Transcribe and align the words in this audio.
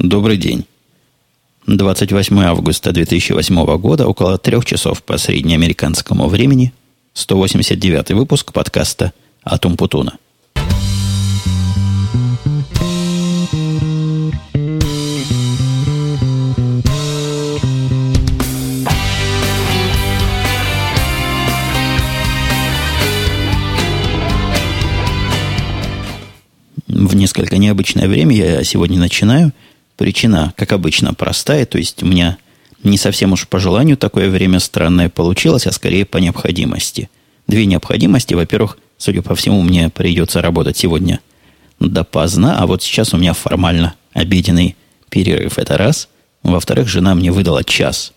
Добрый 0.00 0.36
день. 0.36 0.64
28 1.66 2.38
августа 2.44 2.92
2008 2.92 3.78
года, 3.78 4.06
около 4.06 4.38
трех 4.38 4.64
часов 4.64 5.02
по 5.02 5.18
среднеамериканскому 5.18 6.28
времени, 6.28 6.72
189 7.14 8.12
выпуск 8.12 8.52
подкаста 8.52 9.12
«Атум 9.42 9.76
Путуна». 9.76 10.16
В 26.86 27.16
несколько 27.16 27.58
необычное 27.58 28.06
время 28.06 28.36
я 28.36 28.62
сегодня 28.62 29.00
начинаю– 29.00 29.52
Причина, 29.98 30.54
как 30.56 30.72
обычно, 30.72 31.12
простая, 31.12 31.66
то 31.66 31.76
есть 31.76 32.04
у 32.04 32.06
меня 32.06 32.38
не 32.84 32.96
совсем 32.96 33.32
уж 33.32 33.48
по 33.48 33.58
желанию 33.58 33.96
такое 33.96 34.30
время 34.30 34.60
странное 34.60 35.08
получилось, 35.08 35.66
а 35.66 35.72
скорее 35.72 36.06
по 36.06 36.18
необходимости. 36.18 37.10
Две 37.48 37.66
необходимости. 37.66 38.32
Во-первых, 38.32 38.78
судя 38.96 39.22
по 39.22 39.34
всему, 39.34 39.60
мне 39.62 39.90
придется 39.90 40.40
работать 40.40 40.76
сегодня 40.76 41.18
допоздна, 41.80 42.56
а 42.60 42.68
вот 42.68 42.80
сейчас 42.80 43.12
у 43.12 43.16
меня 43.16 43.32
формально 43.32 43.94
обеденный 44.12 44.76
перерыв. 45.10 45.58
Это 45.58 45.76
раз. 45.76 46.08
Во-вторых, 46.44 46.86
жена 46.86 47.16
мне 47.16 47.32
выдала 47.32 47.64
час 47.64 48.12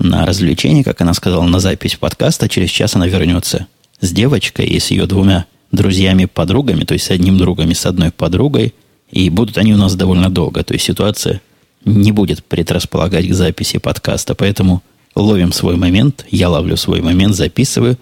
на 0.00 0.26
развлечение, 0.26 0.82
как 0.82 1.00
она 1.00 1.14
сказала, 1.14 1.44
на 1.44 1.60
запись 1.60 1.94
подкаста. 1.94 2.48
Через 2.48 2.70
час 2.70 2.96
она 2.96 3.06
вернется 3.06 3.68
с 4.00 4.10
девочкой 4.10 4.66
и 4.66 4.80
с 4.80 4.90
ее 4.90 5.06
двумя 5.06 5.46
друзьями-подругами, 5.70 6.82
то 6.82 6.94
есть 6.94 7.06
с 7.06 7.10
одним 7.12 7.38
другом 7.38 7.70
и 7.70 7.74
с 7.74 7.86
одной 7.86 8.10
подругой– 8.10 8.74
и 9.10 9.30
будут 9.30 9.58
они 9.58 9.74
у 9.74 9.76
нас 9.76 9.94
довольно 9.94 10.30
долго. 10.30 10.62
То 10.62 10.74
есть 10.74 10.84
ситуация 10.84 11.40
не 11.84 12.12
будет 12.12 12.44
предрасполагать 12.44 13.28
к 13.28 13.34
записи 13.34 13.78
подкаста. 13.78 14.34
Поэтому 14.34 14.82
ловим 15.14 15.52
свой 15.52 15.76
момент. 15.76 16.26
Я 16.30 16.48
ловлю 16.48 16.76
свой 16.76 17.00
момент, 17.00 17.34
записываю. 17.34 17.98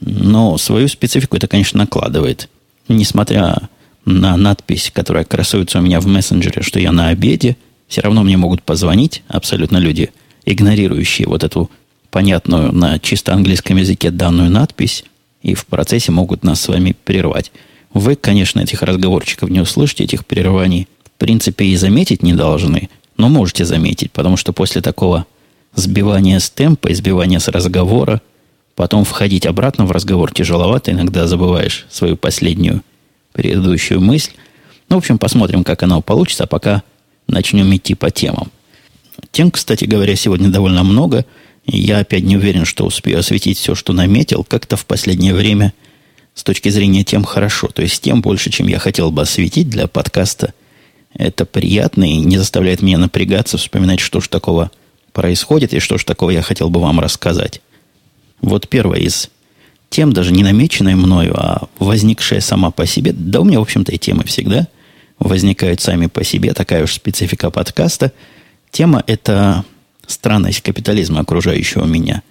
Но 0.00 0.58
свою 0.58 0.88
специфику 0.88 1.36
это, 1.36 1.46
конечно, 1.46 1.78
накладывает. 1.78 2.48
Несмотря 2.88 3.68
на 4.04 4.36
надпись, 4.36 4.90
которая 4.92 5.24
красуется 5.24 5.78
у 5.78 5.82
меня 5.82 6.00
в 6.00 6.06
мессенджере, 6.06 6.62
что 6.62 6.80
я 6.80 6.90
на 6.90 7.08
обеде, 7.08 7.56
все 7.86 8.00
равно 8.00 8.24
мне 8.24 8.36
могут 8.36 8.62
позвонить 8.62 9.22
абсолютно 9.28 9.76
люди, 9.76 10.10
игнорирующие 10.44 11.28
вот 11.28 11.44
эту 11.44 11.70
понятную 12.10 12.72
на 12.72 12.98
чисто 12.98 13.32
английском 13.32 13.76
языке 13.76 14.10
данную 14.10 14.50
надпись, 14.50 15.04
и 15.42 15.54
в 15.54 15.66
процессе 15.66 16.10
могут 16.10 16.42
нас 16.42 16.60
с 16.60 16.68
вами 16.68 16.96
прервать. 17.04 17.52
Вы, 17.94 18.16
конечно, 18.16 18.60
этих 18.60 18.82
разговорчиков 18.82 19.50
не 19.50 19.60
услышите, 19.60 20.04
этих 20.04 20.24
прерываний. 20.24 20.88
В 21.04 21.18
принципе, 21.18 21.66
и 21.66 21.76
заметить 21.76 22.22
не 22.22 22.34
должны, 22.34 22.88
но 23.16 23.28
можете 23.28 23.64
заметить, 23.64 24.10
потому 24.12 24.36
что 24.36 24.52
после 24.52 24.80
такого 24.80 25.26
сбивания 25.74 26.38
с 26.38 26.50
темпа 26.50 26.88
и 26.88 26.94
сбивания 26.94 27.38
с 27.38 27.48
разговора, 27.48 28.20
потом 28.74 29.04
входить 29.04 29.46
обратно 29.46 29.84
в 29.84 29.92
разговор 29.92 30.32
тяжеловато, 30.32 30.90
иногда 30.90 31.26
забываешь 31.26 31.86
свою 31.90 32.16
последнюю 32.16 32.82
предыдущую 33.32 34.00
мысль. 34.00 34.32
Ну, 34.88 34.96
в 34.96 34.98
общем, 34.98 35.18
посмотрим, 35.18 35.64
как 35.64 35.82
оно 35.82 36.02
получится, 36.02 36.44
а 36.44 36.46
пока 36.48 36.82
начнем 37.28 37.74
идти 37.74 37.94
по 37.94 38.10
темам. 38.10 38.50
Тем, 39.30 39.50
кстати 39.50 39.84
говоря, 39.84 40.16
сегодня 40.16 40.48
довольно 40.48 40.82
много. 40.82 41.24
Я 41.64 41.98
опять 41.98 42.24
не 42.24 42.36
уверен, 42.36 42.64
что 42.64 42.84
успею 42.84 43.20
осветить 43.20 43.58
все, 43.58 43.74
что 43.74 43.92
наметил. 43.92 44.44
Как-то 44.44 44.76
в 44.76 44.86
последнее 44.86 45.34
время– 45.34 45.72
с 46.34 46.44
точки 46.44 46.68
зрения 46.68 47.04
тем 47.04 47.24
хорошо. 47.24 47.68
То 47.68 47.82
есть 47.82 48.02
тем 48.02 48.22
больше, 48.22 48.50
чем 48.50 48.66
я 48.66 48.78
хотел 48.78 49.10
бы 49.10 49.22
осветить 49.22 49.68
для 49.68 49.86
подкаста. 49.86 50.54
Это 51.14 51.44
приятно 51.44 52.04
и 52.04 52.16
не 52.16 52.38
заставляет 52.38 52.80
меня 52.80 52.98
напрягаться, 52.98 53.58
вспоминать, 53.58 54.00
что 54.00 54.20
же 54.20 54.28
такого 54.28 54.70
происходит 55.12 55.74
и 55.74 55.78
что 55.78 55.98
же 55.98 56.06
такого 56.06 56.30
я 56.30 56.42
хотел 56.42 56.70
бы 56.70 56.80
вам 56.80 57.00
рассказать. 57.00 57.60
Вот 58.40 58.68
первая 58.68 59.00
из 59.00 59.28
тем, 59.90 60.14
даже 60.14 60.32
не 60.32 60.42
намеченная 60.42 60.96
мною, 60.96 61.34
а 61.36 61.68
возникшая 61.78 62.40
сама 62.40 62.70
по 62.70 62.86
себе. 62.86 63.12
Да 63.12 63.40
у 63.40 63.44
меня, 63.44 63.58
в 63.58 63.62
общем-то, 63.62 63.92
и 63.92 63.98
темы 63.98 64.24
всегда 64.24 64.68
возникают 65.18 65.82
сами 65.82 66.06
по 66.06 66.24
себе. 66.24 66.54
Такая 66.54 66.84
уж 66.84 66.94
специфика 66.94 67.50
подкаста. 67.50 68.10
Тема– 68.70 69.04
это 69.06 69.64
странность 70.06 70.62
капитализма, 70.62 71.20
окружающего 71.20 71.84
меня. 71.84 72.22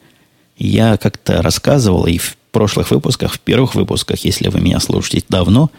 Я 0.57 0.97
как-то 0.97 1.43
рассказывал 1.43 2.07
и 2.07 2.17
в 2.17 2.35
прошлых 2.51 2.91
выпусках, 2.91 3.33
в 3.33 3.39
первых 3.39 3.75
выпусках, 3.75 4.23
если 4.25 4.49
вы 4.49 4.61
меня 4.61 4.79
слушаете 4.79 5.25
давно, 5.29 5.71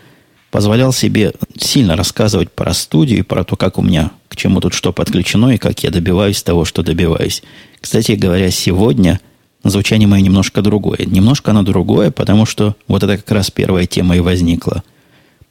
позволял 0.50 0.92
себе 0.92 1.32
сильно 1.58 1.96
рассказывать 1.96 2.50
про 2.50 2.74
студию 2.74 3.20
и 3.20 3.22
про 3.22 3.44
то, 3.44 3.56
как 3.56 3.78
у 3.78 3.82
меня 3.82 4.10
к 4.28 4.36
чему 4.36 4.60
тут 4.60 4.74
что 4.74 4.92
подключено 4.92 5.50
и 5.50 5.58
как 5.58 5.82
я 5.82 5.90
добиваюсь 5.90 6.42
того, 6.42 6.64
что 6.64 6.82
добиваюсь. 6.82 7.42
Кстати 7.80 8.12
говоря, 8.12 8.50
сегодня 8.50 9.20
звучание 9.64 10.08
мое 10.08 10.20
немножко 10.20 10.62
другое. 10.62 11.00
Немножко 11.06 11.52
оно 11.52 11.62
другое, 11.62 12.10
потому 12.10 12.46
что 12.46 12.76
вот 12.88 13.02
это 13.02 13.16
как 13.16 13.30
раз 13.30 13.50
первая 13.50 13.86
тема 13.86 14.16
и 14.16 14.20
возникла. 14.20 14.82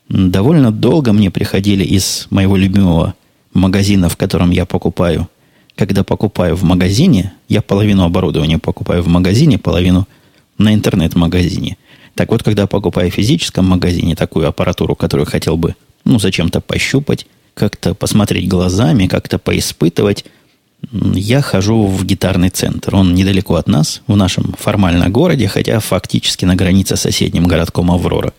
Довольно 0.09 0.71
долго 0.71 1.13
мне 1.13 1.31
приходили 1.31 1.83
из 1.83 2.27
моего 2.29 2.57
любимого 2.57 3.15
магазина, 3.53 4.09
в 4.09 4.17
котором 4.17 4.51
я 4.51 4.65
покупаю. 4.65 5.29
Когда 5.75 6.03
покупаю 6.03 6.55
в 6.55 6.63
магазине, 6.63 7.33
я 7.47 7.61
половину 7.61 8.03
оборудования 8.03 8.57
покупаю 8.57 9.03
в 9.03 9.07
магазине, 9.07 9.57
половину– 9.57 10.07
на 10.57 10.73
интернет-магазине. 10.73 11.77
Так 12.15 12.31
вот, 12.31 12.43
когда 12.43 12.67
покупаю 12.67 13.09
в 13.09 13.15
физическом 13.15 13.65
магазине 13.65 14.15
такую 14.15 14.47
аппаратуру, 14.47 14.95
которую 14.95 15.25
хотел 15.25 15.57
бы, 15.57 15.75
ну, 16.05 16.19
зачем-то 16.19 16.61
пощупать, 16.61 17.25
как-то 17.53 17.93
посмотреть 17.93 18.47
глазами, 18.47 19.07
как-то 19.07 19.39
поиспытывать, 19.39 20.25
я 20.91 21.41
хожу 21.41 21.85
в 21.85 22.05
гитарный 22.05 22.49
центр. 22.49 22.95
Он 22.95 23.13
недалеко 23.13 23.55
от 23.55 23.67
нас, 23.67 24.01
в 24.07 24.15
нашем 24.15 24.55
формально 24.57 25.09
городе, 25.09 25.47
хотя 25.47 25.79
фактически 25.79 26.45
на 26.45 26.55
границе 26.55 26.95
с 26.95 27.01
соседним 27.01 27.45
городком 27.47 27.91
Аврора. 27.91 28.33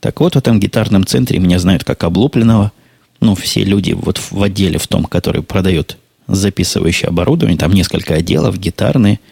Так 0.00 0.20
вот, 0.20 0.34
в 0.34 0.38
этом 0.38 0.60
гитарном 0.60 1.06
центре 1.06 1.38
меня 1.38 1.58
знают 1.58 1.84
как 1.84 2.04
облупленного. 2.04 2.72
Ну, 3.20 3.34
все 3.34 3.64
люди 3.64 3.92
вот 3.92 4.18
в 4.18 4.42
отделе 4.42 4.78
в 4.78 4.86
том, 4.88 5.04
который 5.04 5.42
продает 5.42 5.96
записывающее 6.26 7.08
оборудование, 7.08 7.58
там 7.58 7.72
несколько 7.72 8.14
отделов, 8.14 8.58
гитарные– 8.58 9.18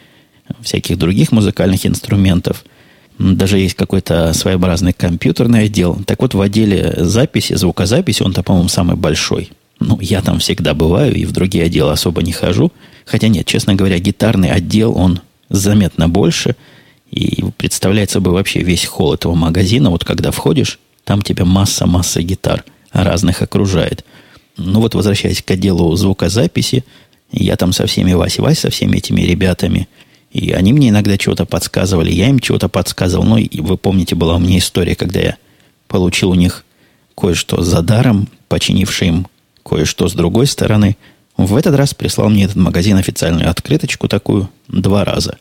всяких 0.61 0.99
других 0.99 1.33
музыкальных 1.33 1.87
инструментов. 1.87 2.65
Даже 3.19 3.59
есть 3.59 3.75
какой-то 3.75 4.33
своеобразный 4.33 4.93
компьютерный 4.93 5.65
отдел. 5.65 5.99
Так 6.07 6.23
вот, 6.23 6.35
в 6.35 6.41
отделе 6.41 6.95
записи, 6.99 7.55
звукозаписи, 7.55 8.23
он-то, 8.23 8.43
по-моему, 8.43 8.69
самый 8.69 8.97
большой. 8.97 9.51
Ну, 9.81 9.99
я 10.01 10.23
там 10.23 10.39
всегда 10.39 10.75
бываю 10.75 11.15
и 11.15 11.25
в 11.25 11.33
другие 11.33 11.65
отделы 11.65 11.93
особо 11.93 12.23
не 12.23 12.33
хожу. 12.33 12.73
Хотя 13.07 13.29
нет, 13.29 13.47
честно 13.47 13.75
говоря, 13.75 13.99
гитарный 13.99 14.51
отдел, 14.51 14.97
он 14.97 15.21
заметно 15.49 16.09
больше. 16.09 16.55
И 17.11 17.45
представляет 17.57 18.11
собой 18.11 18.35
вообще 18.35 18.61
весь 18.61 18.85
холл 18.85 19.15
этого 19.15 19.35
магазина. 19.35 19.91
Вот 19.91 20.05
когда 20.05 20.31
входишь, 20.31 20.79
там 21.05 21.23
тебя 21.23 21.45
масса-масса 21.45 22.23
гитар 22.23 22.65
разных 22.93 23.43
окружает. 23.43 24.05
Ну 24.57 24.81
вот, 24.81 24.95
возвращаясь 24.95 25.43
к 25.43 25.51
отделу 25.51 25.95
звукозаписи, 25.97 26.85
я 27.33 27.57
там 27.57 27.73
со 27.73 27.87
всеми 27.87 28.13
Вась-Вась, 28.13 28.61
со 28.61 28.71
всеми 28.71 28.99
этими 28.99 29.23
ребятами– 29.23 29.89
и 30.31 30.53
они 30.53 30.73
мне 30.73 30.91
иногда 30.91 31.17
чего-то 31.17 31.47
подсказывали, 31.47 32.13
я 32.13 32.29
им 32.29 32.39
чего-то 32.39 32.69
подсказывал. 32.69 33.25
Ну, 33.25 33.39
и 33.39 33.61
вы 33.61 33.77
помните, 33.77 34.15
была 34.15 34.37
у 34.37 34.39
меня 34.39 34.59
история, 34.59 34.95
когда 34.95 35.21
я 35.21 35.37
получил 35.87 36.31
у 36.31 36.35
них 36.35 36.65
кое-что 37.17 37.63
за 37.63 37.83
даром, 37.83 38.29
починивший 38.49 39.09
им 39.09 39.27
кое-что 39.65 40.09
с 40.09 40.13
другой 40.13 40.47
стороны. 40.47 40.97
В 41.37 41.57
этот 41.57 41.77
раз 41.77 41.95
прислал 41.95 42.29
мне 42.29 42.45
этот 42.45 42.57
магазин 42.57 42.97
официальную 42.97 43.49
открыточку 43.49 44.09
такую 44.09 44.51
два 44.69 45.05
раза. 45.05 45.39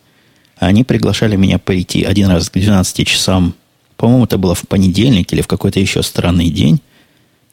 Они 0.57 0.83
приглашали 0.83 1.35
меня 1.35 1.59
пойти 1.59 2.03
один 2.03 2.29
раз 2.29 2.49
к 2.49 2.53
12 2.53 3.07
часам. 3.07 3.55
По-моему, 3.95 4.25
это 4.25 4.37
было 4.37 4.55
в 4.55 4.67
понедельник 4.67 5.31
или 5.33 5.41
в 5.41 5.47
какой-то 5.47 5.79
еще 5.79 6.01
странный 6.01 6.49
день. 6.49 6.81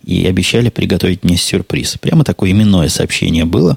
И 0.04 0.26
обещали 0.26 0.68
приготовить 0.68 1.24
мне 1.24 1.36
сюрприз. 1.36 1.96
Прямо 1.98 2.24
такое 2.24 2.50
именное 2.50 2.88
сообщение 2.88 3.46
было. 3.46 3.76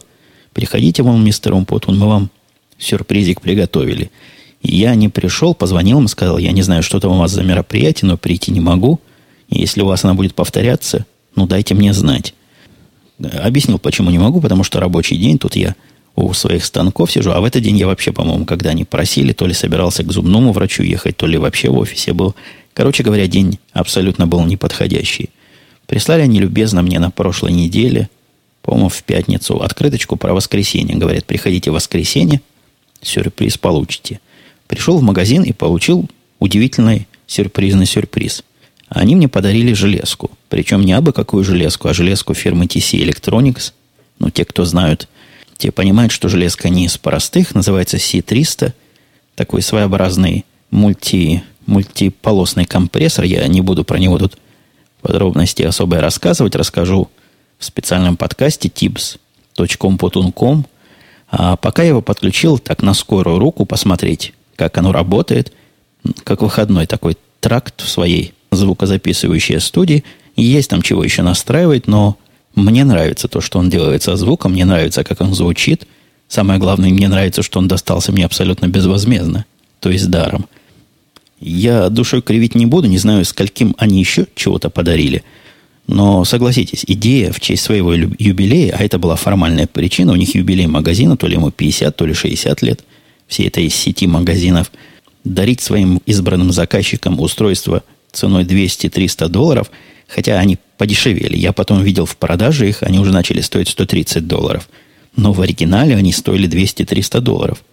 Приходите, 0.53 1.01
вам, 1.01 1.23
мистер 1.23 1.53
Умпутун, 1.53 1.97
мы 1.97 2.07
вам 2.07 2.29
сюрпризик 2.77 3.41
приготовили. 3.41 4.11
Я 4.61 4.95
не 4.95 5.09
пришел, 5.09 5.53
позвонил 5.53 5.99
им, 5.99 6.07
сказал, 6.07 6.37
я 6.37 6.51
не 6.51 6.61
знаю, 6.61 6.83
что 6.83 6.99
там 6.99 7.11
у 7.11 7.17
вас 7.19 7.31
за 7.31 7.43
мероприятие, 7.43 8.09
но 8.09 8.17
прийти 8.17 8.51
не 8.51 8.59
могу. 8.59 8.99
Если 9.49 9.81
у 9.81 9.85
вас 9.85 10.03
она 10.03 10.13
будет 10.13 10.35
повторяться, 10.35 11.05
ну, 11.35 11.47
дайте 11.47 11.73
мне 11.73 11.93
знать. 11.93 12.33
Объяснил, 13.19 13.79
почему 13.79 14.09
не 14.09 14.19
могу, 14.19 14.41
потому 14.41 14.63
что 14.63 14.79
рабочий 14.79 15.17
день, 15.17 15.39
тут 15.39 15.55
я 15.55 15.75
у 16.15 16.33
своих 16.33 16.65
станков 16.65 17.11
сижу, 17.11 17.31
а 17.31 17.39
в 17.39 17.45
этот 17.45 17.61
день 17.61 17.77
я 17.77 17.85
вообще, 17.85 18.11
по-моему, 18.11 18.45
когда 18.45 18.71
они 18.71 18.85
просили, 18.85 19.33
то 19.33 19.45
ли 19.45 19.53
собирался 19.53 20.03
к 20.03 20.11
зубному 20.11 20.51
врачу 20.51 20.83
ехать, 20.83 21.15
то 21.15 21.27
ли 21.27 21.37
вообще 21.37 21.69
в 21.69 21.77
офисе 21.77 22.13
был. 22.13 22.35
Короче 22.73 23.03
говоря, 23.03 23.27
день 23.27 23.59
абсолютно 23.71 24.25
был 24.25 24.43
неподходящий. 24.43 25.29
Прислали 25.85 26.21
они 26.21 26.39
любезно 26.39 26.81
мне 26.81 26.99
на 26.99 27.11
прошлой 27.11 27.51
неделе, 27.51 28.09
по-моему, 28.63 28.89
в 28.89 29.03
пятницу, 29.03 29.61
открыточку 29.61 30.17
про 30.17 30.33
воскресенье. 30.33 30.97
Говорят, 30.97 31.25
приходите 31.25 31.71
в 31.71 31.75
воскресенье, 31.75 32.41
сюрприз 33.01 33.57
получите. 33.57 34.19
Пришел 34.67 34.97
в 34.97 35.03
магазин 35.03 35.43
и 35.43 35.53
получил 35.53 36.09
удивительный 36.39 37.07
сюрпризный 37.25 37.85
сюрприз. 37.85 38.43
Они 38.89 39.15
мне 39.15 39.27
подарили 39.27 39.73
железку. 39.73 40.31
Причем 40.49 40.81
не 40.81 40.93
абы 40.93 41.11
какую 41.11 41.43
железку, 41.43 41.89
а 41.89 41.93
железку 41.93 42.33
фирмы 42.33 42.65
TC 42.65 43.03
Electronics. 43.03 43.73
Ну, 44.19 44.29
те, 44.29 44.45
кто 44.45 44.65
знают, 44.65 45.07
те 45.57 45.71
понимают, 45.71 46.11
что 46.11 46.29
железка 46.29 46.69
не 46.69 46.85
из 46.85 46.97
простых, 46.97 47.53
называется 47.53 47.97
C300. 47.97 48.73
Такой 49.35 49.61
своеобразный 49.61 50.45
мульти, 50.71 51.43
мультиполосный 51.65 52.65
компрессор. 52.65 53.25
Я 53.25 53.45
не 53.47 53.61
буду 53.61 53.83
про 53.83 53.99
него 53.99 54.17
тут 54.17 54.37
подробности 55.01 55.63
особо 55.63 55.99
рассказывать. 55.99 56.55
Расскажу 56.55 57.09
в 57.59 57.65
специальном 57.65 58.17
подкасте 58.17 58.69
tips.com.com. 58.69 60.65
А 61.29 61.57
пока 61.57 61.83
я 61.83 61.89
его 61.89 62.01
подключил 62.01 62.57
так 62.57 62.81
на 62.81 62.93
скорую 62.93 63.39
руку 63.39 63.65
посмотреть, 63.65 64.33
как 64.55 64.77
оно 64.77 64.91
работает, 64.91 65.53
как 66.23 66.41
выходной 66.41 66.87
такой 66.87 67.17
тракт 67.39 67.81
в 67.81 67.89
своей 67.89 68.33
звукозаписывающей 68.51 69.59
студии. 69.59 70.03
Есть 70.35 70.69
там 70.69 70.81
чего 70.81 71.03
еще 71.03 71.21
настраивать, 71.21 71.87
но 71.87 72.17
мне 72.55 72.85
нравится 72.85 73.27
то, 73.27 73.41
что 73.41 73.59
он 73.59 73.69
делает 73.69 74.03
со 74.03 74.15
звуком, 74.15 74.53
мне 74.53 74.65
нравится, 74.65 75.03
как 75.03 75.21
он 75.21 75.33
звучит. 75.33 75.85
Самое 76.27 76.59
главное, 76.59 76.89
мне 76.89 77.07
нравится, 77.07 77.43
что 77.43 77.59
он 77.59 77.67
достался 77.67 78.11
мне 78.11 78.25
абсолютно 78.25 78.67
безвозмездно, 78.67 79.45
то 79.79 79.89
есть 79.89 80.09
даром. 80.09 80.45
Я 81.39 81.89
душой 81.89 82.21
кривить 82.21 82.55
не 82.55 82.65
буду, 82.65 82.87
не 82.87 82.97
знаю, 82.97 83.23
скольким 83.25 83.75
они 83.77 83.99
еще 83.99 84.27
чего-то 84.35 84.69
подарили– 84.69 85.23
но 85.87 86.25
согласитесь, 86.25 86.83
идея 86.85 87.31
в 87.31 87.39
честь 87.39 87.63
своего 87.63 87.93
юбилея, 87.93 88.75
а 88.77 88.83
это 88.83 88.99
была 88.99 89.15
формальная 89.15 89.67
причина, 89.67 90.11
у 90.11 90.15
них 90.15 90.35
юбилей 90.35 90.67
магазина, 90.67 91.15
то 91.15 91.27
ли 91.27 91.35
ему 91.35 91.49
50, 91.49 91.95
то 91.95 92.05
ли 92.05 92.13
60 92.13 92.61
лет, 92.61 92.83
все 93.27 93.47
это 93.47 93.61
из 93.61 93.73
сети 93.73 94.05
магазинов, 94.05 94.71
дарить 95.23 95.61
своим 95.61 96.01
избранным 96.05 96.51
заказчикам 96.51 97.19
устройство 97.19 97.83
ценой 98.11 98.43
200-300 98.43 99.29
долларов, 99.29 99.71
хотя 100.07 100.39
они 100.39 100.57
подешевели. 100.77 101.37
Я 101.37 101.53
потом 101.53 101.81
видел 101.81 102.05
в 102.05 102.17
продаже 102.17 102.67
их, 102.67 102.83
они 102.83 102.99
уже 102.99 103.13
начали 103.13 103.39
стоить 103.39 103.69
130 103.69 104.27
долларов. 104.27 104.69
Но 105.15 105.31
в 105.31 105.41
оригинале 105.41 105.95
они 105.95 106.11
стоили 106.11 106.49
200-300 106.49 107.21
долларов. 107.21 107.63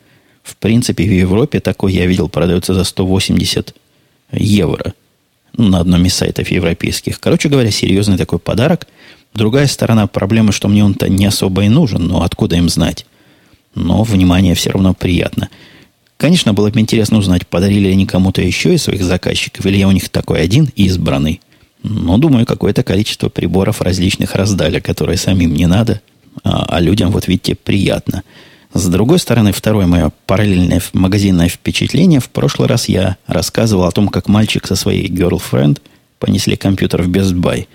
В 0.43 0.57
принципе, 0.57 1.05
в 1.05 1.13
Европе 1.13 1.61
такой 1.61 1.93
я 1.93 2.07
видел 2.07 2.29
продается 2.29 2.75
за 2.75 2.85
180 2.85 3.75
евро– 4.33 4.95
на 5.57 5.81
одном 5.81 6.05
из 6.05 6.15
сайтов 6.15 6.49
европейских. 6.49 7.21
Короче 7.21 7.49
говоря, 7.49 7.71
серьезный 7.71 8.17
такой 8.17 8.39
подарок. 8.39 8.87
Другая 9.35 9.67
сторона 9.67 10.07
проблемы, 10.07 10.53
что 10.53 10.69
мне 10.69 10.85
он-то 10.85 11.09
не 11.09 11.27
особо 11.27 11.65
и 11.65 11.69
нужен, 11.69 12.07
но 12.07 12.23
откуда 12.23 12.57
им 12.57 12.69
знать? 12.69 13.07
Но 13.75 14.05
внимание 14.05 14.55
все 14.55 14.71
равно 14.71 14.95
приятно. 14.95 15.49
Конечно, 16.17 16.53
было 16.53 16.71
бы 16.71 16.79
интересно 16.79 17.19
узнать, 17.19 17.47
подарили 17.47 17.89
они 17.89 18.07
кому-то 18.07 18.41
еще 18.41 18.75
из 18.75 18.85
своих 18.85 19.03
заказчиков, 19.03 19.67
или 19.67 19.77
я 19.77 19.89
у 19.89 19.93
них 19.93 20.09
такой 20.09 20.43
один 20.43 20.71
избранный. 20.77 21.41
Но, 21.83 22.17
думаю, 22.19 22.47
какое-то 22.47 22.83
количество 22.83 23.29
приборов 23.29 23.83
различных 23.83 24.37
раздали, 24.37 24.79
которые 24.79 25.19
самим 25.19 25.53
не 25.53 25.67
надо, 25.67 26.01
а, 26.45 26.65
а 26.69 26.81
людям, 26.81 27.11
вот 27.11 27.27
видите, 27.27 27.57
приятно– 27.57 28.23
с 28.75 28.87
другой 28.89 29.21
стороны, 29.21 29.53
второе 29.53 29.87
мое 29.87 30.11
параллельное 30.27 30.83
магазинное 30.93 31.49
впечатление. 31.49 32.21
В 32.21 32.29
прошлый 32.29 32.69
раз 32.69 32.89
я 32.89 33.17
рассказывал 33.27 33.85
о 33.85 33.93
том, 33.93 34.09
как 34.09 34.29
мальчик 34.29 34.67
со 34.67 34.75
своей 34.75 35.09
girlfriend 35.09 35.81
понесли 36.19 36.57
компьютер 36.57 37.03
в 37.03 37.09
Best 37.09 37.35
Buy. 37.35 37.67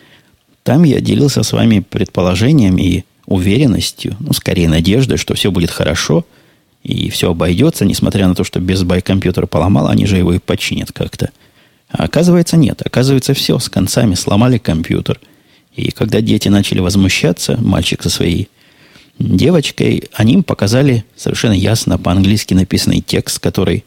Там 0.64 0.84
я 0.84 1.00
делился 1.00 1.44
с 1.44 1.54
вами 1.54 1.80
предположением 1.80 2.78
и 2.78 3.04
уверенностью, 3.26 4.16
ну, 4.20 4.34
скорее 4.34 4.68
надеждой, 4.68 5.18
что 5.18 5.36
все 5.36 5.52
будет 5.52 5.72
хорошо 5.72 6.26
и 6.84 7.10
все 7.10 7.32
обойдется, 7.32 7.86
несмотря 7.86 8.28
на 8.28 8.36
то, 8.36 8.44
что 8.44 8.60
Best 8.60 8.84
Buy 8.84 9.02
компьютер 9.02 9.48
поломал, 9.48 9.88
они 9.88 10.06
же 10.06 10.18
его 10.18 10.34
и 10.34 10.40
починят 10.40 10.92
как-то. 10.92 11.30
А 11.90 12.04
оказывается, 12.04 12.58
нет. 12.58 12.82
Оказывается, 12.86 13.34
все, 13.34 13.58
с 13.58 13.70
концами 13.70 14.16
сломали 14.16 14.58
компьютер. 14.58 15.20
И 15.76 15.92
когда 15.92 16.22
дети 16.22 16.50
начали 16.50 16.80
возмущаться, 16.80 17.58
мальчик 17.62 18.04
со 18.04 18.10
своей 18.10 18.50
девочкой, 19.20 20.04
они 20.14 20.34
им 20.34 20.44
показали 20.44 21.04
совершенно 21.16 21.54
ясно 21.54 21.98
по-английски 21.98 22.54
написанный 22.54 23.02
текст, 23.02 23.40
который 23.40 23.84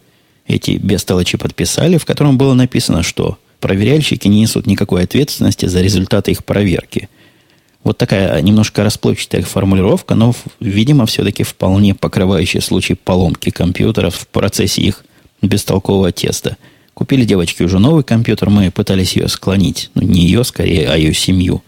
эти 0.46 0.73
бестолочи 0.73 1.38
подписали, 1.38 1.96
в 1.96 2.05
котором 2.05 2.37
было 2.37 2.55
написано, 2.55 3.02
что 3.02 3.38
проверяльщики 3.61 4.29
не 4.29 4.40
несут 4.40 4.67
никакой 4.67 5.05
ответственности 5.05 5.67
за 5.67 5.81
результаты 5.81 6.32
их 6.32 6.44
проверки. 6.44 7.08
Вот 7.84 7.99
такая 7.99 8.40
немножко 8.43 8.84
расплывчатая 8.84 9.43
формулировка, 9.43 10.14
но, 10.14 10.34
видимо, 10.61 11.06
все-таки 11.06 11.43
вполне 11.43 11.94
покрывающая 11.94 12.61
случай 12.61 12.94
поломки 12.94 13.50
компьютеров 13.50 14.14
в 14.14 14.26
процессе 14.29 14.82
их 14.82 15.05
бестолкового 15.40 16.12
теста. 16.12 16.56
Купили 16.94 17.25
девочки 17.25 17.62
уже 17.62 17.79
новый 17.79 18.05
компьютер, 18.05 18.50
мы 18.50 18.70
пытались 18.70 19.17
ее 19.17 19.29
склонить, 19.29 19.90
ну, 19.94 20.02
не 20.02 20.20
ее 20.20 20.44
скорее, 20.44 20.88
а 20.88 20.96
ее 20.96 21.14
семью, 21.14 21.62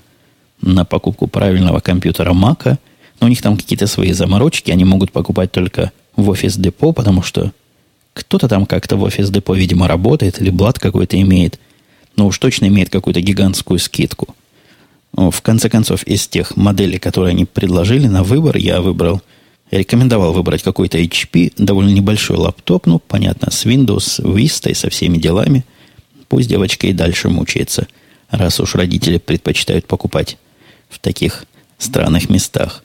на 0.61 0.85
покупку 0.85 1.27
правильного 1.27 1.81
компьютера 1.81 2.33
Мака– 2.33 2.79
но 3.21 3.27
у 3.27 3.31
них 3.31 3.43
там 3.43 3.57
какие-то 3.57 3.87
свои 3.87 4.13
заморочки, 4.13 4.71
они 4.71 4.85
могут 4.85 5.13
покупать 5.13 5.53
только 5.53 5.93
в 6.17 6.29
офис-депо, 6.29 6.93
потому 6.93 7.23
что 7.23 7.53
кто-то 8.13 8.49
там 8.49 8.67
как-то 8.67 8.97
в 8.97 9.03
офис-депо, 9.03 9.55
видимо, 9.55 9.89
работает, 9.89 10.41
или 10.41 10.51
блат 10.51 10.79
какой-то 10.79 11.21
имеет, 11.21 11.59
но 12.17 12.27
уж 12.27 12.39
точно 12.39 12.67
имеет 12.67 12.91
какую-то 12.91 13.21
гигантскую 13.21 13.79
скидку. 13.79 14.35
Но, 15.17 15.31
в 15.31 15.43
конце 15.43 15.69
концов, 15.69 16.03
из 16.05 16.27
тех 16.27 16.57
моделей, 16.57 16.99
которые 16.99 17.31
они 17.33 17.45
предложили 17.45 18.07
на 18.07 18.23
выбор, 18.23 18.57
я 18.57 18.81
выбрал, 18.81 19.23
рекомендовал 19.71 20.33
выбрать 20.33 20.63
какой-то 20.63 20.99
HP, 20.99 21.55
довольно 21.57 21.91
небольшой 21.91 22.37
лаптоп, 22.37 22.87
ну, 22.87 22.99
понятно, 22.99 23.51
с 23.51 23.65
Windows, 23.65 24.21
Vista 24.23 24.71
и 24.71 24.75
со 24.75 24.91
всеми 24.91 25.19
делами. 25.19 25.65
Пусть 26.29 26.49
девочка 26.49 26.87
и 26.87 26.93
дальше 26.93 27.29
мучается, 27.29 27.87
раз 28.31 28.61
уж 28.61 28.75
родители 28.75 29.19
предпочитают 29.19 29.87
покупать 29.87 30.37
в 30.89 30.99
таких 30.99 31.45
странных 31.79 32.29
местах. 32.31 32.83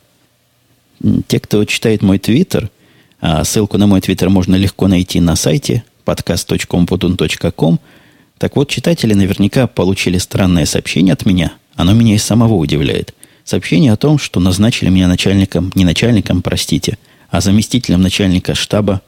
Те, 1.28 1.40
кто 1.40 1.64
читает 1.66 2.02
мой 2.02 2.20
твиттер, 2.20 2.70
а 3.22 3.44
ссылку 3.44 3.78
на 3.78 3.88
мой 3.88 4.02
твиттер 4.02 4.30
можно 4.30 4.56
легко 4.56 4.88
найти 4.88 5.20
на 5.20 5.36
сайте 5.36 5.84
podcast.computun.com. 6.06 7.80
Так 8.38 8.56
вот, 8.56 8.70
читатели 8.70 9.14
наверняка 9.14 9.68
получили 9.68 10.18
странное 10.18 10.66
сообщение 10.66 11.14
от 11.14 11.26
меня. 11.26 11.54
Оно 11.76 11.94
меня 11.94 12.16
и 12.16 12.18
самого 12.18 12.56
удивляет. 12.56 13.14
Сообщение 13.44 13.94
о 13.94 13.98
том, 13.98 14.20
что 14.20 14.40
назначили 14.40 14.90
меня 14.90 15.08
начальником, 15.08 15.72
не 15.76 15.84
начальником, 15.86 16.42
простите, 16.42 16.98
а 17.30 17.42
заместителем 17.42 18.02
начальника 18.02 18.56
штаба 18.56 19.02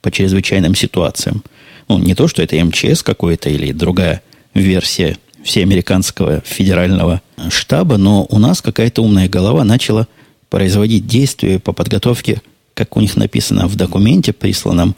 по 0.00 0.10
чрезвычайным 0.10 0.74
ситуациям. 0.74 1.42
Ну, 1.88 1.98
не 1.98 2.14
то, 2.14 2.28
что 2.28 2.42
это 2.42 2.62
МЧС 2.64 3.02
какой-то 3.02 3.50
или 3.50 3.72
другая 3.72 4.22
версия 4.54 5.16
всеамериканского 5.42 6.40
федерального 6.44 7.20
штаба, 7.50 7.96
но 7.96 8.26
у 8.28 8.38
нас 8.38 8.62
какая-то 8.62 9.02
умная 9.02 9.28
голова 9.28 9.64
начала 9.64 10.06
производить 10.52 11.06
действия 11.06 11.58
по 11.58 11.72
подготовке, 11.72 12.42
как 12.74 12.98
у 12.98 13.00
них 13.00 13.16
написано 13.16 13.68
в 13.68 13.74
документе, 13.74 14.34
присланном 14.34 14.94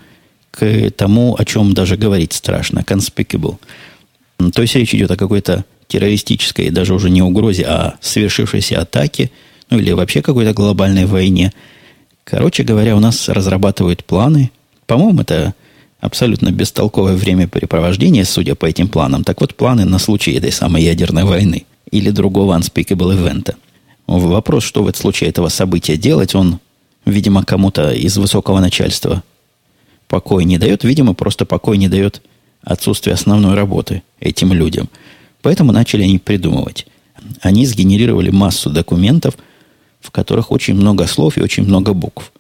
к 0.51 0.91
тому, 0.91 1.37
о 1.39 1.45
чем 1.45 1.75
даже 1.75 1.97
говорить 1.97 2.33
страшно, 2.33 2.81
conspicuable. 2.81 3.59
То 4.53 4.63
есть 4.63 4.75
речь 4.75 4.93
идет 4.97 5.13
о 5.13 5.17
какой-то 5.17 5.65
террористической, 5.87 6.71
даже 6.71 6.93
уже 6.93 7.09
не 7.09 7.23
угрозе, 7.23 7.67
а 7.69 7.95
совершившейся 8.01 8.81
атаке, 8.81 9.31
ну 9.71 9.79
или 9.79 9.93
вообще 9.93 10.23
какой-то 10.23 10.55
глобальной 10.55 11.07
войне. 11.07 11.53
Короче 12.25 12.65
говоря, 12.65 12.97
у 12.97 13.01
нас 13.01 13.29
разрабатывают 13.29 14.05
планы. 14.05 14.51
По-моему, 14.89 15.21
это 15.21 15.55
абсолютно 16.01 16.51
бестолковое 16.51 17.15
времяпрепровождение, 17.15 18.25
судя 18.25 18.57
по 18.57 18.67
этим 18.67 18.89
планам. 18.89 19.23
Так 19.23 19.41
вот, 19.41 19.55
планы 19.55 19.85
на 19.85 20.01
случай 20.01 20.33
этой 20.33 20.51
самой 20.51 20.83
ядерной 20.83 21.23
войны 21.23 21.65
или 21.93 22.11
другого 22.11 22.59
unspeakable 22.59 23.17
event. 23.17 23.55
Вопрос, 24.07 24.65
что 24.65 24.83
в 24.83 24.89
этом 24.89 25.01
случае 25.01 25.31
этого 25.31 25.49
события 25.49 25.97
делать, 25.97 26.35
он, 26.35 26.61
видимо, 27.07 27.45
кому-то 27.45 27.93
из 27.93 28.17
высокого 28.17 28.61
начальства 28.61 29.23
покой 30.09 30.45
не 30.45 30.59
дает. 30.59 30.85
Видимо, 30.85 31.15
просто 31.15 31.47
покой 31.47 31.79
не 31.79 31.89
дает 31.89 32.23
отсутствие 32.63 33.15
основной 33.15 33.55
работы 33.55 34.03
этим 34.21 34.53
людям. 34.53 34.89
Поэтому 35.43 35.73
начали 35.73 36.03
они 36.03 36.19
придумывать. 36.19 36.87
Они 37.41 37.67
сгенерировали 37.67 38.31
массу 38.31 38.71
документов, 38.71 39.37
в 40.01 40.11
которых 40.11 40.51
очень 40.51 40.75
много 40.75 41.07
слов 41.07 41.39
и 41.39 41.43
очень 41.43 41.65
много 41.65 41.95
букв. 41.95 42.33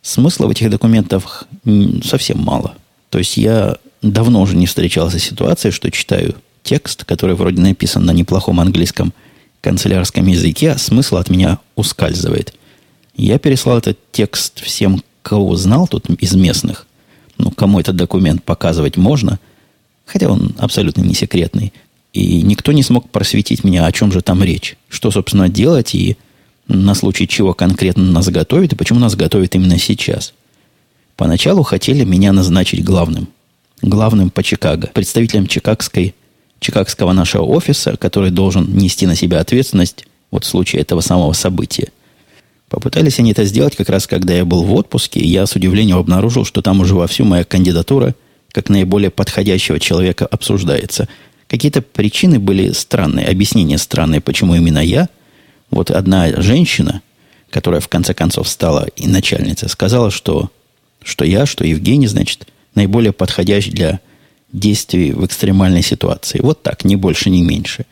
Смысла 0.00 0.46
в 0.46 0.50
этих 0.50 0.70
документах 0.70 1.46
совсем 2.04 2.38
мало. 2.38 2.74
То 3.10 3.18
есть 3.18 3.36
я 3.36 3.76
давно 4.00 4.40
уже 4.40 4.56
не 4.56 4.66
встречался 4.66 5.18
с 5.18 5.24
ситуацией, 5.24 5.72
что 5.72 5.90
читаю 5.90 6.36
текст, 6.62 7.04
который 7.04 7.34
вроде 7.34 7.60
написан 7.60 8.04
на 8.06 8.12
неплохом 8.12 8.60
английском– 8.60 9.12
канцелярском 9.66 10.24
языке, 10.28 10.70
а 10.70 10.78
смысл 10.78 11.16
от 11.16 11.28
меня 11.28 11.58
ускальзывает. 11.74 12.54
Я 13.16 13.40
переслал 13.40 13.78
этот 13.78 13.98
текст 14.12 14.62
всем, 14.62 15.02
кого 15.22 15.56
знал 15.56 15.88
тут 15.88 16.08
из 16.08 16.36
местных. 16.36 16.86
Ну, 17.36 17.50
кому 17.50 17.80
этот 17.80 17.96
документ 17.96 18.44
показывать 18.44 18.96
можно, 18.96 19.40
хотя 20.04 20.30
он 20.30 20.54
абсолютно 20.58 21.00
не 21.00 21.14
секретный. 21.14 21.72
И 22.12 22.42
никто 22.42 22.70
не 22.70 22.84
смог 22.84 23.10
просветить 23.10 23.64
меня, 23.64 23.86
о 23.86 23.90
чем 23.90 24.12
же 24.12 24.20
там 24.20 24.40
речь. 24.44 24.76
Что, 24.88 25.10
собственно, 25.10 25.48
делать 25.48 25.96
и 25.96 26.16
на 26.68 26.94
случай 26.94 27.26
чего 27.26 27.52
конкретно 27.52 28.04
нас 28.04 28.28
готовят, 28.28 28.72
и 28.72 28.76
почему 28.76 29.00
нас 29.00 29.16
готовят 29.16 29.56
именно 29.56 29.80
сейчас. 29.80 30.32
Поначалу 31.16 31.64
хотели 31.64 32.04
меня 32.04 32.32
назначить 32.32 32.84
главным. 32.84 33.26
Главным 33.82 34.30
по 34.30 34.44
Чикаго, 34.44 34.86
представителем 34.94 35.48
чикагской 35.48 36.14
чикагского 36.60 37.12
нашего 37.12 37.44
офиса, 37.44 37.96
который 37.96 38.30
должен 38.30 38.76
нести 38.76 39.06
на 39.06 39.14
себя 39.14 39.40
ответственность 39.40 40.06
вот 40.30 40.44
в 40.44 40.46
случае 40.46 40.82
этого 40.82 41.00
самого 41.00 41.32
события. 41.32 41.88
Попытались 42.68 43.18
они 43.18 43.30
это 43.32 43.44
сделать 43.44 43.76
как 43.76 43.88
раз, 43.88 44.06
когда 44.06 44.34
я 44.34 44.44
был 44.44 44.64
в 44.64 44.74
отпуске, 44.74 45.20
и 45.20 45.28
я 45.28 45.46
с 45.46 45.54
удивлением 45.54 45.98
обнаружил, 45.98 46.44
что 46.44 46.62
там 46.62 46.80
уже 46.80 46.94
вовсю 46.94 47.24
моя 47.24 47.44
кандидатура 47.44 48.14
как 48.52 48.70
наиболее 48.70 49.10
подходящего 49.10 49.78
человека 49.78 50.24
обсуждается. 50.26 51.08
Какие-то 51.46 51.82
причины 51.82 52.38
были 52.38 52.72
странные, 52.72 53.26
объяснения 53.28 53.78
странные, 53.78 54.20
почему 54.20 54.54
именно 54.54 54.78
я. 54.78 55.08
Вот 55.70 55.90
одна 55.90 56.40
женщина, 56.40 57.02
которая 57.50 57.80
в 57.80 57.88
конце 57.88 58.14
концов 58.14 58.48
стала 58.48 58.86
и 58.96 59.06
начальницей, 59.06 59.68
сказала, 59.68 60.10
что, 60.10 60.50
что 61.02 61.24
я, 61.24 61.44
что 61.44 61.66
Евгений, 61.66 62.06
значит, 62.06 62.48
наиболее 62.74 63.12
подходящий 63.12 63.72
для 63.72 64.00
действий 64.52 65.12
в 65.12 65.24
экстремальной 65.24 65.82
ситуации. 65.82 66.40
Вот 66.40 66.62
так, 66.62 66.84
ни 66.84 66.96
больше, 66.96 67.30
ни 67.30 67.42
меньше. 67.42 67.84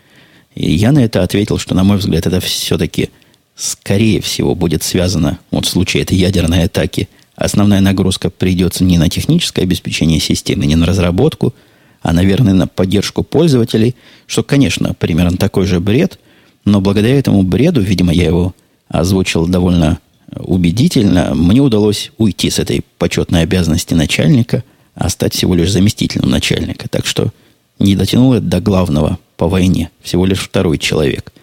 И 0.55 0.71
я 0.73 0.93
на 0.93 1.05
это 1.05 1.23
ответил, 1.23 1.59
что, 1.59 1.75
на 1.75 1.85
мой 1.85 1.99
взгляд, 1.99 2.27
это 2.27 2.41
все-таки 2.41 3.11
скорее 3.57 4.21
всего 4.21 4.55
будет 4.55 4.83
связано, 4.83 5.39
вот 5.51 5.67
в 5.67 5.69
случае 5.69 6.03
этой 6.03 6.17
ядерной 6.17 6.65
атаки, 6.65 7.09
основная 7.37 7.81
нагрузка 7.81 8.31
придется 8.31 8.85
не 8.85 8.99
на 8.99 9.09
техническое 9.09 9.63
обеспечение 9.63 10.21
системы, 10.21 10.67
не 10.67 10.77
на 10.77 10.87
разработку, 10.87 11.55
а, 12.03 12.13
наверное, 12.13 12.55
на 12.55 12.67
поддержку 12.67 13.23
пользователей, 13.23 13.95
что, 14.27 14.43
конечно, 14.43 14.95
примерно 14.95 15.37
такой 15.37 15.67
же 15.67 15.81
бред, 15.81 16.19
но 16.65 16.81
благодаря 16.81 17.19
этому 17.19 17.43
бреду, 17.43 17.81
видимо, 17.81 18.13
я 18.13 18.27
его 18.27 18.55
озвучил 18.89 19.47
довольно 19.47 19.99
убедительно, 20.37 21.35
мне 21.35 21.61
удалось 21.61 22.13
уйти 22.19 22.51
с 22.51 22.59
этой 22.59 22.85
почетной 22.99 23.43
обязанности 23.43 23.95
начальника, 23.95 24.65
а 24.95 25.09
стать 25.09 25.35
всего 25.35 25.55
лишь 25.55 25.71
заместителем 25.71 26.31
начальника. 26.31 26.89
Так 26.89 27.07
что 27.07 27.33
не 27.79 27.97
дотянул 27.97 28.41
до 28.41 28.61
главного 28.61 29.19
по 29.37 29.49
войне, 29.49 29.91
всего 30.03 30.27
лишь 30.27 30.41
второй 30.41 30.79
человек– 30.79 31.33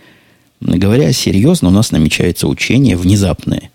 Говоря 0.61 1.11
серьезно, 1.11 1.69
у 1.69 1.71
нас 1.71 1.91
намечается 1.91 2.47
учение 2.47 2.95
внезапное. 2.95 3.71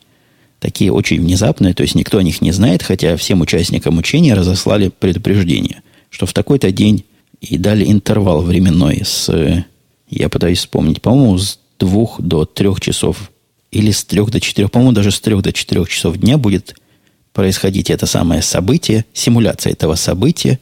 Такие 0.60 0.92
очень 0.92 1.20
внезапные, 1.20 1.74
то 1.74 1.82
есть 1.82 1.96
никто 1.96 2.18
о 2.18 2.22
них 2.22 2.40
не 2.40 2.52
знает, 2.52 2.82
хотя 2.82 3.16
всем 3.16 3.40
участникам 3.40 3.98
учения 3.98 4.34
разослали 4.34 4.88
предупреждение, 4.88 5.82
что 6.10 6.26
в 6.26 6.32
такой-то 6.32 6.70
день 6.70 7.04
и 7.40 7.58
дали 7.58 7.90
интервал 7.90 8.40
временной 8.40 9.02
с, 9.04 9.64
я 10.08 10.28
пытаюсь 10.28 10.60
вспомнить, 10.60 11.02
по-моему, 11.02 11.36
с 11.38 11.58
двух 11.78 12.20
до 12.20 12.46
трех 12.46 12.80
часов 12.80 13.30
или 13.70 13.90
с 13.90 14.04
трех 14.04 14.30
до 14.30 14.40
четырех, 14.40 14.70
по-моему, 14.70 14.92
даже 14.92 15.10
с 15.10 15.20
трех 15.20 15.42
до 15.42 15.52
четырех 15.52 15.88
часов 15.88 16.16
дня 16.16 16.38
будет 16.38 16.76
происходить 17.36 17.90
это 17.90 18.06
самое 18.06 18.40
событие, 18.40 19.04
симуляция 19.12 19.74
этого 19.74 19.94
события 19.94 20.58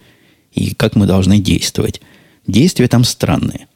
и 0.52 0.74
как 0.74 0.96
мы 0.96 1.06
должны 1.06 1.38
действовать. 1.38 2.00
Действия 2.48 2.88
там 2.88 3.04
странные 3.04 3.68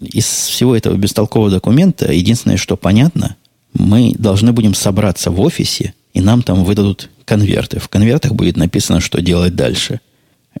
из 0.00 0.26
всего 0.26 0.76
этого 0.76 0.94
бестолкового 0.94 1.50
документа 1.50 2.12
единственное, 2.12 2.56
что 2.56 2.76
понятно, 2.76 3.34
мы 3.74 4.14
должны 4.16 4.52
будем 4.52 4.74
собраться 4.74 5.32
в 5.32 5.40
офисе, 5.40 5.92
и 6.14 6.20
нам 6.20 6.44
там 6.44 6.62
выдадут 6.62 7.10
конверты. 7.24 7.80
В 7.80 7.88
конвертах 7.88 8.32
будет 8.34 8.56
написано, 8.56 9.00
что 9.00 9.20
делать 9.20 9.56
дальше. 9.56 10.00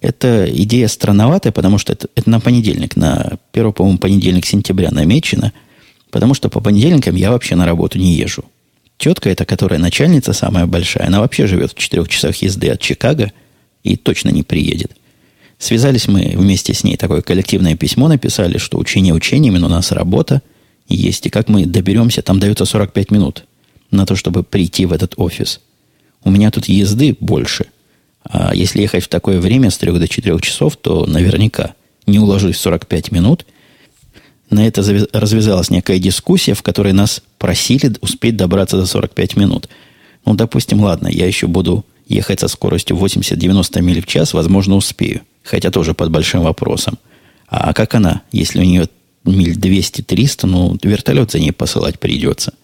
Эта 0.00 0.50
идея 0.52 0.88
странноватая, 0.88 1.52
потому 1.52 1.78
что 1.78 1.92
это, 1.92 2.08
это 2.16 2.28
на 2.28 2.40
понедельник, 2.40 2.96
на 2.96 3.38
первый, 3.52 3.72
по-моему, 3.72 3.98
понедельник 3.98 4.44
сентября 4.44 4.90
намечено, 4.90 5.52
потому 6.10 6.34
что 6.34 6.48
по 6.48 6.58
понедельникам 6.60 7.14
я 7.14 7.30
вообще 7.30 7.54
на 7.54 7.64
работу 7.64 7.96
не 7.96 8.16
езжу. 8.16 8.44
Тетка 9.00 9.30
эта, 9.30 9.46
которая 9.46 9.80
начальница 9.80 10.34
самая 10.34 10.66
большая, 10.66 11.06
она 11.06 11.20
вообще 11.20 11.46
живет 11.46 11.72
в 11.72 11.74
четырех 11.74 12.06
часах 12.10 12.36
езды 12.36 12.68
от 12.68 12.82
Чикаго 12.82 13.32
и 13.82 13.96
точно 13.96 14.28
не 14.28 14.42
приедет. 14.42 14.92
Связались 15.56 16.06
мы 16.06 16.34
вместе 16.36 16.74
с 16.74 16.84
ней, 16.84 16.98
такое 16.98 17.22
коллективное 17.22 17.76
письмо 17.76 18.08
написали, 18.08 18.58
что 18.58 18.76
учение 18.76 19.14
учениями, 19.14 19.56
но 19.56 19.68
у 19.68 19.70
нас 19.70 19.90
работа 19.90 20.42
есть. 20.86 21.24
И 21.24 21.30
как 21.30 21.48
мы 21.48 21.64
доберемся, 21.64 22.20
там 22.20 22.38
дается 22.38 22.66
45 22.66 23.10
минут 23.10 23.44
на 23.90 24.04
то, 24.04 24.16
чтобы 24.16 24.42
прийти 24.42 24.84
в 24.84 24.92
этот 24.92 25.14
офис. 25.16 25.62
У 26.22 26.30
меня 26.30 26.50
тут 26.50 26.66
езды 26.66 27.16
больше. 27.20 27.68
А 28.24 28.54
если 28.54 28.82
ехать 28.82 29.04
в 29.04 29.08
такое 29.08 29.40
время 29.40 29.70
с 29.70 29.78
3 29.78 29.92
до 29.92 30.08
4 30.08 30.38
часов, 30.40 30.76
то 30.76 31.06
наверняка 31.06 31.72
не 32.04 32.18
уложусь 32.18 32.56
в 32.56 32.60
45 32.60 33.12
минут. 33.12 33.46
На 34.50 34.66
это 34.66 34.82
развязалась 35.12 35.70
некая 35.70 35.98
дискуссия, 35.98 36.54
в 36.54 36.62
которой 36.62 36.92
нас 36.92 37.22
просили 37.38 37.94
успеть 38.00 38.36
добраться 38.36 38.80
за 38.80 38.86
45 38.86 39.36
минут. 39.36 39.68
Ну, 40.26 40.34
допустим, 40.34 40.80
ладно, 40.80 41.08
я 41.08 41.26
еще 41.26 41.46
буду 41.46 41.84
ехать 42.06 42.40
со 42.40 42.48
скоростью 42.48 42.96
80-90 42.96 43.80
миль 43.80 44.02
в 44.02 44.06
час, 44.06 44.34
возможно, 44.34 44.74
успею 44.74 45.22
хотя 45.42 45.70
тоже 45.70 45.94
под 45.94 46.10
большим 46.10 46.42
вопросом. 46.42 46.98
А 47.48 47.72
как 47.72 47.94
она, 47.94 48.22
если 48.32 48.60
у 48.60 48.64
нее 48.64 48.88
миль 49.24 49.56
200-300, 49.56 50.46
ну, 50.46 50.78
вертолет 50.82 51.30
за 51.30 51.38
ней 51.38 51.52
посылать 51.52 51.98
придется. 51.98 52.54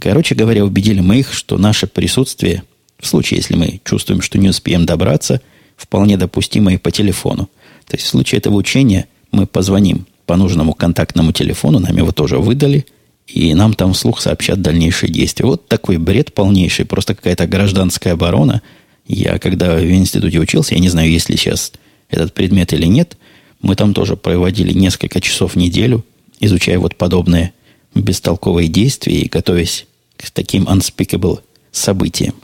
Короче 0.00 0.34
говоря, 0.34 0.64
убедили 0.64 1.00
мы 1.00 1.18
их, 1.18 1.32
что 1.32 1.58
наше 1.58 1.86
присутствие, 1.86 2.62
в 2.98 3.06
случае, 3.06 3.38
если 3.38 3.56
мы 3.56 3.80
чувствуем, 3.84 4.22
что 4.22 4.38
не 4.38 4.48
успеем 4.48 4.86
добраться, 4.86 5.40
вполне 5.76 6.16
допустимо 6.16 6.72
и 6.72 6.78
по 6.78 6.90
телефону. 6.90 7.48
То 7.86 7.96
есть 7.96 8.06
в 8.06 8.10
случае 8.10 8.38
этого 8.38 8.54
учения 8.54 9.06
мы 9.32 9.46
позвоним 9.46 10.06
по 10.32 10.36
нужному 10.36 10.72
контактному 10.72 11.32
телефону, 11.32 11.78
нам 11.78 11.94
его 11.94 12.10
тоже 12.10 12.38
выдали, 12.38 12.86
и 13.26 13.52
нам 13.54 13.74
там 13.74 13.92
вслух 13.92 14.20
сообщат 14.20 14.62
дальнейшие 14.62 15.12
действия. 15.12 15.44
Вот 15.44 15.68
такой 15.68 15.98
бред 15.98 16.32
полнейший, 16.32 16.86
просто 16.86 17.14
какая-то 17.14 17.46
гражданская 17.46 18.14
оборона– 18.14 18.62
я, 19.06 19.38
когда 19.38 19.76
в 19.76 19.90
институте 19.90 20.38
учился, 20.38 20.74
я 20.74 20.80
не 20.80 20.88
знаю, 20.88 21.10
есть 21.10 21.28
ли 21.28 21.36
сейчас 21.36 21.72
этот 22.08 22.32
предмет 22.32 22.72
или 22.72 22.86
нет, 22.86 23.16
мы 23.60 23.74
там 23.74 23.94
тоже 23.94 24.16
проводили 24.16 24.72
несколько 24.72 25.20
часов 25.20 25.52
в 25.52 25.56
неделю, 25.56 26.04
изучая 26.40 26.78
вот 26.78 26.96
подобные 26.96 27.52
бестолковые 27.94 28.68
действия 28.68 29.20
и 29.20 29.28
готовясь 29.28 29.86
к 30.16 30.30
таким 30.30 30.64
unspeakable 30.64 31.40
событиям. 31.72 32.34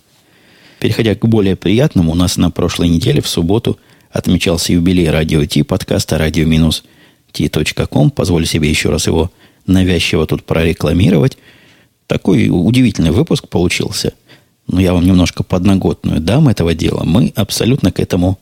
Переходя 0.81 1.15
к 1.15 1.27
более 1.27 1.57
приятному, 1.57 2.13
у 2.13 2.15
нас 2.15 2.37
на 2.37 2.51
прошлой 2.51 2.89
неделе, 2.89 3.23
в 3.23 3.29
субботу, 3.29 3.79
отмечался 4.11 4.73
юбилей 4.73 5.11
радио 5.11 5.45
Ти, 5.45 5.63
подкаста 5.63 6.19
радио-ти.ком. 7.33 8.11
Позволю 8.11 8.47
себе 8.47 8.69
еще 8.69 8.91
раз 8.91 9.07
его 9.07 9.31
навязчиво 9.67 10.27
тут 10.27 10.45
прорекламировать. 10.45 11.39
Такой 12.07 12.49
удивительный 12.51 13.11
выпуск 13.11 13.49
получился– 13.49 14.13
ну, 14.69 14.81
я 14.81 14.93
вам 14.93 15.05
немножко 15.05 15.43
подноготную 15.43 16.21
дам 16.21 16.49
этого 16.49 16.75
дела, 16.75 17.03
мы 17.05 17.33
абсолютно 17.35 17.91
к 17.91 18.01
этому 18.01 18.39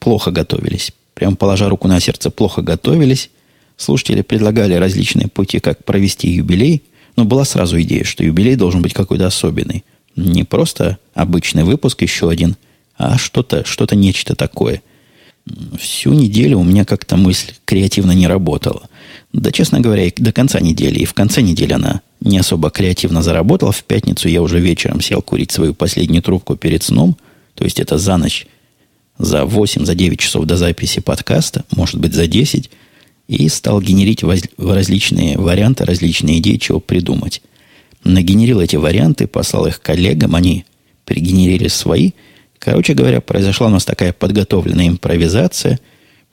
плохо 0.00 0.32
готовились. 0.32 0.92
Прям 1.14 1.36
положа 1.36 1.68
руку 1.68 1.86
на 1.86 2.00
сердце, 2.00 2.30
плохо 2.30 2.62
готовились. 2.62 3.30
Слушатели 3.76 4.22
предлагали 4.22 4.74
различные 4.74 5.28
пути, 5.28 5.60
как 5.60 5.84
провести 5.84 6.28
юбилей. 6.28 6.82
Но 7.14 7.24
была 7.24 7.44
сразу 7.44 7.80
идея, 7.82 8.04
что 8.04 8.24
юбилей 8.24 8.56
должен 8.56 8.82
быть 8.82 8.92
какой-то 8.92 9.26
особенный. 9.26 9.84
Не 10.16 10.44
просто 10.44 10.98
обычный 11.14 11.62
выпуск, 11.62 12.02
еще 12.02 12.28
один, 12.28 12.56
а 12.96 13.16
что-то, 13.16 13.64
что-то 13.64 13.94
нечто 13.94 14.34
такое. 14.34 14.82
Всю 15.78 16.12
неделю 16.12 16.58
у 16.58 16.64
меня 16.64 16.84
как-то 16.84 17.16
мысль 17.16 17.52
креативно 17.64 18.12
не 18.12 18.28
работала. 18.28 18.88
Да, 19.32 19.50
честно 19.50 19.80
говоря, 19.80 20.04
и 20.04 20.12
до 20.14 20.32
конца 20.32 20.60
недели, 20.60 21.00
и 21.00 21.04
в 21.04 21.14
конце 21.14 21.42
недели 21.42 21.72
она 21.72 22.02
не 22.20 22.38
особо 22.38 22.70
креативно 22.70 23.22
заработал. 23.22 23.72
В 23.72 23.82
пятницу 23.82 24.28
я 24.28 24.42
уже 24.42 24.60
вечером 24.60 25.00
сел 25.00 25.22
курить 25.22 25.50
свою 25.50 25.74
последнюю 25.74 26.22
трубку 26.22 26.56
перед 26.56 26.82
сном. 26.82 27.16
То 27.54 27.64
есть 27.64 27.80
это 27.80 27.98
за 27.98 28.16
ночь, 28.18 28.46
за 29.18 29.44
8, 29.44 29.84
за 29.84 29.94
9 29.94 30.20
часов 30.20 30.44
до 30.44 30.56
записи 30.56 31.00
подкаста, 31.00 31.64
может 31.74 31.98
быть, 31.98 32.14
за 32.14 32.26
10. 32.26 32.70
И 33.28 33.48
стал 33.48 33.80
генерить 33.80 34.22
различные 34.58 35.38
варианты, 35.38 35.84
различные 35.84 36.38
идеи, 36.38 36.56
чего 36.56 36.78
придумать. 36.78 37.42
Нагенерил 38.04 38.60
эти 38.60 38.76
варианты, 38.76 39.26
послал 39.26 39.66
их 39.66 39.80
коллегам, 39.80 40.34
они 40.34 40.64
пригенерили 41.04 41.68
свои. 41.68 42.12
Короче 42.62 42.94
говоря, 42.94 43.20
произошла 43.20 43.66
у 43.66 43.70
нас 43.70 43.84
такая 43.84 44.12
подготовленная 44.12 44.88
импровизация. 44.88 45.80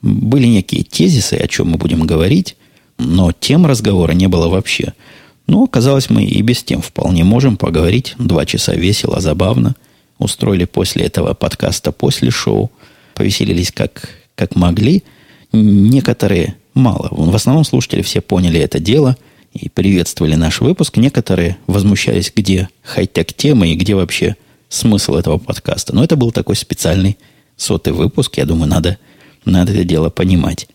Были 0.01 0.47
некие 0.47 0.83
тезисы, 0.83 1.33
о 1.33 1.47
чем 1.47 1.69
мы 1.69 1.77
будем 1.77 2.05
говорить, 2.05 2.55
но 2.97 3.31
тем 3.31 3.65
разговора 3.65 4.11
не 4.11 4.27
было 4.27 4.47
вообще– 4.47 4.93
но, 5.49 5.65
казалось, 5.65 6.11
мы 6.11 6.25
и 6.25 6.43
без 6.43 6.61
тем 6.61 6.79
вполне 6.79 7.23
можем 7.23 7.57
поговорить. 7.57 8.13
Два 8.19 8.45
часа 8.45 8.75
весело, 8.75 9.19
забавно. 9.19 9.75
Устроили 10.19 10.65
после 10.65 11.05
этого 11.05 11.33
подкаста, 11.33 11.91
после 11.91 12.29
шоу. 12.29 12.69
Повеселились 13.15 13.71
как, 13.71 14.09
как 14.35 14.55
могли. 14.55 15.01
Некоторые, 15.51 16.55
мало, 16.75 17.07
в 17.09 17.35
основном 17.35 17.65
слушатели 17.65 18.03
все 18.03 18.21
поняли 18.21 18.59
это 18.59 18.79
дело 18.79 19.17
и 19.51 19.69
приветствовали 19.69 20.35
наш 20.35 20.61
выпуск. 20.61 20.97
Некоторые 20.97 21.57
возмущались, 21.65 22.31
где 22.35 22.69
хай-тек 22.83 23.33
темы 23.33 23.69
и 23.69 23.75
где 23.75 23.95
вообще 23.95 24.35
смысл 24.69 25.15
этого 25.15 25.37
подкаста. 25.37 25.93
Но 25.93 26.03
это 26.03 26.15
был 26.15 26.31
такой 26.31 26.55
специальный 26.55 27.17
сотый 27.57 27.93
выпуск. 27.93 28.37
Я 28.37 28.45
думаю, 28.45 28.69
надо, 28.69 28.97
надо 29.43 29.73
это 29.73 29.83
дело 29.83 30.09
понимать. 30.09 30.67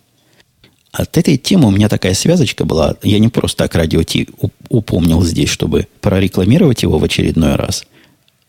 От 0.92 1.16
этой 1.16 1.36
темы 1.38 1.68
у 1.68 1.70
меня 1.70 1.88
такая 1.88 2.14
связочка 2.14 2.64
была. 2.64 2.96
Я 3.02 3.18
не 3.18 3.28
просто 3.28 3.64
так 3.64 3.74
радио 3.74 4.02
Ти 4.02 4.28
упомнил 4.68 5.22
здесь, 5.24 5.48
чтобы 5.48 5.88
прорекламировать 6.00 6.82
его 6.82 6.98
в 6.98 7.04
очередной 7.04 7.56
раз, 7.56 7.84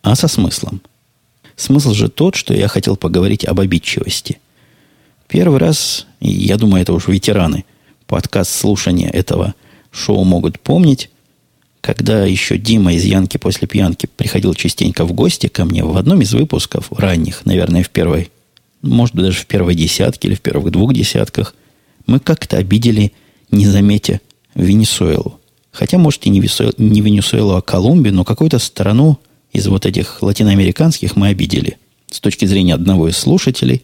а 0.03 0.15
со 0.15 0.27
смыслом. 0.27 0.81
Смысл 1.55 1.93
же 1.93 2.09
тот, 2.09 2.35
что 2.35 2.53
я 2.53 2.67
хотел 2.67 2.97
поговорить 2.97 3.45
об 3.45 3.59
обидчивости. 3.59 4.39
Первый 5.27 5.57
раз, 5.57 6.05
я 6.19 6.57
думаю, 6.57 6.83
это 6.83 6.93
уж 6.93 7.07
ветераны 7.07 7.65
подкаст 8.05 8.51
слушания 8.51 9.09
этого 9.09 9.55
шоу 9.91 10.23
могут 10.23 10.59
помнить, 10.59 11.09
когда 11.85 12.25
еще 12.25 12.57
Дима 12.57 12.93
из 12.93 13.03
Янки 13.03 13.37
после 13.37 13.67
пьянки 13.67 14.07
приходил 14.07 14.55
частенько 14.55 15.05
в 15.05 15.13
гости 15.13 15.45
ко 15.45 15.65
мне 15.65 15.83
в 15.83 15.95
одном 15.95 16.19
из 16.21 16.33
выпусков 16.33 16.91
ранних, 16.91 17.45
наверное, 17.45 17.83
в 17.83 17.91
первой, 17.91 18.31
может 18.81 19.13
быть, 19.13 19.25
даже 19.25 19.41
в 19.41 19.45
первой 19.45 19.75
десятке 19.75 20.27
или 20.27 20.33
в 20.33 20.41
первых 20.41 20.71
двух 20.71 20.95
десятках, 20.95 21.53
мы 22.07 22.19
как-то 22.19 22.57
обидели, 22.57 23.11
не 23.51 23.67
заметя, 23.67 24.19
Венесуэлу. 24.55 25.39
Хотя, 25.71 25.99
может, 25.99 26.25
и 26.25 26.31
не, 26.31 26.39
не 26.39 27.01
Венесуэлу, 27.01 27.53
а 27.53 27.61
Колумбию, 27.61 28.15
но 28.15 28.23
какую-то 28.23 28.57
страну 28.57 29.19
из 29.53 29.67
вот 29.67 29.85
этих 29.85 30.23
латиноамериканских 30.23 31.15
мы 31.15 31.27
обидели. 31.27 31.77
С 32.09 32.19
точки 32.19 32.45
зрения 32.45 32.73
одного 32.73 33.09
из 33.09 33.17
слушателей. 33.17 33.83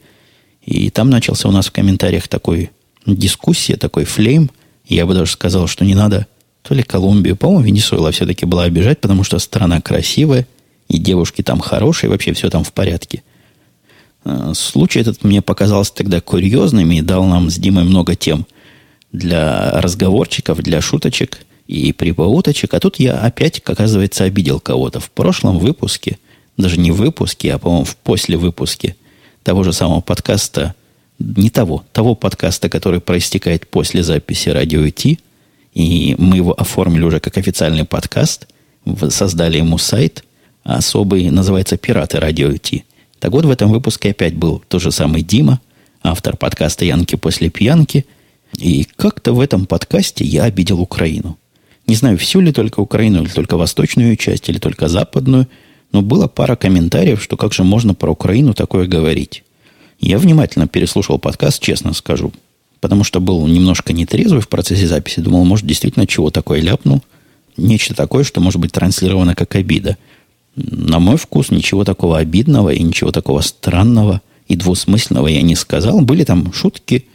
И 0.66 0.90
там 0.90 1.12
начался 1.12 1.48
у 1.48 1.52
нас 1.52 1.68
в 1.68 1.72
комментариях 1.72 2.28
такой 2.28 2.72
дискуссия, 3.06 3.78
такой 3.78 4.06
флейм. 4.06 4.50
Я 4.88 5.06
бы 5.06 5.14
даже 5.14 5.34
сказал, 5.34 5.68
что 5.68 5.86
не 5.86 5.94
надо 5.94 6.26
то 6.62 6.74
ли 6.74 6.84
Колумбию, 6.84 7.36
по-моему, 7.36 7.64
Венесуэла 7.64 8.12
все-таки 8.12 8.46
была 8.46 8.64
обижать, 8.64 9.02
потому 9.02 9.24
что 9.24 9.40
страна 9.40 9.82
красивая, 9.82 10.48
и 10.88 10.98
девушки 10.98 11.42
там 11.42 11.60
хорошие, 11.60 12.10
вообще 12.10 12.34
все 12.34 12.50
там 12.50 12.64
в 12.64 12.74
порядке. 12.74 13.24
Э, 14.26 14.54
случай 14.56 15.00
этот 15.00 15.24
мне 15.24 15.42
показался 15.42 15.94
тогда 15.94 16.22
курьезным 16.22 16.92
и 16.92 17.02
дал 17.02 17.26
нам 17.26 17.50
с 17.50 17.56
Димой 17.56 17.84
много 17.84 18.16
тем 18.16 18.46
для 19.12 19.82
разговорчиков, 19.82 20.60
для 20.62 20.82
шуточек 20.82 21.40
и 21.68 21.94
прибауточек. 21.94 22.74
А 22.74 22.80
тут 22.80 23.00
я 23.00 23.18
опять, 23.18 23.62
оказывается, 23.66 24.26
обидел 24.26 24.60
кого-то. 24.60 25.00
В 25.00 25.10
прошлом 25.12 25.58
выпуске, 25.60 26.18
даже 26.58 26.80
не 26.80 26.92
в 26.92 26.98
выпуске, 26.98 27.54
а, 27.54 27.58
по-моему, 27.58 27.86
в 27.86 27.96
после 27.98 28.38
выпуске 28.38 28.96
того 29.44 29.64
же 29.64 29.74
самого 29.74 30.02
подкаста 30.02 30.76
не 31.20 31.50
того, 31.50 31.86
того 31.94 32.16
подкаста, 32.16 32.70
который 32.70 33.00
проистекает 33.00 33.68
после 33.68 34.04
записи 34.04 34.50
радио 34.50 34.88
Ти, 34.90 35.20
и 35.74 36.16
мы 36.18 36.38
его 36.38 36.54
оформили 36.60 37.04
уже 37.04 37.20
как 37.20 37.38
официальный 37.38 37.86
подкаст, 37.86 38.48
создали 39.10 39.58
ему 39.58 39.78
сайт, 39.78 40.24
особый, 40.64 41.30
называется 41.30 41.78
«Пираты 41.78 42.20
радио 42.20 42.56
Ти». 42.58 42.84
Так 43.20 43.32
вот, 43.32 43.46
в 43.46 43.52
этом 43.52 43.72
выпуске 43.72 44.12
опять 44.12 44.36
был 44.36 44.64
тот 44.68 44.82
же 44.82 44.92
самый 44.92 45.22
Дима, 45.22 45.62
автор 46.04 46.36
подкаста 46.36 46.86
«Янки 46.86 47.16
после 47.16 47.50
пьянки», 47.50 48.06
и 48.58 48.86
как-то 48.96 49.34
в 49.34 49.40
этом 49.40 49.66
подкасте 49.66 50.26
я 50.26 50.44
обидел 50.44 50.82
Украину. 50.82 51.38
Не 51.88 51.96
знаю, 51.96 52.18
всю 52.18 52.42
ли 52.42 52.52
только 52.52 52.80
Украину, 52.80 53.24
или 53.24 53.30
только 53.30 53.58
восточную 53.58 54.16
часть, 54.18 54.50
или 54.50 54.60
только 54.60 54.88
западную, 54.88 55.48
но 55.92 56.02
было 56.02 56.28
пара 56.28 56.56
комментариев, 56.56 57.22
что 57.22 57.38
как 57.38 57.54
же 57.54 57.64
можно 57.64 57.94
про 57.94 58.12
Украину 58.12 58.54
такое 58.54 58.88
говорить. 58.88 59.44
Я 60.00 60.18
внимательно 60.18 60.68
переслушал 60.68 61.20
подкаст, 61.20 61.62
честно 61.62 61.94
скажу, 61.94 62.32
потому 62.82 63.04
что 63.04 63.22
был 63.22 63.48
немножко 63.48 63.94
нетрезвый 63.94 64.42
в 64.42 64.50
процессе 64.50 64.88
записи. 64.88 65.22
Думал, 65.22 65.46
может, 65.46 65.66
действительно 65.66 66.08
чего 66.08 66.32
такое 66.32 66.62
ляпнул. 66.62 67.02
Нечто 67.56 67.94
такое, 67.94 68.24
что 68.24 68.42
может 68.42 68.60
быть 68.60 68.72
транслировано 68.72 69.36
как 69.36 69.56
обида. 69.56 69.98
На 70.56 71.00
мой 71.00 71.18
вкус 71.18 71.52
ничего 71.52 71.86
такого 71.86 72.18
обидного 72.18 72.74
и 72.74 72.82
ничего 72.82 73.12
такого 73.12 73.42
странного 73.42 74.22
и 74.48 74.56
двусмысленного 74.56 75.28
я 75.28 75.42
не 75.44 75.56
сказал. 75.56 76.02
Были 76.02 76.24
там 76.24 76.52
шутки 76.52 77.06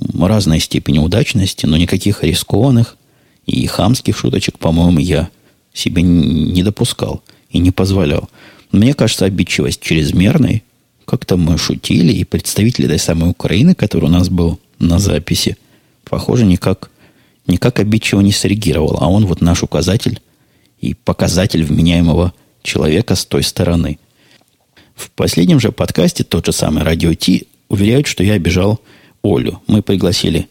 разной 0.00 0.60
степени 0.60 0.98
удачности, 0.98 1.66
но 1.66 1.76
никаких 1.76 2.22
рискованных 2.22 2.96
и 3.44 3.66
хамских 3.66 4.16
шуточек, 4.16 4.58
по-моему, 4.58 5.00
я 5.00 5.28
себе 5.74 6.02
не 6.02 6.62
допускал 6.62 7.22
и 7.50 7.58
не 7.58 7.72
позволял. 7.72 8.30
Мне 8.70 8.94
кажется, 8.94 9.24
обидчивость 9.24 9.80
чрезмерной 9.80 10.62
как-то 11.04 11.36
мы 11.36 11.56
шутили, 11.58 12.12
и 12.12 12.24
представитель 12.24 12.84
этой 12.84 12.98
самой 12.98 13.30
Украины, 13.30 13.74
который 13.74 14.04
у 14.04 14.08
нас 14.08 14.28
был 14.28 14.60
на 14.78 14.98
записи, 14.98 15.56
похоже, 16.04 16.44
никак, 16.44 16.90
никак 17.46 17.80
обидчиво 17.80 18.20
не 18.20 18.32
среагировал. 18.32 18.98
А 19.00 19.08
он 19.08 19.26
вот 19.26 19.40
наш 19.40 19.62
указатель 19.62 20.20
и 20.80 20.94
показатель 20.94 21.64
вменяемого 21.64 22.32
человека 22.62 23.14
с 23.14 23.24
той 23.24 23.42
стороны. 23.42 23.98
В 24.94 25.10
последнем 25.10 25.60
же 25.60 25.72
подкасте 25.72 26.24
тот 26.24 26.46
же 26.46 26.52
самый 26.52 26.82
Радио 26.82 27.14
Ти 27.14 27.46
уверяют, 27.68 28.06
что 28.06 28.24
я 28.24 28.34
обижал 28.34 28.80
Олю. 29.22 29.60
Мы 29.66 29.82
пригласили 29.82 30.48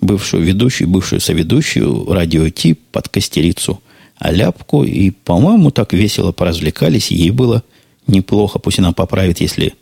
бывшую 0.00 0.44
ведущую, 0.44 0.88
бывшую 0.88 1.20
соведущую 1.20 2.06
Радио 2.12 2.48
Ти 2.48 2.74
под 2.74 3.08
костерицу 3.08 3.82
Аляпку, 4.16 4.84
и, 4.84 5.10
по-моему, 5.10 5.70
так 5.70 5.92
весело 5.92 6.32
поразвлекались, 6.32 7.10
ей 7.10 7.30
было 7.30 7.62
неплохо. 8.06 8.58
Пусть 8.58 8.78
она 8.78 8.92
поправит, 8.92 9.40
если 9.40 9.74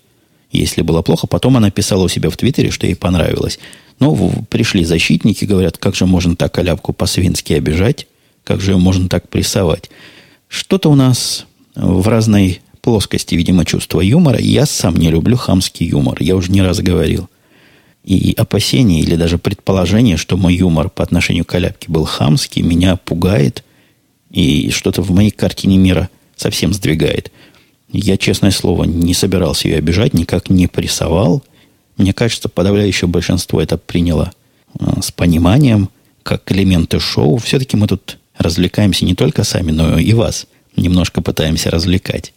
если 0.51 0.83
было 0.83 1.03
плохо. 1.03 1.27
Потом 1.27 1.57
она 1.57 1.71
писала 1.71 2.05
у 2.05 2.09
себя 2.09 2.31
в 2.31 2.37
Твиттере, 2.37 2.71
что 2.71 2.87
ей 2.87 2.97
понравилось. 2.97 3.59
Но 4.01 4.15
пришли 4.49 4.85
защитники, 4.85 5.45
говорят, 5.45 5.79
как 5.79 5.95
же 5.95 6.07
можно 6.07 6.37
так 6.37 6.53
коляпку 6.53 6.93
по-свински 6.93 7.53
обижать, 7.55 8.07
как 8.45 8.61
же 8.61 8.73
ее 8.73 8.79
можно 8.79 9.09
так 9.09 9.29
прессовать. 9.29 9.91
Что-то 10.49 10.91
у 10.91 10.95
нас 10.95 11.47
в 11.75 12.07
разной 12.09 12.61
плоскости, 12.81 13.35
видимо, 13.35 13.65
чувства 13.65 14.01
юмора. 14.01 14.39
Я 14.41 14.67
сам 14.67 14.97
не 14.97 15.11
люблю 15.11 15.37
хамский 15.37 15.87
юмор, 15.87 16.17
я 16.21 16.37
уже 16.37 16.51
не 16.51 16.63
раз 16.63 16.79
говорил. 16.79 17.29
И 18.05 18.33
опасение 18.39 19.03
или 19.03 19.17
даже 19.17 19.37
предположение, 19.37 20.17
что 20.17 20.37
мой 20.37 20.55
юмор 20.55 20.89
по 20.89 21.03
отношению 21.03 21.45
к 21.45 21.49
коляпке 21.49 21.91
был 21.91 22.05
хамский, 22.05 22.63
меня 22.63 22.97
пугает 22.97 23.65
и 24.31 24.71
что-то 24.71 25.03
в 25.03 25.11
моей 25.11 25.31
картине 25.31 25.77
мира 25.77 26.09
совсем 26.37 26.73
сдвигает. 26.73 27.33
Я, 27.91 28.17
честное 28.17 28.51
слово, 28.51 28.85
не 28.85 29.15
собирался 29.15 29.69
ее 29.69 29.79
обижать, 29.79 30.15
никак 30.15 30.51
не 30.51 30.67
прессовал. 30.67 31.43
Мне 31.99 32.13
кажется, 32.13 32.49
подавляющее 32.49 33.09
большинство 33.09 33.61
это 33.61 33.77
приняло 33.77 34.33
э, 34.79 34.85
с 35.03 35.11
пониманием, 35.11 35.91
как 36.23 36.51
элементы 36.51 37.01
шоу. 37.01 37.37
Все-таки 37.37 37.77
мы 37.77 37.89
тут 37.89 38.19
развлекаемся 38.39 39.05
не 39.05 39.15
только 39.15 39.45
сами, 39.45 39.73
но 39.73 39.99
и 39.99 40.13
вас 40.15 40.47
немножко 40.77 41.21
пытаемся 41.21 41.71
развлекать. 41.71 42.33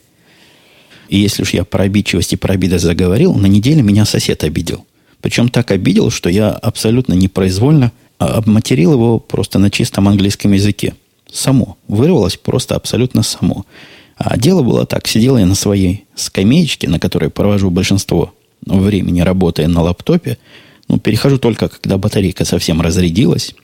И 1.10 1.20
если 1.20 1.44
уж 1.44 1.52
я 1.52 1.64
про 1.64 1.84
обидчивость 1.84 2.34
и 2.34 2.38
про 2.38 2.56
обиды 2.56 2.80
заговорил, 2.80 3.36
на 3.36 3.46
неделе 3.46 3.84
меня 3.84 4.06
сосед 4.06 4.44
обидел. 4.44 4.86
Причем 5.22 5.50
так 5.50 5.70
обидел, 5.70 6.10
что 6.10 6.30
я 6.30 6.50
абсолютно 6.50 7.14
непроизвольно 7.14 7.92
обматерил 8.18 8.94
его 8.94 9.20
просто 9.20 9.60
на 9.60 9.70
чистом 9.70 10.08
английском 10.08 10.54
языке. 10.54 10.96
Само. 11.32 11.78
Вырвалось 11.88 12.38
просто 12.38 12.76
абсолютно 12.76 13.22
само. 13.24 13.66
А 14.16 14.38
дело 14.38 14.64
было 14.64 14.86
так. 14.86 15.08
Сидел 15.08 15.38
я 15.38 15.46
на 15.46 15.56
своей 15.56 16.06
скамеечке, 16.16 16.88
на 16.88 17.00
которой 17.00 17.30
провожу 17.30 17.70
большинство 17.70 18.34
времени, 18.66 19.22
работая 19.22 19.68
на 19.68 19.82
лаптопе. 19.82 20.38
Ну, 20.88 21.00
перехожу 21.00 21.38
только, 21.38 21.70
когда 21.70 21.98
батарейка 21.98 22.46
совсем 22.46 22.82
разрядилась. 22.82 23.56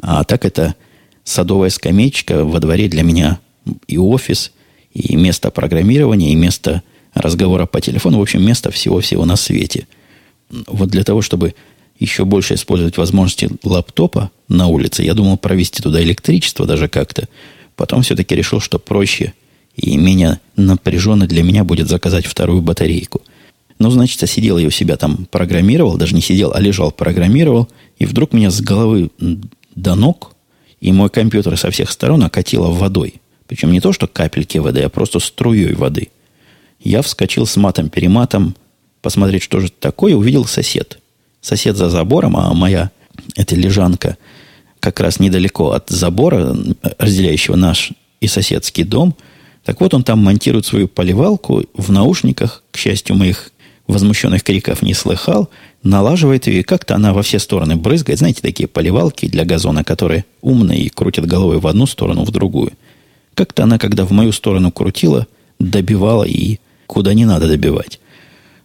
А 0.00 0.24
так 0.24 0.44
это 0.44 0.74
садовая 1.22 1.70
скамеечка 1.70 2.44
во 2.44 2.60
дворе 2.60 2.88
для 2.88 3.02
меня 3.02 3.38
и 3.86 3.96
офис, 3.96 4.52
и 4.92 5.16
место 5.16 5.50
программирования, 5.50 6.32
и 6.32 6.36
место 6.36 6.82
разговора 7.14 7.66
по 7.66 7.80
телефону. 7.80 8.18
В 8.18 8.22
общем, 8.22 8.44
место 8.44 8.70
всего-всего 8.70 9.24
на 9.24 9.36
свете. 9.36 9.86
Вот 10.50 10.88
для 10.88 11.04
того, 11.04 11.22
чтобы 11.22 11.54
еще 11.98 12.24
больше 12.24 12.54
использовать 12.54 12.96
возможности 12.96 13.48
лаптопа 13.62 14.30
на 14.48 14.66
улице, 14.66 15.02
я 15.02 15.14
думал 15.14 15.38
провести 15.38 15.82
туда 15.82 16.02
электричество 16.02 16.66
даже 16.66 16.88
как-то. 16.88 17.28
Потом 17.76 18.02
все-таки 18.02 18.34
решил, 18.34 18.60
что 18.60 18.78
проще– 18.78 19.32
и 19.76 19.96
менее 19.96 20.40
напряженно 20.56 21.26
для 21.26 21.42
меня 21.42 21.64
будет 21.64 21.88
заказать 21.88 22.26
вторую 22.26 22.62
батарейку. 22.62 23.22
Ну, 23.78 23.90
значит, 23.90 24.28
сидел 24.28 24.58
я 24.58 24.68
у 24.68 24.70
себя 24.70 24.96
там, 24.96 25.26
программировал, 25.30 25.96
даже 25.96 26.14
не 26.14 26.20
сидел, 26.20 26.52
а 26.54 26.60
лежал, 26.60 26.92
программировал, 26.92 27.68
и 27.98 28.06
вдруг 28.06 28.32
меня 28.32 28.50
с 28.50 28.60
головы 28.60 29.10
до 29.74 29.94
ног, 29.94 30.32
и 30.80 30.92
мой 30.92 31.10
компьютер 31.10 31.56
со 31.56 31.70
всех 31.70 31.90
сторон 31.90 32.22
окатило 32.22 32.68
водой. 32.68 33.14
Причем 33.46 33.72
не 33.72 33.80
то, 33.80 33.92
что 33.92 34.06
капельки 34.06 34.58
воды, 34.58 34.82
а 34.82 34.88
просто 34.88 35.18
струей 35.18 35.74
воды. 35.74 36.10
Я 36.80 37.02
вскочил 37.02 37.46
с 37.46 37.56
матом-перематом, 37.56 38.54
посмотреть, 39.02 39.42
что 39.42 39.60
же 39.60 39.66
это 39.66 39.76
такое, 39.80 40.14
увидел 40.14 40.44
сосед. 40.44 40.98
Сосед 41.40 41.76
за 41.76 41.90
забором, 41.90 42.36
а 42.36 42.54
моя, 42.54 42.90
эта 43.36 43.56
лежанка, 43.56 44.16
как 44.80 45.00
раз 45.00 45.18
недалеко 45.18 45.72
от 45.72 45.90
забора, 45.90 46.56
разделяющего 46.98 47.56
наш 47.56 47.92
и 48.20 48.28
соседский 48.28 48.84
дом– 48.84 49.16
так 49.64 49.80
вот, 49.80 49.94
он 49.94 50.04
там 50.04 50.22
монтирует 50.22 50.66
свою 50.66 50.88
поливалку 50.88 51.64
в 51.74 51.90
наушниках, 51.90 52.62
к 52.70 52.76
счастью, 52.76 53.16
моих 53.16 53.50
возмущенных 53.86 54.42
криков 54.42 54.82
не 54.82 54.94
слыхал, 54.94 55.50
налаживает 55.82 56.46
ее, 56.46 56.60
и 56.60 56.62
как-то 56.62 56.94
она 56.94 57.12
во 57.12 57.22
все 57.22 57.38
стороны 57.38 57.76
брызгает. 57.76 58.18
Знаете, 58.18 58.40
такие 58.40 58.66
поливалки 58.66 59.26
для 59.26 59.44
газона, 59.44 59.84
которые 59.84 60.24
умные 60.40 60.82
и 60.82 60.88
крутят 60.88 61.26
головой 61.26 61.58
в 61.58 61.66
одну 61.66 61.86
сторону, 61.86 62.24
в 62.24 62.30
другую. 62.30 62.72
Как-то 63.34 63.64
она, 63.64 63.78
когда 63.78 64.04
в 64.04 64.10
мою 64.12 64.32
сторону 64.32 64.70
крутила, 64.70 65.26
добивала 65.58 66.24
и 66.24 66.58
куда 66.86 67.14
не 67.14 67.24
надо 67.24 67.48
добивать. 67.48 68.00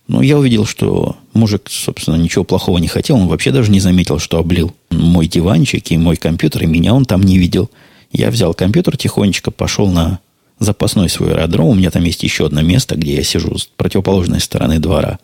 Но 0.07 0.23
я 0.23 0.39
увидел, 0.39 0.65
что 0.65 1.17
мужик, 1.33 1.63
собственно, 1.69 2.15
ничего 2.15 2.43
плохого 2.43 2.79
не 2.79 2.87
хотел. 2.87 3.17
Он 3.17 3.27
вообще 3.27 3.51
даже 3.51 3.71
не 3.71 3.79
заметил, 3.79 4.17
что 4.17 4.39
облил 4.39 4.73
мой 4.89 5.27
диванчик 5.27 5.91
и 5.91 5.97
мой 5.97 6.15
компьютер, 6.15 6.63
и 6.63 6.67
меня 6.67 6.93
он 6.95 7.05
там 7.05 7.21
не 7.21 7.37
видел. 7.37 7.69
Я 8.11 8.31
взял 8.31 8.55
компьютер 8.55 8.97
тихонечко, 8.97 9.51
пошел 9.51 9.87
на 9.91 10.19
запасной 10.59 11.09
свой 11.09 11.31
аэродром. 11.31 11.69
У 11.69 11.75
меня 11.75 11.91
там 11.91 12.03
есть 12.03 12.23
еще 12.23 12.45
одно 12.45 12.61
место, 12.61 12.95
где 12.95 13.15
я 13.15 13.23
сижу 13.23 13.57
с 13.57 13.65
противоположной 13.65 14.39
стороны 14.39 14.79
двора. 14.79 15.19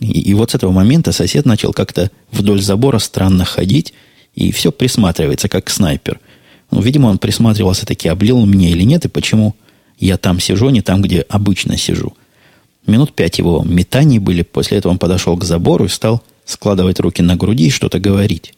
И, 0.00 0.20
и 0.20 0.34
вот 0.34 0.50
с 0.50 0.54
этого 0.54 0.72
момента 0.72 1.12
сосед 1.12 1.44
начал 1.46 1.72
как-то 1.72 2.10
вдоль 2.32 2.60
забора 2.60 2.98
странно 2.98 3.44
ходить, 3.44 3.94
и 4.34 4.50
все 4.50 4.72
присматривается, 4.72 5.48
как 5.48 5.70
снайпер. 5.70 6.18
Ну, 6.70 6.80
видимо, 6.80 7.08
он 7.08 7.18
присматривался 7.18 7.86
таки, 7.86 8.08
облил 8.08 8.44
мне 8.46 8.70
или 8.70 8.82
нет, 8.82 9.04
и 9.04 9.08
почему 9.08 9.54
я 9.98 10.16
там 10.16 10.40
сижу, 10.40 10.68
а 10.68 10.72
не 10.72 10.82
там, 10.82 11.02
где 11.02 11.20
обычно 11.20 11.76
сижу. 11.76 12.14
Минут 12.86 13.14
пять 13.14 13.38
его 13.38 13.62
метаний 13.64 14.18
были, 14.18 14.42
после 14.42 14.78
этого 14.78 14.92
он 14.92 14.98
подошел 14.98 15.36
к 15.36 15.44
забору 15.44 15.84
и 15.84 15.88
стал 15.88 16.22
складывать 16.44 17.00
руки 17.00 17.22
на 17.22 17.36
груди 17.36 17.68
и 17.68 17.70
что-то 17.70 17.98
говорить. 17.98 18.54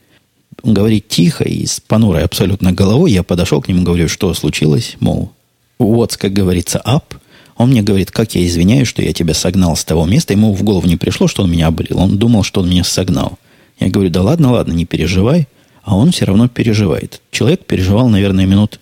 Он 0.62 0.75
говорит 0.75 1.09
тихо 1.09 1.45
и 1.45 1.66
с 1.66 1.81
понурой 1.81 2.25
абсолютно 2.25 2.73
головой. 2.73 3.12
Я 3.12 3.23
подошел 3.23 3.61
к 3.61 3.69
нему, 3.69 3.83
говорю, 3.85 4.09
что 4.09 4.33
случилось, 4.35 4.97
мол, 4.99 5.33
вот, 5.78 6.16
как 6.16 6.32
говорится, 6.32 6.80
up. 6.84 7.16
Он 7.56 7.70
мне 7.70 7.82
говорит, 7.82 8.10
как 8.10 8.34
я 8.34 8.46
извиняюсь, 8.46 8.88
что 8.88 9.02
я 9.02 9.12
тебя 9.12 9.34
согнал 9.34 9.76
с 9.76 9.84
того 9.84 10.04
места. 10.04 10.34
Ему 10.34 10.52
в 10.52 10.62
голову 10.62 10.86
не 10.86 10.96
пришло, 10.96 11.26
что 11.26 11.42
он 11.42 11.50
меня 11.50 11.68
облил. 11.68 11.98
Он 11.98 12.18
думал, 12.18 12.42
что 12.42 12.60
он 12.60 12.68
меня 12.68 12.84
согнал. 12.84 13.38
Я 13.78 13.88
говорю, 13.88 14.10
да 14.10 14.22
ладно, 14.22 14.52
ладно, 14.52 14.72
не 14.72 14.84
переживай. 14.84 15.48
А 15.82 15.96
он 15.96 16.10
все 16.10 16.24
равно 16.24 16.48
переживает. 16.48 17.22
Человек 17.30 17.64
переживал, 17.64 18.08
наверное, 18.08 18.44
минут, 18.44 18.80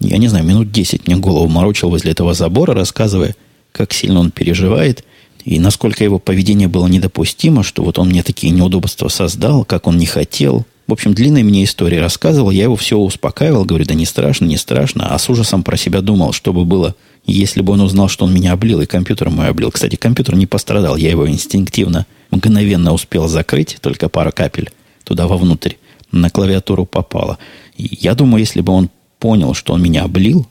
я 0.00 0.18
не 0.18 0.28
знаю, 0.28 0.44
минут 0.44 0.72
10 0.72 1.06
мне 1.06 1.16
голову 1.16 1.48
морочил 1.48 1.90
возле 1.90 2.10
этого 2.10 2.34
забора, 2.34 2.74
рассказывая, 2.74 3.36
как 3.72 3.92
сильно 3.92 4.20
он 4.20 4.30
переживает, 4.30 5.04
и 5.44 5.58
насколько 5.60 6.02
его 6.02 6.18
поведение 6.18 6.68
было 6.68 6.86
недопустимо, 6.86 7.62
что 7.62 7.84
вот 7.84 7.98
он 7.98 8.08
мне 8.08 8.22
такие 8.22 8.52
неудобства 8.52 9.08
создал, 9.08 9.64
как 9.64 9.86
он 9.86 9.98
не 9.98 10.06
хотел. 10.06 10.66
В 10.86 10.92
общем, 10.92 11.14
длинная 11.14 11.42
мне 11.42 11.64
история 11.64 12.00
рассказывал, 12.00 12.50
я 12.50 12.64
его 12.64 12.76
все 12.76 12.98
успокаивал, 12.98 13.64
говорю, 13.64 13.86
да 13.86 13.94
не 13.94 14.04
страшно, 14.04 14.44
не 14.44 14.58
страшно, 14.58 15.14
а 15.14 15.18
с 15.18 15.30
ужасом 15.30 15.62
про 15.62 15.78
себя 15.78 16.02
думал, 16.02 16.32
что 16.32 16.52
бы 16.52 16.64
было, 16.66 16.94
если 17.24 17.62
бы 17.62 17.72
он 17.72 17.80
узнал, 17.80 18.08
что 18.08 18.26
он 18.26 18.34
меня 18.34 18.52
облил, 18.52 18.82
и 18.82 18.86
компьютер 18.86 19.30
мой 19.30 19.48
облил. 19.48 19.70
Кстати, 19.70 19.96
компьютер 19.96 20.36
не 20.36 20.46
пострадал, 20.46 20.96
я 20.96 21.08
его 21.08 21.26
инстинктивно, 21.26 22.06
мгновенно 22.30 22.92
успел 22.92 23.28
закрыть, 23.28 23.78
только 23.80 24.10
пара 24.10 24.30
капель 24.30 24.70
туда 25.04 25.26
вовнутрь 25.26 25.74
на 26.12 26.30
клавиатуру 26.30 26.84
попало. 26.84 27.38
И 27.76 27.98
я 28.00 28.14
думаю, 28.14 28.40
если 28.40 28.60
бы 28.60 28.72
он 28.72 28.90
понял, 29.18 29.54
что 29.54 29.72
он 29.72 29.82
меня 29.82 30.04
облил, 30.04 30.46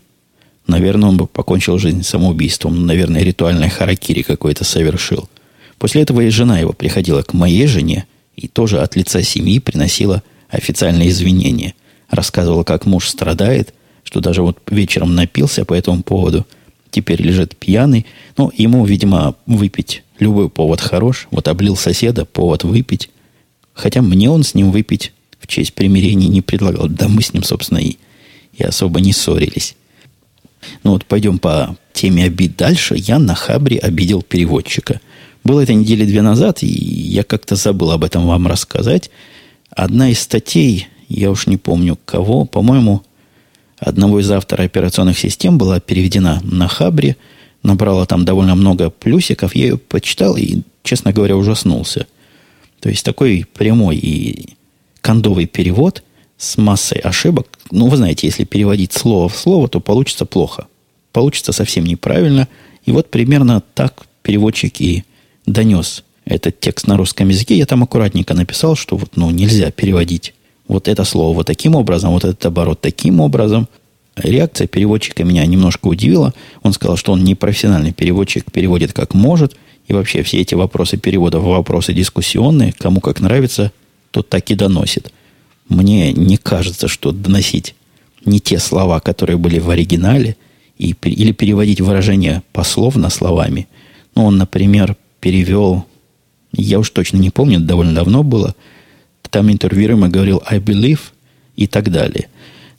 наверное, 0.67 1.09
он 1.09 1.17
бы 1.17 1.27
покончил 1.27 1.77
жизнь 1.77 2.03
самоубийством. 2.03 2.85
Наверное, 2.85 3.23
ритуальное 3.23 3.69
харакири 3.69 4.23
какое-то 4.23 4.63
совершил. 4.63 5.29
После 5.77 6.01
этого 6.01 6.21
и 6.21 6.29
жена 6.29 6.59
его 6.59 6.73
приходила 6.73 7.21
к 7.21 7.33
моей 7.33 7.67
жене 7.67 8.07
и 8.35 8.47
тоже 8.47 8.81
от 8.81 8.95
лица 8.95 9.21
семьи 9.21 9.59
приносила 9.59 10.23
официальные 10.49 11.09
извинения. 11.09 11.73
Рассказывала, 12.09 12.63
как 12.63 12.85
муж 12.85 13.07
страдает, 13.07 13.73
что 14.03 14.19
даже 14.19 14.41
вот 14.41 14.59
вечером 14.69 15.15
напился 15.15 15.65
по 15.65 15.73
этому 15.73 16.03
поводу, 16.03 16.45
теперь 16.91 17.21
лежит 17.21 17.55
пьяный. 17.55 18.05
Но 18.37 18.51
ему, 18.55 18.85
видимо, 18.85 19.35
выпить 19.45 20.03
любой 20.19 20.49
повод 20.49 20.81
хорош. 20.81 21.27
Вот 21.31 21.47
облил 21.47 21.75
соседа, 21.75 22.25
повод 22.25 22.63
выпить. 22.63 23.09
Хотя 23.73 24.01
мне 24.01 24.29
он 24.29 24.43
с 24.43 24.53
ним 24.53 24.71
выпить 24.71 25.13
в 25.39 25.47
честь 25.47 25.73
примирения 25.73 26.27
не 26.27 26.41
предлагал. 26.41 26.87
Да 26.87 27.07
мы 27.07 27.21
с 27.21 27.33
ним, 27.33 27.43
собственно, 27.43 27.79
и, 27.79 27.97
и 28.53 28.63
особо 28.63 29.01
не 29.01 29.11
ссорились. 29.11 29.75
Ну 30.83 30.91
вот 30.91 31.05
пойдем 31.05 31.39
по 31.39 31.75
теме 31.91 32.25
обид 32.25 32.55
дальше. 32.55 32.95
Я 32.97 33.19
на 33.19 33.35
Хабре 33.35 33.77
обидел 33.77 34.21
переводчика. 34.21 35.01
Было 35.43 35.61
это 35.61 35.73
недели 35.73 36.05
две 36.05 36.21
назад, 36.21 36.63
и 36.63 36.67
я 36.67 37.23
как-то 37.23 37.55
забыл 37.55 37.91
об 37.91 38.03
этом 38.03 38.25
вам 38.25 38.47
рассказать. 38.47 39.09
Одна 39.69 40.09
из 40.09 40.19
статей, 40.19 40.87
я 41.09 41.31
уж 41.31 41.47
не 41.47 41.57
помню 41.57 41.97
кого, 42.05 42.45
по-моему, 42.45 43.03
одного 43.77 44.19
из 44.19 44.31
авторов 44.31 44.65
операционных 44.65 45.19
систем 45.19 45.57
была 45.57 45.79
переведена 45.79 46.41
на 46.43 46.67
Хабре, 46.67 47.17
набрала 47.61 48.05
там 48.05 48.23
довольно 48.23 48.55
много 48.55 48.89
плюсиков. 48.89 49.55
Я 49.55 49.63
ее 49.63 49.77
почитал 49.77 50.37
и, 50.37 50.61
честно 50.83 51.11
говоря, 51.11 51.35
ужаснулся. 51.35 52.07
То 52.79 52.89
есть 52.89 53.03
такой 53.03 53.45
прямой 53.53 53.97
и 53.97 54.55
кондовый 55.01 55.45
перевод 55.45 56.03
с 56.37 56.57
массой 56.57 56.99
ошибок. 56.99 57.59
Ну, 57.71 57.87
вы 57.87 57.97
знаете, 57.97 58.27
если 58.27 58.43
переводить 58.43 58.93
слово 58.93 59.29
в 59.29 59.35
слово, 59.35 59.67
то 59.67 59.79
получится 59.79 60.25
плохо. 60.25 60.67
Получится 61.11 61.51
совсем 61.51 61.85
неправильно. 61.85 62.47
И 62.85 62.91
вот 62.91 63.11
примерно 63.11 63.61
так 63.73 64.05
переводчик 64.21 64.81
и 64.81 65.03
донес 65.45 66.03
этот 66.25 66.59
текст 66.59 66.87
на 66.87 66.97
русском 66.97 67.29
языке. 67.29 67.57
Я 67.57 67.65
там 67.65 67.83
аккуратненько 67.83 68.33
написал, 68.33 68.75
что 68.75 68.97
вот, 68.97 69.15
ну, 69.15 69.29
нельзя 69.31 69.71
переводить 69.71 70.33
вот 70.67 70.87
это 70.87 71.03
слово 71.03 71.35
вот 71.35 71.47
таким 71.47 71.75
образом, 71.75 72.11
вот 72.11 72.23
этот 72.23 72.45
оборот 72.45 72.81
таким 72.81 73.19
образом. 73.19 73.67
Реакция 74.15 74.67
переводчика 74.67 75.23
меня 75.23 75.45
немножко 75.45 75.87
удивила. 75.87 76.33
Он 76.61 76.71
сказал, 76.73 76.97
что 76.97 77.11
он 77.11 77.23
не 77.23 77.35
профессиональный 77.35 77.91
переводчик, 77.91 78.51
переводит 78.51 78.93
как 78.93 79.13
может. 79.13 79.55
И 79.87 79.93
вообще 79.93 80.23
все 80.23 80.39
эти 80.39 80.55
вопросы 80.55 80.97
перевода 80.97 81.39
вопросы 81.39 81.93
дискуссионные. 81.93 82.73
Кому 82.73 83.01
как 83.01 83.19
нравится– 83.19 83.71
тот 84.13 84.29
так 84.29 84.49
и 84.51 84.55
доносит. 84.55 85.11
Мне 85.67 86.13
не 86.13 86.37
кажется, 86.37 86.87
что 86.87 87.11
доносить 87.11 87.75
не 88.23 88.39
те 88.39 88.59
слова, 88.59 88.99
которые 88.99 89.37
были 89.37 89.59
в 89.59 89.69
оригинале, 89.69 90.37
и, 90.77 90.95
или 91.01 91.31
переводить 91.31 91.81
выражения 91.81 92.43
пословно 92.51 93.09
словами. 93.09 93.67
Ну, 94.15 94.25
он, 94.25 94.37
например, 94.37 94.95
перевел, 95.23 95.85
я 96.51 96.79
уж 96.79 96.89
точно 96.89 97.15
не 97.15 97.29
помню, 97.29 97.61
довольно 97.61 97.95
давно 97.95 98.23
было, 98.23 98.55
там 99.29 99.49
интервьюируемый 99.49 100.09
говорил 100.09 100.43
«I 100.45 100.59
believe» 100.59 100.99
и 101.55 101.65
так 101.65 101.89
далее. 101.89 102.27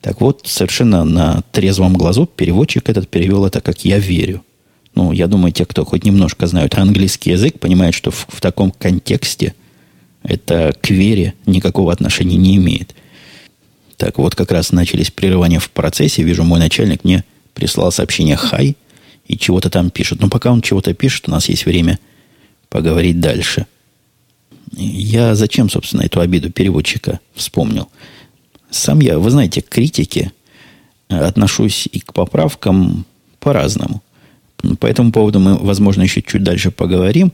Так 0.02 0.20
вот, 0.20 0.42
совершенно 0.44 1.04
на 1.04 1.40
трезвом 1.52 1.94
глазу 1.94 2.26
переводчик 2.26 2.90
этот 2.90 3.08
перевел 3.08 3.46
это 3.46 3.62
как 3.62 3.86
«я 3.86 3.98
верю». 3.98 4.44
Ну, 4.94 5.12
я 5.12 5.26
думаю, 5.26 5.52
те, 5.52 5.64
кто 5.64 5.86
хоть 5.86 6.04
немножко 6.04 6.46
знают 6.46 6.74
английский 6.74 7.30
язык, 7.30 7.58
понимают, 7.58 7.96
что 7.96 8.10
в, 8.10 8.26
в 8.28 8.42
таком 8.42 8.70
контексте– 8.72 9.54
это 10.22 10.74
к 10.82 10.90
вере 10.90 11.32
никакого 11.46 11.94
отношения 11.94 12.36
не 12.36 12.56
имеет. 12.56 12.94
Так 13.96 14.18
вот, 14.18 14.34
как 14.34 14.52
раз 14.52 14.70
начались 14.70 15.10
прерывания 15.10 15.60
в 15.60 15.70
процессе. 15.70 16.22
Вижу, 16.22 16.44
мой 16.44 16.60
начальник 16.60 17.04
мне 17.04 17.24
прислал 17.54 17.90
сообщение 17.90 18.36
«Хай» 18.36 18.76
и 19.26 19.38
чего-то 19.38 19.70
там 19.70 19.88
пишет. 19.88 20.20
Но 20.20 20.28
пока 20.28 20.52
он 20.52 20.60
чего-то 20.60 20.92
пишет, 20.92 21.26
у 21.26 21.30
нас 21.30 21.48
есть 21.48 21.64
время 21.64 21.98
поговорить 22.74 23.20
дальше. 23.20 23.66
Я 24.72 25.36
зачем, 25.36 25.70
собственно, 25.70 26.02
эту 26.02 26.18
обиду 26.18 26.50
переводчика 26.50 27.20
вспомнил? 27.32 27.88
Сам 28.68 28.98
я, 28.98 29.20
вы 29.20 29.30
знаете, 29.30 29.62
к 29.62 29.68
критике 29.68 30.32
отношусь 31.06 31.88
и 31.92 32.00
к 32.00 32.12
поправкам 32.12 33.06
по-разному. 33.38 34.02
По 34.80 34.86
этому 34.86 35.12
поводу 35.12 35.38
мы, 35.38 35.56
возможно, 35.56 36.02
еще 36.02 36.20
чуть 36.20 36.42
дальше 36.42 36.72
поговорим. 36.72 37.32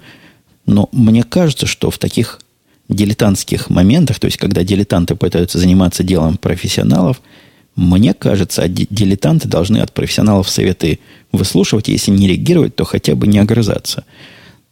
Но 0.67 0.91
мне 0.93 1.23
кажется, 1.23 1.65
что 1.65 1.91
в 1.91 1.97
таких 1.97 2.41
дилетантских 2.91 3.71
моментах, 3.71 4.19
то 4.19 4.27
есть 4.27 4.37
когда 4.37 4.63
дилетанты 4.63 5.17
пытаются 5.17 5.59
заниматься 5.59 6.03
делом 6.03 6.37
профессионалов, 6.37 7.23
мне 7.77 8.13
кажется, 8.13 8.69
дилетанты 8.69 9.49
должны 9.49 9.79
от 9.79 9.95
профессионалов 9.95 10.51
советы 10.51 10.99
выслушивать, 11.33 11.89
если 11.89 12.11
не 12.11 12.29
реагировать, 12.29 12.77
то 12.77 12.85
хотя 12.85 13.15
бы 13.15 13.27
не 13.27 13.39
огрызаться. 13.39 14.05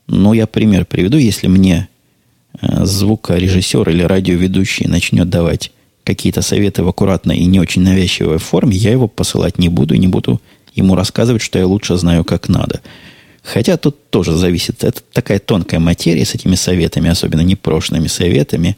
Но 0.09 0.35
я 0.35 0.47
пример 0.47 0.87
приведу, 0.87 1.19
если 1.19 1.47
мне 1.47 1.89
э, 2.61 2.85
звукорежиссер 2.85 3.89
или 3.91 4.03
радиоведущий 4.03 4.87
начнет 4.87 5.29
давать 5.29 5.71
какие-то 6.03 6.41
советы 6.41 6.83
в 6.83 6.89
аккуратной 6.89 7.37
и 7.37 7.45
не 7.45 7.61
очень 7.61 7.83
навязчивой 7.83 8.39
форме, 8.39 8.77
я 8.77 8.91
его 8.91 9.07
посылать 9.07 9.59
не 9.59 9.69
буду 9.69 9.95
и 9.95 9.99
не 9.99 10.09
буду 10.09 10.41
ему 10.75 10.95
рассказывать, 10.95 11.43
что 11.43 11.59
я 11.59 11.67
лучше 11.67 11.97
знаю, 11.97 12.25
как 12.25 12.49
надо. 12.49 12.81
Хотя 13.43 13.77
тут 13.77 14.11
тоже 14.11 14.35
зависит. 14.35 14.83
Это 14.85 15.03
такая 15.13 15.39
тонкая 15.39 15.81
материя 15.81 16.25
с 16.25 16.35
этими 16.35 16.55
советами, 16.55 17.11
особенно 17.11 17.43
непрошенными 17.43 18.07
советами. 18.07 18.77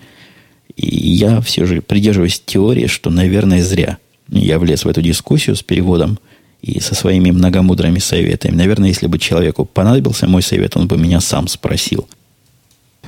И 0.76 0.96
я 0.96 1.40
все 1.40 1.66
же 1.66 1.80
придерживаюсь 1.82 2.42
теории, 2.44 2.86
что, 2.86 3.10
наверное, 3.10 3.62
зря 3.62 3.98
я 4.28 4.58
влез 4.58 4.84
в 4.84 4.88
эту 4.88 5.02
дискуссию 5.02 5.56
с 5.56 5.62
переводом 5.62 6.18
и 6.62 6.80
со 6.80 6.94
своими 6.94 7.30
многомудрыми 7.30 7.98
советами. 7.98 8.54
Наверное, 8.54 8.88
если 8.88 9.06
бы 9.06 9.18
человеку 9.18 9.64
понадобился 9.64 10.26
мой 10.26 10.42
совет, 10.42 10.76
он 10.76 10.88
бы 10.88 10.96
меня 10.96 11.20
сам 11.20 11.48
спросил. 11.48 12.08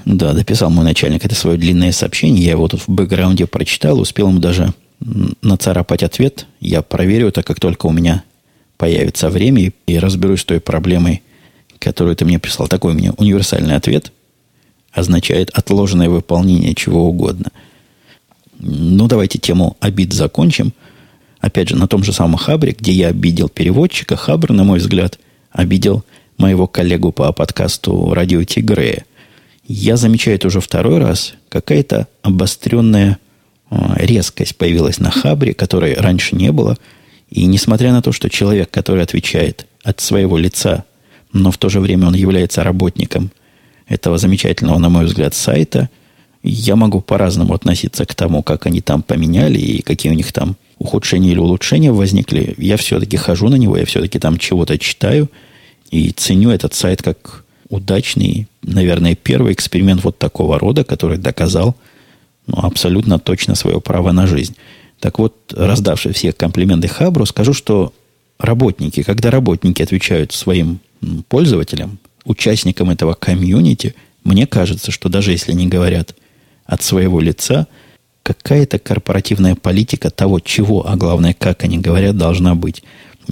Да, 0.04 0.32
дописал 0.32 0.70
мой 0.70 0.84
начальник 0.84 1.24
это 1.24 1.34
свое 1.34 1.58
длинное 1.58 1.92
сообщение. 1.92 2.44
Я 2.44 2.52
его 2.52 2.66
тут 2.68 2.80
в 2.80 2.88
бэкграунде 2.88 3.46
прочитал, 3.46 4.00
успел 4.00 4.28
ему 4.28 4.40
даже 4.40 4.72
нацарапать 5.42 6.02
ответ. 6.02 6.46
Я 6.60 6.82
проверю 6.82 7.28
это, 7.28 7.42
как 7.42 7.60
только 7.60 7.86
у 7.86 7.92
меня 7.92 8.24
появится 8.78 9.28
время 9.28 9.72
и 9.86 9.98
разберусь 9.98 10.40
с 10.40 10.44
той 10.44 10.60
проблемой, 10.60 11.22
которую 11.78 12.16
ты 12.16 12.24
мне 12.24 12.38
прислал, 12.38 12.68
такой 12.68 12.94
у 12.94 12.96
меня 12.96 13.12
универсальный 13.16 13.76
ответ, 13.76 14.12
означает 14.92 15.50
отложенное 15.50 16.08
выполнение 16.08 16.74
чего 16.74 17.08
угодно. 17.08 17.50
Ну, 18.58 19.06
давайте 19.08 19.38
тему 19.38 19.76
обид 19.80 20.12
закончим. 20.12 20.72
Опять 21.42 21.68
же, 21.68 21.76
на 21.76 21.86
том 21.86 22.02
же 22.02 22.14
самом 22.14 22.36
Хабре, 22.36 22.74
где 22.78 22.92
я 22.92 23.08
обидел 23.08 23.50
переводчика, 23.50 24.16
Хабр, 24.16 24.52
на 24.52 24.64
мой 24.64 24.78
взгляд, 24.78 25.18
обидел 25.50 26.02
моего 26.38 26.66
коллегу 26.66 27.12
по 27.12 27.30
подкасту 27.32 28.14
«Радио 28.14 28.42
Тигрея». 28.44 29.04
Я 29.68 29.98
замечаю 29.98 30.36
это 30.36 30.46
уже 30.46 30.60
второй 30.60 30.98
раз. 30.98 31.34
Какая-то 31.50 32.08
обостренная 32.22 33.18
а, 33.68 33.96
резкость 33.98 34.56
появилась 34.56 34.98
на 34.98 35.10
Хабре, 35.10 35.52
которой 35.52 35.94
раньше 35.94 36.34
не 36.34 36.50
было. 36.50 36.78
И 37.28 37.44
несмотря 37.44 37.92
на 37.92 38.00
то, 38.00 38.12
что 38.12 38.30
человек, 38.30 38.70
который 38.70 39.02
отвечает 39.02 39.66
от 39.84 40.00
своего 40.00 40.38
лица 40.38 40.86
но 41.32 41.50
в 41.50 41.58
то 41.58 41.68
же 41.68 41.80
время 41.80 42.08
он 42.08 42.14
является 42.14 42.62
работником 42.62 43.30
этого 43.86 44.18
замечательного, 44.18 44.78
на 44.78 44.88
мой 44.88 45.06
взгляд, 45.06 45.34
сайта. 45.34 45.88
Я 46.42 46.76
могу 46.76 47.00
по-разному 47.00 47.54
относиться 47.54 48.04
к 48.04 48.14
тому, 48.14 48.42
как 48.42 48.66
они 48.66 48.80
там 48.80 49.02
поменяли 49.02 49.58
и 49.58 49.82
какие 49.82 50.12
у 50.12 50.14
них 50.14 50.32
там 50.32 50.56
ухудшения 50.82 51.30
или 51.30 51.38
улучшения 51.38 51.92
возникли. 51.92 52.54
Я 52.58 52.76
все-таки 52.76 53.16
хожу 53.16 53.48
на 53.48 53.54
него, 53.54 53.76
я 53.76 53.86
все-таки 53.86 54.18
там 54.18 54.36
чего-то 54.38 54.78
читаю 54.78 55.30
и 55.90 56.10
ценю 56.10 56.50
этот 56.50 56.74
сайт 56.74 57.02
как 57.02 57.44
удачный, 57.68 58.48
наверное, 58.62 59.14
первый 59.14 59.52
эксперимент 59.52 60.02
вот 60.04 60.18
такого 60.18 60.58
рода, 60.58 60.84
который 60.84 61.18
доказал 61.18 61.76
ну, 62.46 62.58
абсолютно 62.58 63.18
точно 63.18 63.54
свое 63.54 63.80
право 63.80 64.10
на 64.12 64.26
жизнь. 64.26 64.56
Так 64.98 65.18
вот, 65.18 65.34
раздавший 65.56 66.12
всех 66.12 66.36
комплименты 66.36 66.88
Хабру, 66.88 67.26
скажу, 67.26 67.54
что 67.54 67.92
работники, 68.38 69.02
когда 69.02 69.30
работники 69.30 69.82
отвечают 69.82 70.32
своим 70.32 70.80
пользователям, 71.28 71.98
участникам 72.24 72.90
этого 72.90 73.14
комьюнити, 73.14 73.94
мне 74.24 74.46
кажется, 74.46 74.90
что 74.90 75.08
даже 75.08 75.32
если 75.32 75.52
они 75.52 75.66
говорят 75.66 76.14
от 76.64 76.82
своего 76.82 77.20
лица, 77.20 77.66
какая-то 78.22 78.78
корпоративная 78.78 79.54
политика 79.54 80.10
того, 80.10 80.40
чего, 80.40 80.88
а 80.88 80.96
главное, 80.96 81.34
как 81.38 81.64
они 81.64 81.78
говорят, 81.78 82.16
должна 82.16 82.54
быть. 82.54 82.82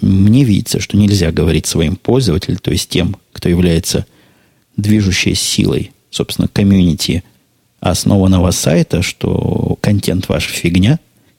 Мне 0.00 0.44
видится, 0.44 0.80
что 0.80 0.96
нельзя 0.96 1.32
говорить 1.32 1.66
своим 1.66 1.96
пользователям, 1.96 2.58
то 2.58 2.70
есть 2.70 2.88
тем, 2.88 3.16
кто 3.32 3.48
является 3.48 4.06
движущей 4.76 5.34
силой, 5.34 5.92
собственно, 6.10 6.48
комьюнити 6.48 7.24
основанного 7.80 8.50
сайта, 8.50 9.02
что 9.02 9.78
контент 9.80 10.28
ваш 10.28 10.44
фигня, 10.44 10.98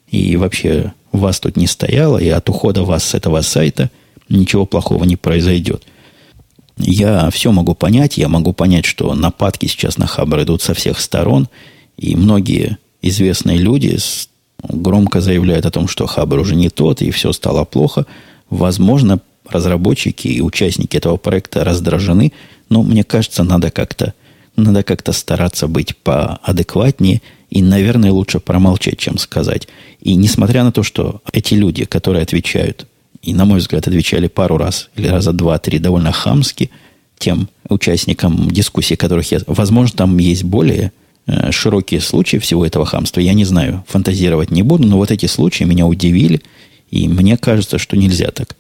и 0.09 0.35
вообще 0.35 0.93
вас 1.11 1.39
тут 1.39 1.55
не 1.55 1.67
стояло, 1.67 2.17
и 2.17 2.27
от 2.29 2.49
ухода 2.49 2.83
вас 2.83 3.03
с 3.03 3.13
этого 3.13 3.41
сайта 3.41 3.89
ничего 4.27 4.65
плохого 4.65 5.03
не 5.03 5.15
произойдет. 5.15 5.83
Я 6.77 7.29
все 7.29 7.51
могу 7.51 7.75
понять, 7.75 8.17
я 8.17 8.27
могу 8.27 8.53
понять, 8.53 8.85
что 8.85 9.13
нападки 9.13 9.67
сейчас 9.67 9.97
на 9.97 10.07
Хабр 10.07 10.41
идут 10.43 10.61
со 10.61 10.73
всех 10.73 10.99
сторон, 10.99 11.47
и 11.97 12.15
многие 12.15 12.77
известные 13.01 13.57
люди 13.57 13.97
громко 14.63 15.21
заявляют 15.21 15.65
о 15.65 15.71
том, 15.71 15.87
что 15.87 16.05
Хабр 16.05 16.39
уже 16.39 16.55
не 16.55 16.69
тот, 16.69 17.01
и 17.01 17.11
все 17.11 17.31
стало 17.31 17.65
плохо. 17.65 18.05
Возможно, 18.49 19.19
разработчики 19.47 20.27
и 20.27 20.41
участники 20.41 20.97
этого 20.97 21.17
проекта 21.17 21.63
раздражены, 21.63 22.31
но 22.69 22.83
мне 22.83 23.03
кажется, 23.03 23.43
надо 23.43 23.71
как-то 23.71 24.13
надо 24.55 24.83
как-то 24.83 25.13
стараться 25.13 25.67
быть 25.67 25.95
поадекватнее 25.97 27.21
и, 27.49 27.61
наверное, 27.61 28.11
лучше 28.11 28.39
промолчать, 28.39 28.97
чем 28.97 29.17
сказать. 29.17 29.67
И 30.01 30.15
несмотря 30.15 30.63
на 30.63 30.71
то, 30.71 30.83
что 30.83 31.21
эти 31.31 31.53
люди, 31.53 31.85
которые 31.85 32.23
отвечают, 32.23 32.85
и, 33.21 33.33
на 33.33 33.45
мой 33.45 33.59
взгляд, 33.59 33.87
отвечали 33.87 34.27
пару 34.27 34.57
раз 34.57 34.89
или 34.95 35.07
раза 35.07 35.31
два-три 35.31 35.79
довольно 35.79 36.11
хамски 36.11 36.71
тем 37.17 37.49
участникам 37.69 38.49
дискуссии, 38.49 38.95
которых 38.95 39.31
я... 39.31 39.39
Возможно, 39.47 39.95
там 39.95 40.17
есть 40.17 40.43
более 40.43 40.91
широкие 41.51 42.01
случаи 42.01 42.37
всего 42.37 42.65
этого 42.65 42.85
хамства. 42.85 43.19
Я 43.19 43.33
не 43.33 43.45
знаю, 43.45 43.83
фантазировать 43.87 44.51
не 44.51 44.63
буду, 44.63 44.87
но 44.87 44.97
вот 44.97 45.11
эти 45.11 45.27
случаи 45.27 45.63
меня 45.63 45.85
удивили, 45.85 46.41
и 46.89 47.07
мне 47.07 47.37
кажется, 47.37 47.77
что 47.77 47.97
нельзя 47.97 48.31
так. 48.31 48.55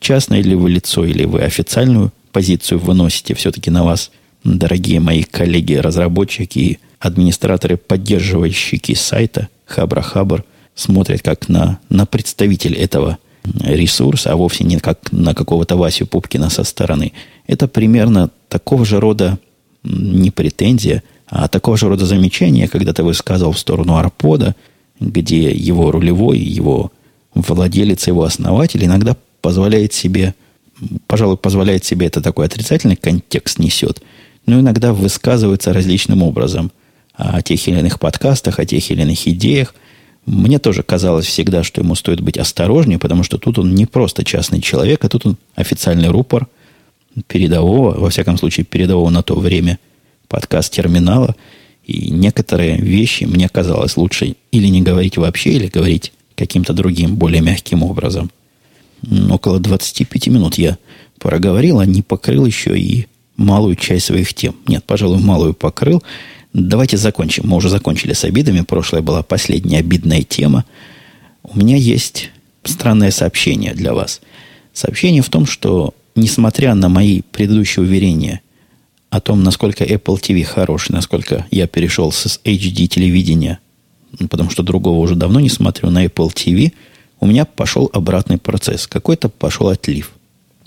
Частное 0.00 0.42
ли 0.42 0.54
вы 0.54 0.70
лицо, 0.70 1.04
или 1.04 1.24
вы 1.24 1.42
официальную 1.42 2.12
позицию 2.32 2.78
выносите, 2.78 3.34
все-таки 3.34 3.70
на 3.70 3.84
вас, 3.84 4.10
дорогие 4.44 5.00
мои 5.00 5.22
коллеги-разработчики 5.22 6.58
и 6.58 6.78
администраторы, 6.98 7.76
поддерживающие 7.76 8.96
сайта 8.96 9.48
Хабра 9.66 10.02
Хабр, 10.02 10.44
смотрят 10.74 11.22
как 11.22 11.48
на, 11.48 11.78
на 11.88 12.06
представитель 12.06 12.74
этого 12.74 13.18
ресурс, 13.62 14.26
а 14.26 14.36
вовсе 14.36 14.64
не 14.64 14.78
как 14.78 15.12
на 15.12 15.34
какого-то 15.34 15.76
Васю 15.76 16.06
Пупкина 16.06 16.50
со 16.50 16.64
стороны. 16.64 17.12
Это 17.46 17.68
примерно 17.68 18.30
такого 18.48 18.84
же 18.84 19.00
рода 19.00 19.38
не 19.82 20.30
претензия, 20.30 21.02
а 21.30 21.48
такого 21.48 21.76
же 21.76 21.88
рода 21.88 22.04
замечание, 22.06 22.68
когда 22.68 22.92
ты 22.92 23.02
высказывал 23.02 23.52
в 23.52 23.58
сторону 23.58 23.96
Арпода, 23.96 24.54
где 24.98 25.50
его 25.50 25.90
рулевой, 25.90 26.38
его 26.38 26.92
владелец, 27.34 28.06
его 28.06 28.24
основатель 28.24 28.84
иногда 28.84 29.16
позволяет 29.40 29.94
себе, 29.94 30.34
пожалуй, 31.06 31.36
позволяет 31.36 31.84
себе 31.84 32.06
это 32.06 32.20
такой 32.20 32.46
отрицательный 32.46 32.96
контекст 32.96 33.58
несет, 33.58 34.02
но 34.44 34.60
иногда 34.60 34.92
высказывается 34.92 35.72
различным 35.72 36.22
образом 36.22 36.72
о 37.14 37.40
тех 37.42 37.66
или 37.68 37.78
иных 37.78 37.98
подкастах, 37.98 38.58
о 38.58 38.66
тех 38.66 38.90
или 38.90 39.02
иных 39.02 39.26
идеях– 39.26 39.74
мне 40.26 40.58
тоже 40.58 40.82
казалось 40.82 41.26
всегда, 41.26 41.64
что 41.64 41.80
ему 41.80 41.94
стоит 41.94 42.20
быть 42.20 42.38
осторожнее, 42.38 42.98
потому 42.98 43.22
что 43.22 43.38
тут 43.38 43.58
он 43.58 43.74
не 43.74 43.86
просто 43.86 44.24
частный 44.24 44.60
человек, 44.60 45.04
а 45.04 45.08
тут 45.08 45.26
он 45.26 45.36
официальный 45.54 46.08
рупор 46.08 46.46
передового, 47.26 47.98
во 47.98 48.10
всяком 48.10 48.38
случае, 48.38 48.64
передового 48.64 49.10
на 49.10 49.22
то 49.22 49.34
время 49.34 49.78
подкаст-терминала. 50.30 51.36
И 51.84 52.10
некоторые 52.10 52.78
вещи 52.78 53.24
мне 53.24 53.48
казалось 53.48 53.96
лучше 53.96 54.36
или 54.52 54.68
не 54.68 54.80
говорить 54.80 55.18
вообще, 55.18 55.50
или 55.50 55.66
говорить 55.66 56.12
каким-то 56.36 56.72
другим, 56.72 57.16
более 57.16 57.42
мягким 57.42 57.82
образом. 57.82 58.30
Около 59.30 59.58
25 59.58 60.28
минут 60.28 60.54
я 60.54 60.78
проговорил, 61.18 61.80
а 61.80 61.86
не 61.86 62.02
покрыл 62.02 62.46
еще 62.46 62.78
и 62.78 63.06
малую 63.36 63.74
часть 63.74 64.06
своих 64.06 64.32
тем. 64.32 64.54
Нет, 64.66 64.84
пожалуй, 64.84 65.18
малую 65.18 65.52
покрыл. 65.52 66.02
Давайте 66.52 66.96
закончим. 66.96 67.44
Мы 67.46 67.56
уже 67.56 67.68
закончили 67.68 68.12
с 68.12 68.24
обидами. 68.24 68.60
Прошлая 68.60 69.02
была 69.02 69.22
последняя 69.22 69.78
обидная 69.78 70.22
тема. 70.22 70.64
У 71.42 71.58
меня 71.58 71.76
есть 71.76 72.30
странное 72.64 73.10
сообщение 73.10 73.74
для 73.74 73.94
вас. 73.94 74.20
Сообщение 74.72 75.22
в 75.22 75.28
том, 75.28 75.46
что 75.46 75.94
несмотря 76.14 76.74
на 76.74 76.88
мои 76.88 77.22
предыдущие 77.32 77.84
уверения 77.84 78.40
о 79.10 79.20
том, 79.20 79.42
насколько 79.42 79.84
Apple 79.84 80.20
TV 80.20 80.44
хороший, 80.44 80.92
насколько 80.92 81.46
я 81.50 81.66
перешел 81.66 82.12
с 82.12 82.40
HD 82.44 82.86
телевидения, 82.86 83.58
потому 84.30 84.50
что 84.50 84.62
другого 84.62 85.00
уже 85.00 85.16
давно 85.16 85.40
не 85.40 85.48
смотрю 85.48 85.90
на 85.90 86.04
Apple 86.04 86.32
TV, 86.32 86.72
у 87.18 87.26
меня 87.26 87.44
пошел 87.44 87.90
обратный 87.92 88.38
процесс. 88.38 88.86
Какой-то 88.86 89.28
пошел 89.28 89.68
отлив. 89.68 90.12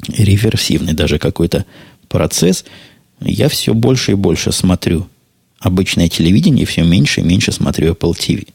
Реверсивный 0.09 0.93
даже 0.93 1.17
какой-то 1.17 1.65
процесс. 2.09 2.65
Я 3.21 3.47
все 3.47 3.73
больше 3.73 4.11
и 4.11 4.15
больше 4.15 4.51
смотрю 4.51 5.07
обычное 5.59 6.09
телевидение, 6.09 6.65
все 6.65 6.83
меньше 6.83 7.21
и 7.21 7.23
меньше 7.23 7.53
смотрю 7.53 7.93
Apple 7.93 8.11
TV. 8.11 8.49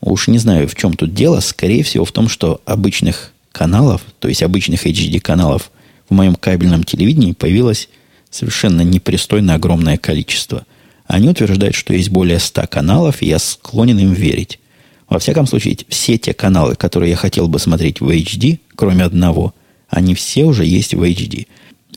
Уж 0.00 0.28
не 0.28 0.38
знаю, 0.38 0.68
в 0.68 0.74
чем 0.74 0.94
тут 0.94 1.14
дело. 1.14 1.40
Скорее 1.40 1.84
всего, 1.84 2.04
в 2.04 2.12
том, 2.12 2.28
что 2.28 2.60
обычных 2.64 3.32
каналов, 3.52 4.02
то 4.18 4.28
есть 4.28 4.42
обычных 4.42 4.84
HD-каналов 4.84 5.70
в 6.08 6.14
моем 6.14 6.34
кабельном 6.34 6.84
телевидении 6.84 7.32
появилось 7.32 7.88
совершенно 8.36 8.82
непристойно 8.82 9.54
огромное 9.54 9.96
количество. 9.96 10.64
Они 11.06 11.28
утверждают, 11.28 11.74
что 11.74 11.94
есть 11.94 12.10
более 12.10 12.38
100 12.38 12.66
каналов, 12.68 13.22
и 13.22 13.26
я 13.26 13.38
склонен 13.38 13.98
им 13.98 14.12
верить. 14.12 14.58
Во 15.08 15.18
всяком 15.18 15.46
случае, 15.46 15.78
все 15.88 16.18
те 16.18 16.34
каналы, 16.34 16.74
которые 16.74 17.10
я 17.10 17.16
хотел 17.16 17.48
бы 17.48 17.58
смотреть 17.58 18.00
в 18.00 18.08
HD, 18.08 18.58
кроме 18.74 19.04
одного, 19.04 19.54
они 19.88 20.14
все 20.14 20.44
уже 20.44 20.64
есть 20.64 20.94
в 20.94 21.02
HD. 21.02 21.46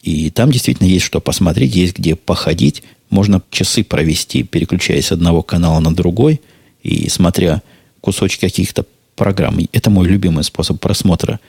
И 0.03 0.29
там 0.29 0.51
действительно 0.51 0.87
есть 0.87 1.05
что 1.05 1.19
посмотреть, 1.19 1.75
есть 1.75 1.97
где 1.97 2.15
походить, 2.15 2.83
можно 3.09 3.41
часы 3.49 3.83
провести, 3.83 4.43
переключаясь 4.43 5.07
с 5.07 5.11
одного 5.11 5.41
канала 5.41 5.79
на 5.79 5.93
другой 5.93 6.41
и 6.83 7.09
смотря 7.09 7.61
кусочки 8.01 8.41
каких-то 8.41 8.85
программ. 9.15 9.59
Это 9.73 9.89
мой 9.89 10.07
любимый 10.07 10.43
способ 10.43 10.79
просмотра 10.79 11.39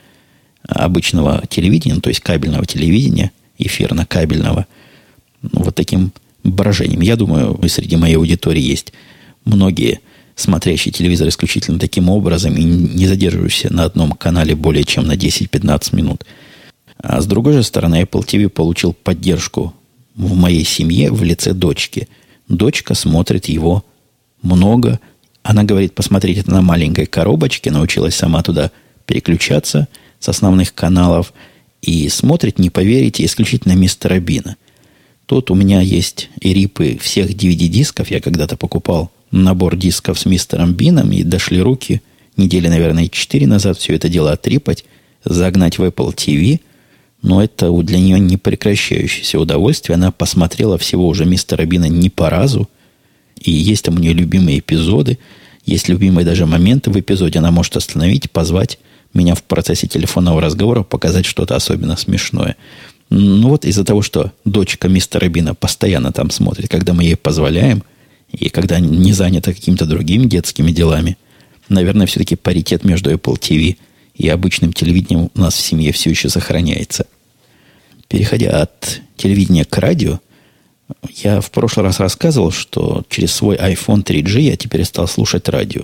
обычного 0.67 1.43
телевидения, 1.47 1.99
то 2.01 2.09
есть 2.09 2.21
кабельного 2.21 2.65
телевидения, 2.65 3.31
эфирно-кабельного. 3.57 4.65
Вот 5.41 5.75
таким 5.75 6.11
брожением. 6.43 7.01
Я 7.01 7.15
думаю, 7.15 7.59
и 7.61 7.67
среди 7.67 7.95
моей 7.95 8.15
аудитории 8.15 8.61
есть 8.61 8.93
многие 9.45 9.99
смотрящие 10.35 10.91
телевизор 10.91 11.27
исключительно 11.27 11.79
таким 11.79 12.09
образом 12.09 12.55
и 12.55 12.63
не 12.63 13.07
задерживающиеся 13.07 13.73
на 13.73 13.85
одном 13.85 14.13
канале 14.13 14.55
более 14.55 14.83
чем 14.83 15.05
на 15.05 15.13
10-15 15.13 15.95
минут. 15.95 16.25
А 16.97 17.21
с 17.21 17.25
другой 17.25 17.53
же 17.53 17.63
стороны, 17.63 18.01
Apple 18.01 18.25
TV 18.25 18.49
получил 18.49 18.93
поддержку 18.93 19.73
в 20.15 20.35
моей 20.35 20.63
семье 20.63 21.11
в 21.11 21.23
лице 21.23 21.53
дочки. 21.53 22.07
Дочка 22.47 22.93
смотрит 22.93 23.45
его 23.45 23.83
много. 24.41 24.99
Она 25.43 25.63
говорит, 25.63 25.95
посмотреть 25.95 26.39
это 26.39 26.51
на 26.51 26.61
маленькой 26.61 27.05
коробочке, 27.05 27.71
научилась 27.71 28.15
сама 28.15 28.43
туда 28.43 28.71
переключаться 29.05 29.87
с 30.19 30.29
основных 30.29 30.75
каналов 30.75 31.33
и 31.81 32.07
смотрит, 32.09 32.59
не 32.59 32.69
поверите, 32.69 33.25
исключительно 33.25 33.73
мистера 33.73 34.19
Бина. 34.19 34.55
Тут 35.31 35.49
у 35.49 35.55
меня 35.55 35.79
есть 35.79 36.29
и 36.41 36.53
рипы 36.53 36.97
всех 37.01 37.29
DVD-дисков. 37.29 38.11
Я 38.11 38.19
когда-то 38.19 38.57
покупал 38.57 39.11
набор 39.31 39.77
дисков 39.77 40.19
с 40.19 40.25
мистером 40.25 40.73
Бином, 40.73 41.13
и 41.13 41.23
дошли 41.23 41.61
руки 41.61 42.01
недели, 42.35 42.67
наверное, 42.67 43.07
четыре 43.07 43.47
назад 43.47 43.77
все 43.77 43.95
это 43.95 44.09
дело 44.09 44.33
отрипать, 44.33 44.83
загнать 45.23 45.77
в 45.77 45.83
Apple 45.83 46.13
TV– 46.13 46.59
но 47.21 47.41
это 47.41 47.71
для 47.71 47.99
нее 47.99 48.19
не 48.19 48.35
прекращающееся 48.35 49.39
удовольствие. 49.39 49.93
Она 49.93 50.11
посмотрела 50.11 50.77
всего 50.77 51.07
уже 51.07 51.23
мистера 51.23 51.63
Бина 51.65 51.85
не 51.85 52.09
по 52.09 52.29
разу. 52.29 52.67
И 53.39 53.51
есть 53.51 53.85
там 53.85 53.95
у 53.95 53.99
нее 53.99 54.11
любимые 54.11 54.59
эпизоды. 54.59 55.17
Есть 55.65 55.87
любимые 55.87 56.25
даже 56.25 56.45
моменты 56.45 56.91
в 56.91 56.99
эпизоде. 56.99 57.39
Она 57.39 57.51
может 57.51 57.77
остановить, 57.77 58.31
позвать 58.31 58.79
меня 59.13 59.35
в 59.35 59.43
процессе 59.43 59.87
телефонного 59.87 60.41
разговора, 60.41 60.83
показать 60.83 61.25
что-то 61.25 61.55
особенно 61.55 61.95
смешное. 61.95 62.57
Ну 63.13 63.49
вот 63.49 63.65
из-за 63.65 63.83
того, 63.83 64.01
что 64.01 64.31
дочка 64.45 64.87
мистера 64.87 65.27
Бина 65.27 65.53
постоянно 65.53 66.13
там 66.13 66.29
смотрит, 66.31 66.69
когда 66.69 66.93
мы 66.93 67.03
ей 67.03 67.17
позволяем, 67.17 67.83
и 68.31 68.47
когда 68.47 68.79
не 68.79 69.11
занята 69.11 69.51
какими-то 69.51 69.85
другими 69.85 70.25
детскими 70.25 70.71
делами, 70.71 71.17
наверное, 71.67 72.07
все-таки 72.07 72.37
паритет 72.37 72.85
между 72.85 73.11
Apple 73.11 73.37
TV 73.37 73.75
и 74.15 74.29
обычным 74.29 74.71
телевидением 74.71 75.29
у 75.35 75.39
нас 75.39 75.55
в 75.55 75.59
семье 75.59 75.91
все 75.91 76.09
еще 76.09 76.29
сохраняется. 76.29 77.05
Переходя 78.07 78.61
от 78.61 79.01
телевидения 79.17 79.65
к 79.65 79.77
радио, 79.77 80.21
я 81.17 81.41
в 81.41 81.51
прошлый 81.51 81.85
раз 81.85 81.99
рассказывал, 81.99 82.51
что 82.51 83.03
через 83.09 83.33
свой 83.33 83.57
iPhone 83.57 84.05
3G 84.05 84.39
я 84.39 84.55
теперь 84.55 84.85
стал 84.85 85.09
слушать 85.09 85.49
радио. 85.49 85.81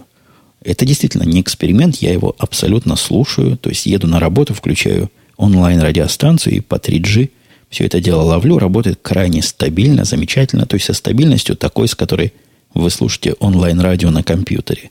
Это 0.63 0.86
действительно 0.86 1.24
не 1.24 1.42
эксперимент, 1.42 1.98
я 1.98 2.13
его 2.13 2.34
абсолютно 2.38 2.96
слушаю. 2.96 3.58
То 3.58 3.70
есть 3.70 3.86
еду 3.86 4.08
на 4.08 4.22
работу, 4.22 4.54
включаю 4.54 5.12
онлайн-радиостанцию 5.38 6.58
и 6.58 6.60
по 6.60 6.76
3G 6.76 7.30
все 7.69 7.86
это 7.86 8.00
дело 8.00 8.21
ловлю. 8.21 8.60
Работает 8.60 9.00
крайне 9.02 9.41
стабильно, 9.41 10.04
замечательно. 10.04 10.65
То 10.65 10.76
есть 10.76 10.86
со 10.86 10.93
стабильностью 10.93 11.56
такой, 11.56 11.88
с 11.88 11.95
которой 11.95 12.34
вы 12.73 12.89
слушаете 12.89 13.34
онлайн-радио 13.39 14.10
на 14.10 14.23
компьютере. 14.23 14.89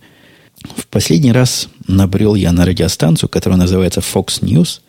В 0.77 0.87
последний 0.87 1.33
раз 1.33 1.69
набрел 1.87 2.35
я 2.35 2.53
на 2.53 2.65
радиостанцию, 2.65 3.29
которая 3.29 3.59
называется 3.59 4.01
Fox 4.01 4.43
News. 4.43 4.81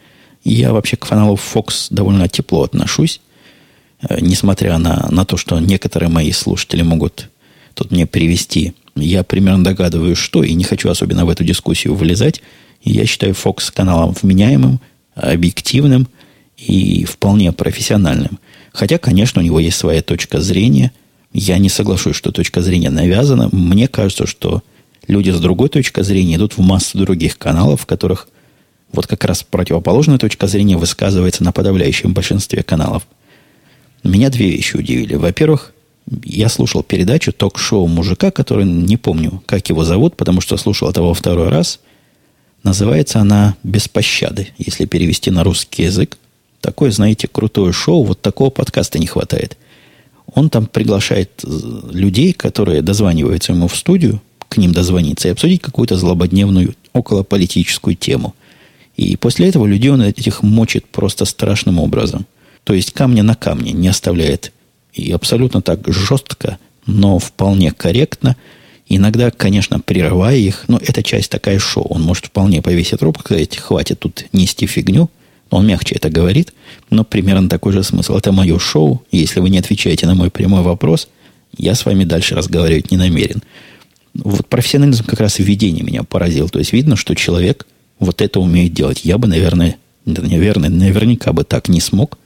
И 0.43 0.53
я 0.53 0.71
вообще 0.71 0.97
к 0.97 1.05
фаналу 1.05 1.35
Fox 1.35 1.87
довольно 1.89 2.27
тепло 2.27 2.63
отношусь. 2.63 3.21
Э, 4.01 4.19
несмотря 4.21 4.77
на, 4.77 5.07
на 5.11 5.25
то, 5.25 5.37
что 5.37 5.59
некоторые 5.59 6.09
мои 6.09 6.31
слушатели 6.31 6.81
могут 6.81 7.29
тут 7.73 7.91
мне 7.91 8.05
привести, 8.05 8.73
я 8.95 9.23
примерно 9.23 9.63
догадываюсь, 9.63 10.17
что, 10.17 10.43
и 10.43 10.53
не 10.53 10.63
хочу 10.63 10.89
особенно 10.89 11.25
в 11.25 11.29
эту 11.29 11.43
дискуссию 11.43 11.95
вылезать. 11.95 12.41
я 12.83 13.05
считаю 13.05 13.33
Fox 13.33 13.71
каналом 13.73 14.15
вменяемым, 14.19 14.79
объективным 15.17 16.07
и 16.57 17.05
вполне 17.05 17.51
профессиональным. 17.51 18.39
Хотя, 18.73 18.97
конечно, 18.97 19.41
у 19.41 19.45
него 19.45 19.59
есть 19.59 19.77
своя 19.77 20.01
точка 20.01 20.41
зрения. 20.41 20.91
Я 21.33 21.57
не 21.57 21.69
соглашусь, 21.69 22.15
что 22.15 22.31
точка 22.31 22.61
зрения 22.61 22.89
навязана. 22.89 23.49
Мне 23.51 23.87
кажется, 23.87 24.27
что 24.27 24.63
люди 25.07 25.29
с 25.29 25.39
другой 25.39 25.69
точкой 25.69 26.03
зрения 26.03 26.35
идут 26.35 26.57
в 26.57 26.61
массу 26.61 26.97
других 26.97 27.37
каналов, 27.37 27.81
в 27.81 27.85
которых 27.85 28.27
вот 28.91 29.07
как 29.07 29.23
раз 29.25 29.43
противоположная 29.43 30.17
точка 30.17 30.47
зрения 30.47 30.77
высказывается 30.77 31.43
на 31.43 31.51
подавляющем 31.51 32.13
большинстве 32.13 32.63
каналов– 32.63 33.07
меня 34.03 34.29
две 34.29 34.51
вещи 34.51 34.77
удивили. 34.77 35.15
Во-первых, 35.15 35.73
я 36.23 36.49
слушал 36.49 36.83
передачу 36.83 37.33
ток-шоу 37.33 37.87
мужика, 37.87 38.31
который 38.31 38.65
не 38.65 38.97
помню, 38.97 39.43
как 39.45 39.67
его 39.69 39.83
зовут, 39.83 40.15
потому 40.15 40.41
что 40.41 40.57
слушал 40.57 40.89
этого 40.89 41.13
второй 41.13 41.49
раз. 41.49 41.79
Называется 42.67 43.19
она 43.19 43.55
«Без 43.63 43.87
пощады», 43.87 44.49
если 44.57 44.85
перевести 44.85 45.31
на 45.31 45.43
русский 45.43 45.83
язык. 45.83 46.17
Такое, 46.61 46.91
знаете, 46.91 47.27
крутое 47.27 47.71
шоу, 47.71 48.03
вот 48.03 48.21
такого 48.21 48.49
подкаста 48.49 48.99
не 48.99 49.07
хватает. 49.07 49.57
Он 50.33 50.49
там 50.49 50.65
приглашает 50.65 51.31
э, 51.43 51.47
людей, 51.91 52.33
которые 52.33 52.81
дозваниваются 52.81 53.53
ему 53.53 53.67
в 53.67 53.75
студию, 53.75 54.21
к 54.49 54.57
ним 54.57 54.73
дозвониться 54.73 55.27
и 55.27 55.31
обсудить 55.31 55.61
какую-то 55.61 55.97
злободневную 55.97 56.75
околополитическую 56.93 57.95
тему. 57.95 58.35
И 58.97 59.15
после 59.15 59.47
этого 59.47 59.65
людей 59.65 59.91
он 59.91 60.01
этих 60.01 60.43
мочит 60.43 60.85
просто 60.85 61.25
страшным 61.25 61.79
образом– 61.79 62.25
то 62.67 62.73
есть 62.73 62.91
камня 62.91 63.23
на 63.23 63.33
камне 63.33 63.71
не 63.71 63.87
оставляет. 63.87 64.51
И 64.91 65.13
абсолютно 65.13 65.61
так 65.61 65.87
жестко, 65.87 66.59
но 66.85 67.17
вполне 67.17 67.71
корректно. 67.71 68.35
Иногда, 68.89 69.31
конечно, 69.31 69.79
прерывая 69.79 70.37
их, 70.37 70.65
но 70.67 70.77
это 70.77 71.03
часть 71.03 71.29
такая 71.29 71.59
шоу. 71.59 71.85
Он 71.89 72.01
может 72.01 72.27
вполне 72.27 72.61
повесить 72.61 72.99
трубку, 72.99 73.23
сказать, 73.23 73.57
хватит 73.57 73.99
тут 73.99 74.25
нести 74.31 74.65
фигню. 74.65 75.09
Он 75.49 75.67
мягче 75.67 75.95
это 75.95 76.09
говорит, 76.09 76.53
но 76.89 77.03
примерно 77.03 77.49
такой 77.49 77.73
же 77.73 77.83
смысл. 77.83 78.15
Это 78.15 78.31
мое 78.31 78.59
шоу. 78.59 79.03
Если 79.11 79.39
вы 79.39 79.49
не 79.49 79.59
отвечаете 79.59 80.05
на 80.05 80.15
мой 80.15 80.29
прямой 80.29 80.61
вопрос, 80.61 81.09
я 81.57 81.75
с 81.75 81.85
вами 81.85 82.05
дальше 82.05 82.35
разговаривать 82.35 82.91
не 82.91 82.97
намерен. 82.97 83.41
Вот 84.13 84.47
профессионализм 84.47 85.05
как 85.05 85.19
раз 85.19 85.39
введение 85.39 85.83
меня 85.83 86.03
поразил. 86.03 86.49
То 86.49 86.59
есть 86.59 86.73
видно, 86.73 86.95
что 86.95 87.13
человек 87.13 87.67
вот 87.99 88.21
это 88.21 88.39
умеет 88.39 88.73
делать. 88.73 89.01
Я 89.03 89.17
бы, 89.17 89.27
наверное, 89.27 89.77
наверное, 90.05 90.69
наверняка 90.69 91.33
бы 91.33 91.43
так 91.43 91.67
не 91.67 91.81
смог. 91.81 92.17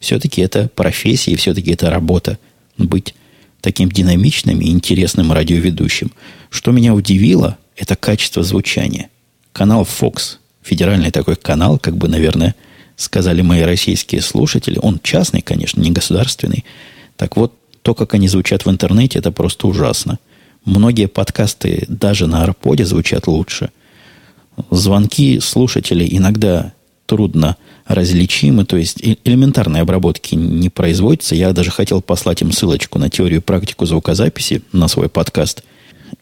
Все-таки 0.00 0.40
это 0.40 0.68
профессия, 0.74 1.36
все-таки 1.36 1.72
это 1.72 1.90
работа 1.90 2.38
быть 2.78 3.14
таким 3.60 3.90
динамичным 3.90 4.60
и 4.60 4.70
интересным 4.70 5.32
радиоведущим. 5.32 6.12
Что 6.50 6.72
меня 6.72 6.94
удивило, 6.94 7.58
это 7.76 7.96
качество 7.96 8.42
звучания. 8.42 9.10
Канал 9.52 9.82
Fox, 9.82 10.38
федеральный 10.62 11.10
такой 11.10 11.36
канал, 11.36 11.78
как 11.78 11.96
бы, 11.96 12.08
наверное, 12.08 12.54
сказали 12.96 13.42
мои 13.42 13.62
российские 13.62 14.20
слушатели. 14.20 14.78
Он 14.80 15.00
частный, 15.02 15.40
конечно, 15.40 15.80
не 15.80 15.90
государственный. 15.90 16.64
Так 17.16 17.36
вот, 17.36 17.54
то, 17.82 17.94
как 17.94 18.14
они 18.14 18.28
звучат 18.28 18.66
в 18.66 18.70
интернете, 18.70 19.18
это 19.18 19.32
просто 19.32 19.66
ужасно. 19.66 20.18
Многие 20.64 21.06
подкасты 21.06 21.84
даже 21.88 22.26
на 22.26 22.42
Арподе 22.42 22.84
звучат 22.84 23.26
лучше. 23.26 23.70
Звонки 24.70 25.40
слушателей 25.40 26.08
иногда 26.14 26.72
трудно 27.06 27.56
различимы, 27.90 28.64
то 28.64 28.76
есть 28.76 28.98
элементарной 29.24 29.80
обработки 29.80 30.36
не 30.36 30.68
производится. 30.68 31.34
Я 31.34 31.52
даже 31.52 31.72
хотел 31.72 32.00
послать 32.00 32.40
им 32.40 32.52
ссылочку 32.52 33.00
на 33.00 33.10
теорию 33.10 33.40
и 33.40 33.42
практику 33.42 33.84
звукозаписи 33.84 34.62
на 34.72 34.86
свой 34.86 35.08
подкаст 35.08 35.64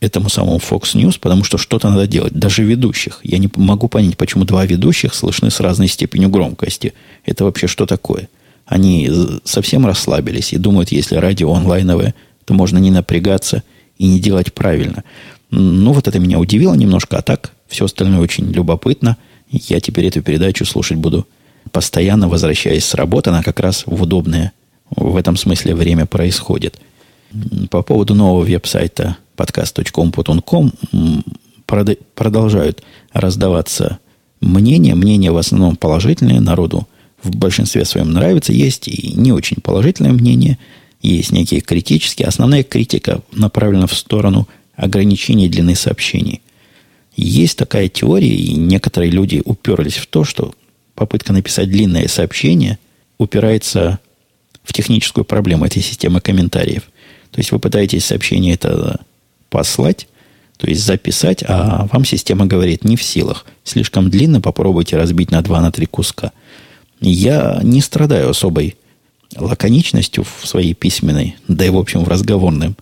этому 0.00 0.30
самому 0.30 0.56
Fox 0.58 0.94
News, 0.94 1.18
потому 1.20 1.44
что 1.44 1.58
что-то 1.58 1.90
надо 1.90 2.06
делать. 2.06 2.32
Даже 2.32 2.64
ведущих. 2.64 3.20
Я 3.22 3.36
не 3.36 3.50
могу 3.56 3.88
понять, 3.88 4.16
почему 4.16 4.44
два 4.44 4.64
ведущих 4.64 5.14
слышны 5.14 5.50
с 5.50 5.60
разной 5.60 5.88
степенью 5.88 6.30
громкости. 6.30 6.94
Это 7.26 7.44
вообще 7.44 7.66
что 7.66 7.84
такое? 7.84 8.30
Они 8.64 9.10
совсем 9.44 9.86
расслабились 9.86 10.54
и 10.54 10.56
думают, 10.56 10.90
если 10.90 11.16
радио 11.16 11.52
онлайновое, 11.52 12.14
то 12.46 12.54
можно 12.54 12.78
не 12.78 12.90
напрягаться 12.90 13.62
и 13.98 14.06
не 14.06 14.20
делать 14.20 14.54
правильно. 14.54 15.04
Ну, 15.50 15.92
вот 15.92 16.08
это 16.08 16.18
меня 16.18 16.38
удивило 16.38 16.74
немножко, 16.74 17.18
а 17.18 17.22
так 17.22 17.52
все 17.66 17.84
остальное 17.84 18.20
очень 18.20 18.50
любопытно. 18.52 19.18
Я 19.50 19.80
теперь 19.80 20.06
эту 20.06 20.22
передачу 20.22 20.64
слушать 20.64 20.96
буду 20.96 21.26
постоянно 21.70 22.28
возвращаясь 22.28 22.84
с 22.84 22.94
работы, 22.94 23.30
она 23.30 23.42
как 23.42 23.60
раз 23.60 23.84
в 23.86 24.02
удобное 24.02 24.52
в 24.90 25.16
этом 25.16 25.36
смысле 25.36 25.74
время 25.74 26.06
происходит. 26.06 26.80
По 27.70 27.82
поводу 27.82 28.14
нового 28.14 28.42
веб-сайта 28.44 29.16
podcast.com.com 29.36 30.72
продолжают 32.14 32.82
раздаваться 33.12 33.98
мнения. 34.40 34.94
Мнения 34.94 35.30
в 35.30 35.36
основном 35.36 35.76
положительные, 35.76 36.40
народу 36.40 36.88
в 37.22 37.36
большинстве 37.36 37.84
своем 37.84 38.12
нравится. 38.12 38.52
Есть 38.52 38.88
и 38.88 39.12
не 39.14 39.32
очень 39.32 39.60
положительное 39.62 40.12
мнение, 40.12 40.58
есть 41.02 41.32
некие 41.32 41.60
критические. 41.60 42.28
Основная 42.28 42.62
критика 42.62 43.20
направлена 43.32 43.86
в 43.86 43.94
сторону 43.94 44.48
ограничения 44.74 45.48
длины 45.48 45.74
сообщений. 45.74 46.40
Есть 47.16 47.58
такая 47.58 47.88
теория, 47.88 48.34
и 48.34 48.54
некоторые 48.54 49.10
люди 49.10 49.42
уперлись 49.44 49.96
в 49.96 50.06
то, 50.06 50.24
что 50.24 50.54
попытка 50.98 51.32
написать 51.32 51.70
длинное 51.70 52.08
сообщение 52.08 52.78
упирается 53.18 54.00
в 54.64 54.72
техническую 54.72 55.24
проблему 55.24 55.64
этой 55.64 55.80
системы 55.80 56.20
комментариев. 56.20 56.82
То 57.30 57.38
есть 57.38 57.52
вы 57.52 57.60
пытаетесь 57.60 58.04
сообщение 58.04 58.54
это 58.54 59.00
послать, 59.48 60.08
то 60.56 60.66
есть 60.66 60.84
записать, 60.84 61.44
а 61.46 61.86
вам 61.92 62.04
система 62.04 62.46
говорит 62.46 62.84
не 62.84 62.96
в 62.96 63.02
силах. 63.02 63.46
Слишком 63.62 64.10
длинно, 64.10 64.40
попробуйте 64.40 64.96
разбить 64.96 65.30
на 65.30 65.40
два, 65.40 65.60
на 65.60 65.70
три 65.70 65.86
куска. 65.86 66.32
Я 67.00 67.60
не 67.62 67.80
страдаю 67.80 68.30
особой 68.30 68.76
лаконичностью 69.36 70.24
в 70.24 70.48
своей 70.48 70.74
письменной, 70.74 71.36
да 71.46 71.64
и 71.64 71.70
в 71.70 71.78
общем 71.78 72.02
в 72.02 72.08
разговорном 72.08 72.76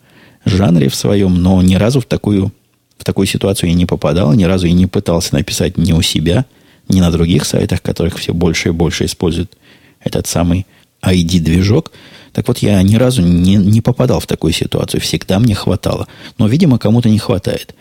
жанре 0.46 0.88
в 0.88 0.94
своем, 0.94 1.34
но 1.34 1.60
ни 1.60 1.74
разу 1.74 2.00
в 2.00 2.06
такую, 2.06 2.50
в 2.96 3.04
такую 3.04 3.26
ситуацию 3.26 3.68
я 3.68 3.76
не 3.76 3.84
попадал, 3.84 4.32
ни 4.32 4.44
разу 4.44 4.68
и 4.68 4.72
не 4.72 4.86
пытался 4.86 5.34
написать 5.34 5.76
не 5.76 5.92
у 5.92 6.00
себя– 6.00 6.46
не 6.88 7.00
на 7.00 7.10
других 7.10 7.44
сайтах, 7.44 7.82
которых 7.82 8.18
все 8.18 8.32
больше 8.32 8.68
и 8.68 8.72
больше 8.72 9.04
используют 9.04 9.56
этот 10.00 10.26
самый 10.26 10.66
ID-движок. 11.02 11.92
Так 12.32 12.48
вот, 12.48 12.58
я 12.58 12.82
ни 12.82 12.96
разу 12.96 13.22
не, 13.22 13.56
не 13.56 13.80
попадал 13.80 14.20
в 14.20 14.26
такую 14.26 14.52
ситуацию. 14.52 15.00
Всегда 15.00 15.38
мне 15.38 15.54
хватало. 15.54 16.06
Но, 16.38 16.46
видимо, 16.46 16.78
кому-то 16.78 17.08
не 17.08 17.18
хватает. 17.18 17.74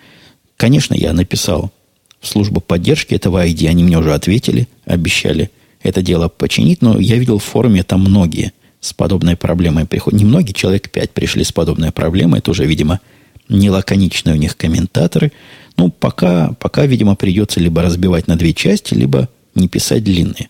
Конечно, 0.57 0.93
я 0.93 1.13
написал 1.13 1.71
в 2.19 2.27
службу 2.27 2.61
поддержки 2.61 3.13
этого 3.13 3.45
ID. 3.45 3.67
Они 3.67 3.84
мне 3.84 3.97
уже 3.97 4.13
ответили, 4.13 4.67
обещали 4.86 5.51
это 5.84 6.01
дело 6.01 6.29
починить. 6.29 6.82
Но 6.82 6.97
я 6.99 7.17
видел 7.17 7.39
в 7.39 7.43
форуме 7.43 7.84
там 7.84 8.01
многие 8.01 8.53
с 8.79 8.93
подобной 8.93 9.36
проблемой 9.36 9.86
приходят. 9.86 10.19
Не 10.19 10.25
многие, 10.25 10.53
человек 10.53 10.89
пять 10.89 11.11
пришли 11.11 11.43
с 11.43 11.51
подобной 11.51 11.91
проблемой. 11.91 12.39
Это 12.39 12.51
уже, 12.51 12.65
видимо, 12.65 13.01
не 13.49 13.69
лаконичные 13.69 14.36
у 14.36 14.39
них 14.39 14.57
комментаторы– 14.57 15.32
ну, 15.78 15.89
пока, 15.89 16.53
пока, 16.59 16.86
видимо, 16.86 17.15
придется 17.15 17.59
либо 17.59 17.82
разбивать 17.82 18.28
на 18.28 18.36
две 18.36 18.53
части, 18.53 18.93
либо 18.93 19.30
не 19.55 19.67
писать 19.67 20.03
длинные. 20.03 20.49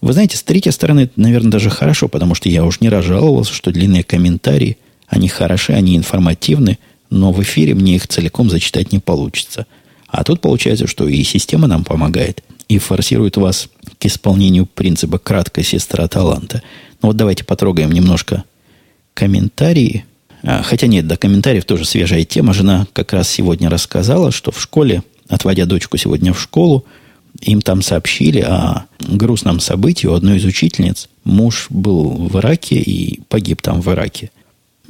Вы 0.00 0.12
знаете, 0.12 0.36
с 0.36 0.42
третьей 0.42 0.72
стороны, 0.72 1.10
наверное, 1.16 1.52
даже 1.52 1.70
хорошо, 1.70 2.08
потому 2.08 2.34
что 2.34 2.48
я 2.48 2.64
уж 2.64 2.80
не 2.80 2.88
раз 2.88 3.04
жаловался, 3.04 3.54
что 3.54 3.70
длинные 3.70 4.02
комментарии, 4.02 4.76
они 5.06 5.28
хороши, 5.28 5.72
они 5.72 5.96
информативны, 5.96 6.78
но 7.10 7.32
в 7.32 7.42
эфире 7.42 7.74
мне 7.74 7.96
их 7.96 8.08
целиком 8.08 8.50
зачитать 8.50 8.92
не 8.92 8.98
получится. 8.98 9.66
А 10.08 10.22
тут 10.24 10.40
получается, 10.40 10.86
что 10.86 11.08
и 11.08 11.22
система 11.22 11.66
нам 11.66 11.84
помогает, 11.84 12.42
и 12.68 12.78
форсирует 12.78 13.36
вас 13.36 13.68
к 13.98 14.06
исполнению 14.06 14.66
принципа 14.66 15.18
«краткая 15.18 15.64
сестра 15.64 16.06
таланта». 16.08 16.62
Ну 17.02 17.08
вот 17.08 17.16
давайте 17.16 17.44
потрогаем 17.44 17.90
немножко 17.90 18.44
комментарии. 19.14 20.04
А, 20.46 20.62
хотя 20.62 20.86
нет, 20.86 21.06
до 21.06 21.16
комментариев 21.16 21.64
тоже 21.64 21.84
свежая 21.84 22.24
тема. 22.24 22.52
Жена 22.52 22.86
как 22.92 23.12
раз 23.12 23.28
сегодня 23.28 23.70
рассказала, 23.70 24.30
что 24.30 24.52
в 24.52 24.60
школе, 24.60 25.02
отводя 25.28 25.64
дочку 25.64 25.96
сегодня 25.96 26.32
в 26.34 26.40
школу, 26.40 26.84
им 27.40 27.62
там 27.62 27.82
сообщили 27.82 28.40
о 28.40 28.84
грустном 29.00 29.58
событии 29.58 30.06
у 30.06 30.12
одной 30.12 30.36
из 30.36 30.44
учительниц. 30.44 31.08
Муж 31.24 31.66
был 31.70 32.10
в 32.10 32.38
Ираке 32.38 32.76
и 32.76 33.20
погиб 33.28 33.62
там 33.62 33.80
в 33.80 33.90
Ираке. 33.90 34.30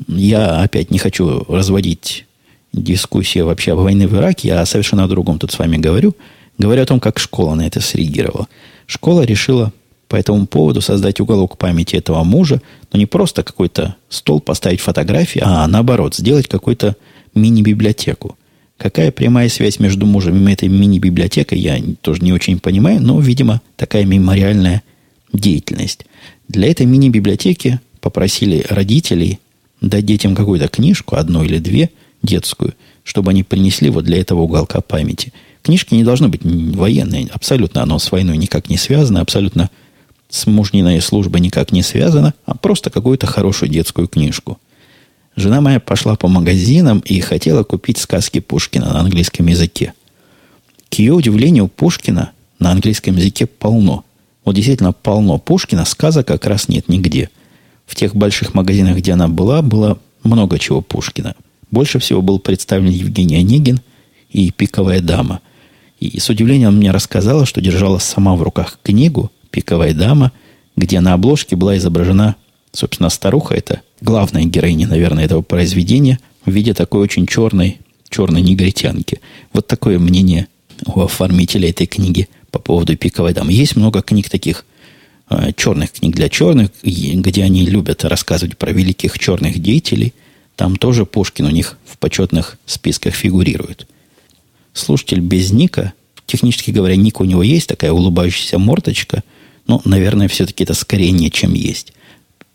Я 0.08 0.60
опять 0.60 0.90
не 0.90 0.98
хочу 0.98 1.44
разводить 1.48 2.26
дискуссию 2.72 3.46
вообще 3.46 3.72
о 3.72 3.76
войне 3.76 4.08
в 4.08 4.16
Ираке, 4.16 4.48
я 4.48 4.66
совершенно 4.66 5.04
о 5.04 5.08
другом 5.08 5.38
тут 5.38 5.52
с 5.52 5.58
вами 5.58 5.76
говорю. 5.76 6.16
Говорю 6.58 6.82
о 6.82 6.86
том, 6.86 7.00
как 7.00 7.20
школа 7.20 7.54
на 7.54 7.66
это 7.66 7.80
среагировала. 7.80 8.48
Школа 8.86 9.22
решила 9.22 9.72
по 10.14 10.16
этому 10.16 10.46
поводу 10.46 10.80
создать 10.80 11.18
уголок 11.18 11.58
памяти 11.58 11.96
этого 11.96 12.22
мужа, 12.22 12.62
но 12.92 13.00
не 13.00 13.04
просто 13.04 13.42
какой-то 13.42 13.96
стол 14.08 14.38
поставить 14.38 14.80
фотографии, 14.80 15.42
а 15.44 15.66
наоборот, 15.66 16.14
сделать 16.14 16.46
какую-то 16.46 16.94
мини-библиотеку. 17.34 18.38
Какая 18.76 19.10
прямая 19.10 19.48
связь 19.48 19.80
между 19.80 20.06
мужем 20.06 20.46
и 20.46 20.52
этой 20.52 20.68
мини-библиотекой, 20.68 21.58
я 21.58 21.82
тоже 22.00 22.22
не 22.22 22.32
очень 22.32 22.60
понимаю, 22.60 23.02
но, 23.02 23.18
видимо, 23.18 23.60
такая 23.74 24.04
мемориальная 24.04 24.84
деятельность. 25.32 26.06
Для 26.46 26.70
этой 26.70 26.86
мини-библиотеки 26.86 27.80
попросили 28.00 28.64
родителей 28.68 29.40
дать 29.80 30.06
детям 30.06 30.36
какую-то 30.36 30.68
книжку, 30.68 31.16
одну 31.16 31.42
или 31.42 31.58
две, 31.58 31.90
детскую, 32.22 32.74
чтобы 33.02 33.32
они 33.32 33.42
принесли 33.42 33.90
вот 33.90 34.04
для 34.04 34.20
этого 34.20 34.42
уголка 34.42 34.80
памяти. 34.80 35.32
Книжки 35.64 35.94
не 35.94 36.04
должны 36.04 36.28
быть 36.28 36.42
военные, 36.44 37.26
абсолютно 37.32 37.82
оно 37.82 37.98
с 37.98 38.12
войной 38.12 38.36
никак 38.36 38.70
не 38.70 38.76
связано, 38.76 39.20
абсолютно 39.20 39.70
с 40.34 40.48
мужниной 40.48 41.00
службой 41.00 41.40
никак 41.40 41.70
не 41.70 41.84
связано, 41.84 42.34
а 42.44 42.56
просто 42.56 42.90
какую-то 42.90 43.24
хорошую 43.28 43.70
детскую 43.70 44.08
книжку. 44.08 44.58
Жена 45.36 45.60
моя 45.60 45.78
пошла 45.78 46.16
по 46.16 46.26
магазинам 46.26 46.98
и 47.04 47.20
хотела 47.20 47.62
купить 47.62 47.98
сказки 47.98 48.40
Пушкина 48.40 48.86
на 48.86 49.00
английском 49.00 49.46
языке. 49.46 49.94
К 50.90 50.94
ее 50.94 51.12
удивлению, 51.12 51.68
Пушкина 51.68 52.32
на 52.58 52.72
английском 52.72 53.14
языке 53.16 53.46
полно. 53.46 54.04
Вот 54.44 54.56
действительно 54.56 54.92
полно 54.92 55.38
Пушкина, 55.38 55.84
сказок 55.84 56.26
как 56.26 56.46
раз 56.46 56.68
нет 56.68 56.88
нигде. 56.88 57.30
В 57.86 57.94
тех 57.94 58.16
больших 58.16 58.54
магазинах, 58.54 58.96
где 58.96 59.12
она 59.12 59.28
была, 59.28 59.62
было 59.62 59.98
много 60.24 60.58
чего 60.58 60.80
Пушкина. 60.80 61.36
Больше 61.70 62.00
всего 62.00 62.22
был 62.22 62.40
представлен 62.40 62.90
Евгений 62.90 63.36
Онегин 63.36 63.80
и 64.30 64.50
«Пиковая 64.50 65.00
дама». 65.00 65.40
И 66.00 66.18
с 66.18 66.28
удивлением 66.28 66.76
мне 66.76 66.90
рассказала, 66.90 67.46
что 67.46 67.60
держала 67.60 67.98
сама 67.98 68.34
в 68.34 68.42
руках 68.42 68.80
книгу 68.82 69.30
«Пиковая 69.54 69.94
дама», 69.94 70.32
где 70.74 70.98
на 70.98 71.12
обложке 71.12 71.54
была 71.54 71.76
изображена, 71.76 72.34
собственно, 72.72 73.08
старуха, 73.08 73.54
это 73.54 73.82
главная 74.00 74.44
героиня, 74.46 74.88
наверное, 74.88 75.24
этого 75.24 75.42
произведения, 75.42 76.18
в 76.44 76.50
виде 76.50 76.74
такой 76.74 77.02
очень 77.02 77.28
черной, 77.28 77.78
черной 78.08 78.42
негритянки. 78.42 79.20
Вот 79.52 79.68
такое 79.68 80.00
мнение 80.00 80.48
у 80.86 81.00
оформителя 81.02 81.70
этой 81.70 81.86
книги 81.86 82.28
по 82.50 82.58
поводу 82.58 82.96
«Пиковой 82.96 83.32
дамы». 83.32 83.52
Есть 83.52 83.76
много 83.76 84.02
книг 84.02 84.28
таких, 84.28 84.64
э, 85.30 85.52
черных 85.56 85.92
книг 85.92 86.16
для 86.16 86.28
черных, 86.28 86.70
где 86.82 87.44
они 87.44 87.64
любят 87.64 88.04
рассказывать 88.04 88.58
про 88.58 88.72
великих 88.72 89.20
черных 89.20 89.60
деятелей. 89.62 90.14
Там 90.56 90.74
тоже 90.74 91.06
Пушкин 91.06 91.46
у 91.46 91.50
них 91.50 91.78
в 91.86 91.96
почетных 91.98 92.58
списках 92.66 93.14
фигурирует. 93.14 93.86
Слушатель 94.72 95.20
без 95.20 95.52
ника, 95.52 95.92
технически 96.26 96.72
говоря, 96.72 96.96
ник 96.96 97.20
у 97.20 97.24
него 97.24 97.44
есть, 97.44 97.68
такая 97.68 97.92
улыбающаяся 97.92 98.58
мордочка– 98.58 99.22
ну, 99.66 99.80
наверное, 99.84 100.28
все-таки 100.28 100.64
это 100.64 100.74
скорее 100.74 101.10
не, 101.10 101.30
чем 101.30 101.54
есть. 101.54 101.92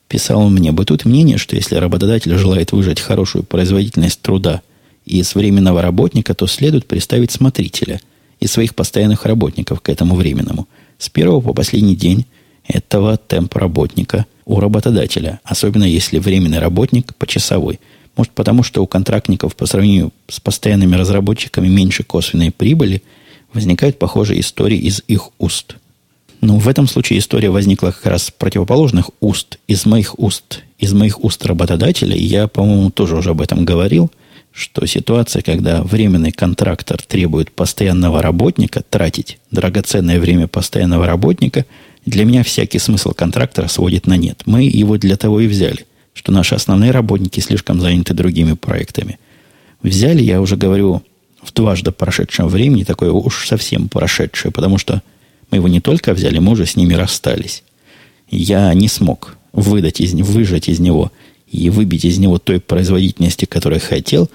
Писал 0.08 0.42
он 0.42 0.54
мне, 0.54 0.72
бытует 0.72 1.06
мнение, 1.06 1.38
что 1.38 1.56
если 1.56 1.76
работодатель 1.76 2.36
желает 2.38 2.72
выжать 2.72 3.00
хорошую 3.00 3.44
производительность 3.44 4.22
труда 4.22 4.62
из 5.06 5.34
временного 5.36 5.82
работника, 5.82 6.34
то 6.34 6.48
следует 6.48 6.86
представить 6.88 7.32
смотрителя 7.32 8.00
и 8.40 8.48
своих 8.48 8.76
постоянных 8.76 9.26
работников 9.26 9.82
к 9.82 9.90
этому 9.90 10.16
временному. 10.16 10.68
С 10.98 11.10
первого 11.10 11.42
по 11.42 11.54
последний 11.54 11.96
день 11.96 12.26
этого 12.68 13.18
темпа 13.18 13.60
работника 13.60 14.26
у 14.46 14.60
работодателя, 14.60 15.40
особенно 15.44 15.84
если 15.84 16.20
временный 16.20 16.60
работник 16.60 17.16
почасовой. 17.16 17.80
Может, 18.16 18.34
потому 18.34 18.64
что 18.64 18.84
у 18.84 18.88
контрактников 18.88 19.56
по 19.56 19.66
сравнению 19.66 20.12
с 20.28 20.40
постоянными 20.40 20.96
разработчиками 20.96 21.68
меньше 21.68 22.04
косвенной 22.04 22.52
прибыли, 22.52 23.02
возникают 23.54 23.98
похожие 23.98 24.42
истории 24.42 24.78
из 24.78 25.04
их 25.08 25.30
уст– 25.40 25.76
ну, 26.42 26.58
в 26.58 26.68
этом 26.70 26.88
случае 26.88 27.20
история 27.20 27.50
возникла 27.50 27.92
как 27.92 28.06
раз 28.06 28.24
с 28.24 28.32
противоположных 28.32 29.10
уст, 29.20 29.60
из 29.68 29.86
моих 29.86 30.18
уст, 30.18 30.64
из 30.78 30.94
моих 30.94 31.24
уст 31.24 31.46
работодателя. 31.46 32.16
И 32.16 32.24
я, 32.24 32.48
по-моему, 32.48 32.92
тоже 32.92 33.18
уже 33.18 33.32
об 33.32 33.42
этом 33.42 33.66
говорил, 33.66 34.10
что 34.52 34.86
ситуация, 34.86 35.42
когда 35.42 35.84
временный 35.84 36.32
контрактор 36.32 37.02
требует 37.02 37.52
постоянного 37.52 38.22
работника, 38.22 38.84
тратить 38.90 39.38
драгоценное 39.52 40.20
время 40.20 40.48
постоянного 40.48 41.06
работника, 41.06 41.66
для 42.06 42.24
меня 42.24 42.44
всякий 42.44 42.80
смысл 42.80 43.12
контрактора 43.12 43.68
сводит 43.68 44.08
на 44.08 44.16
нет. 44.16 44.44
Мы 44.46 44.64
его 44.64 44.98
для 44.98 45.18
того 45.18 45.42
и 45.42 45.48
взяли, 45.48 45.86
что 46.14 46.32
наши 46.32 46.56
основные 46.56 46.92
работники 46.92 47.42
слишком 47.42 47.82
заняты 47.82 48.14
другими 48.14 48.54
проектами. 48.54 49.20
Взяли, 49.84 50.22
я 50.22 50.42
уже 50.42 50.56
говорю, 50.56 51.04
в 51.44 51.54
дважды 51.54 51.92
прошедшем 51.92 52.48
времени, 52.48 52.84
такое 52.84 53.12
уж 53.12 53.48
совсем 53.48 53.90
прошедшее, 53.90 54.52
потому 54.52 54.78
что 54.78 55.02
мы 55.52 55.58
его 55.58 55.68
не 55.68 55.82
только 55.82 56.14
взяли, 56.14 56.40
мы 56.40 56.52
уже 56.52 56.66
с 56.66 56.76
ними 56.76 56.94
расстались. 56.94 57.64
Я 58.30 58.74
не 58.74 58.88
смог 58.88 59.38
выдать 59.52 60.00
из, 60.02 60.14
выжать 60.14 60.70
из 60.70 60.80
него 60.80 61.12
и 61.52 61.70
выбить 61.70 62.06
из 62.06 62.20
него 62.20 62.38
той 62.38 62.60
производительности, 62.60 63.46
которую 63.46 63.82
хотел. 63.82 64.30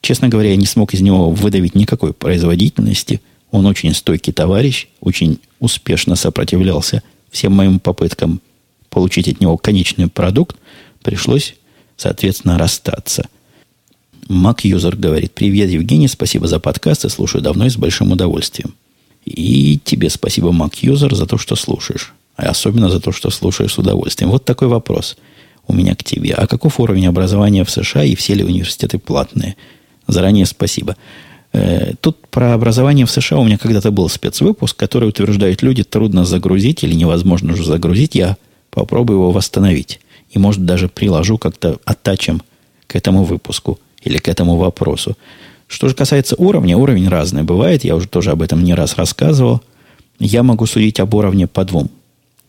Честно 0.00 0.28
говоря, 0.28 0.50
я 0.50 0.56
не 0.56 0.66
смог 0.66 0.94
из 0.94 1.00
него 1.00 1.30
выдавить 1.30 1.74
никакой 1.74 2.12
производительности. 2.12 3.20
Он 3.50 3.66
очень 3.66 3.94
стойкий 3.94 4.32
товарищ, 4.32 4.88
очень 5.00 5.38
успешно 5.60 6.16
сопротивлялся 6.16 7.02
всем 7.30 7.52
моим 7.52 7.80
попыткам 7.80 8.40
получить 8.90 9.28
от 9.28 9.40
него 9.40 9.56
конечный 9.56 10.08
продукт. 10.08 10.56
Пришлось, 11.02 11.56
соответственно, 11.96 12.58
расстаться. 12.58 13.28
Мак-юзер 14.28 14.96
говорит, 14.96 15.32
привет, 15.32 15.70
Евгений, 15.70 16.08
спасибо 16.08 16.46
за 16.46 16.60
подкаст, 16.60 17.04
и 17.04 17.08
слушаю 17.08 17.42
давно 17.42 17.66
и 17.66 17.70
с 17.70 17.76
большим 17.76 18.12
удовольствием. 18.12 18.74
И 19.24 19.78
тебе 19.84 20.10
спасибо, 20.10 20.50
Mac-юзер, 20.50 21.14
за 21.14 21.26
то, 21.26 21.38
что 21.38 21.56
слушаешь. 21.56 22.12
А 22.36 22.50
особенно 22.50 22.90
за 22.90 23.00
то, 23.00 23.12
что 23.12 23.30
слушаешь 23.30 23.74
с 23.74 23.78
удовольствием. 23.78 24.30
Вот 24.30 24.44
такой 24.44 24.68
вопрос 24.68 25.16
у 25.66 25.74
меня 25.74 25.94
к 25.94 26.02
тебе. 26.02 26.32
А 26.34 26.46
каков 26.46 26.80
уровень 26.80 27.06
образования 27.06 27.64
в 27.64 27.70
США 27.70 28.04
и 28.04 28.14
все 28.14 28.34
ли 28.34 28.44
университеты 28.44 28.98
платные? 28.98 29.56
Заранее 30.08 30.46
спасибо. 30.46 30.96
Э, 31.52 31.92
тут 32.00 32.26
про 32.28 32.54
образование 32.54 33.06
в 33.06 33.10
США 33.10 33.38
у 33.38 33.44
меня 33.44 33.58
когда-то 33.58 33.90
был 33.90 34.08
спецвыпуск, 34.08 34.76
который 34.76 35.08
утверждает 35.08 35.62
люди, 35.62 35.84
трудно 35.84 36.24
загрузить 36.24 36.82
или 36.82 36.94
невозможно 36.94 37.52
уже 37.52 37.64
загрузить. 37.64 38.14
Я 38.14 38.36
попробую 38.70 39.18
его 39.18 39.30
восстановить. 39.30 40.00
И, 40.30 40.38
может, 40.38 40.64
даже 40.64 40.88
приложу 40.88 41.38
как-то 41.38 41.78
оттачем 41.84 42.42
к 42.86 42.96
этому 42.96 43.24
выпуску 43.24 43.78
или 44.02 44.18
к 44.18 44.28
этому 44.28 44.56
вопросу. 44.56 45.16
Что 45.72 45.88
же 45.88 45.94
касается 45.94 46.36
уровня, 46.36 46.76
уровень 46.76 47.08
разный 47.08 47.44
бывает. 47.44 47.82
Я 47.82 47.96
уже 47.96 48.06
тоже 48.06 48.30
об 48.30 48.42
этом 48.42 48.62
не 48.62 48.74
раз 48.74 48.96
рассказывал. 48.96 49.62
Я 50.18 50.42
могу 50.42 50.66
судить 50.66 51.00
об 51.00 51.14
уровне 51.14 51.46
по 51.46 51.64
двум. 51.64 51.90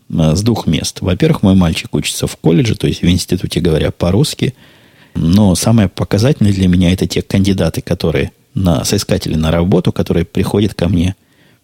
Э, 0.10 0.36
с 0.36 0.42
двух 0.42 0.68
мест. 0.68 1.00
Во-первых, 1.00 1.42
мой 1.42 1.56
мальчик 1.56 1.96
учится 1.96 2.28
в 2.28 2.36
колледже, 2.36 2.76
то 2.76 2.86
есть 2.86 3.02
в 3.02 3.08
институте, 3.08 3.62
говоря 3.62 3.92
по-русски. 3.92 4.54
Но 5.16 5.56
самое 5.56 5.88
показательное 5.88 6.52
для 6.52 6.68
меня 6.68 6.92
это 6.92 7.08
те 7.08 7.22
кандидаты, 7.22 7.82
которые 7.82 8.34
на, 8.56 8.84
соискатели 8.84 9.36
на 9.36 9.52
работу, 9.52 9.94
которые 9.94 10.26
приходят 10.26 10.74
ко 10.74 10.90
мне 10.90 11.16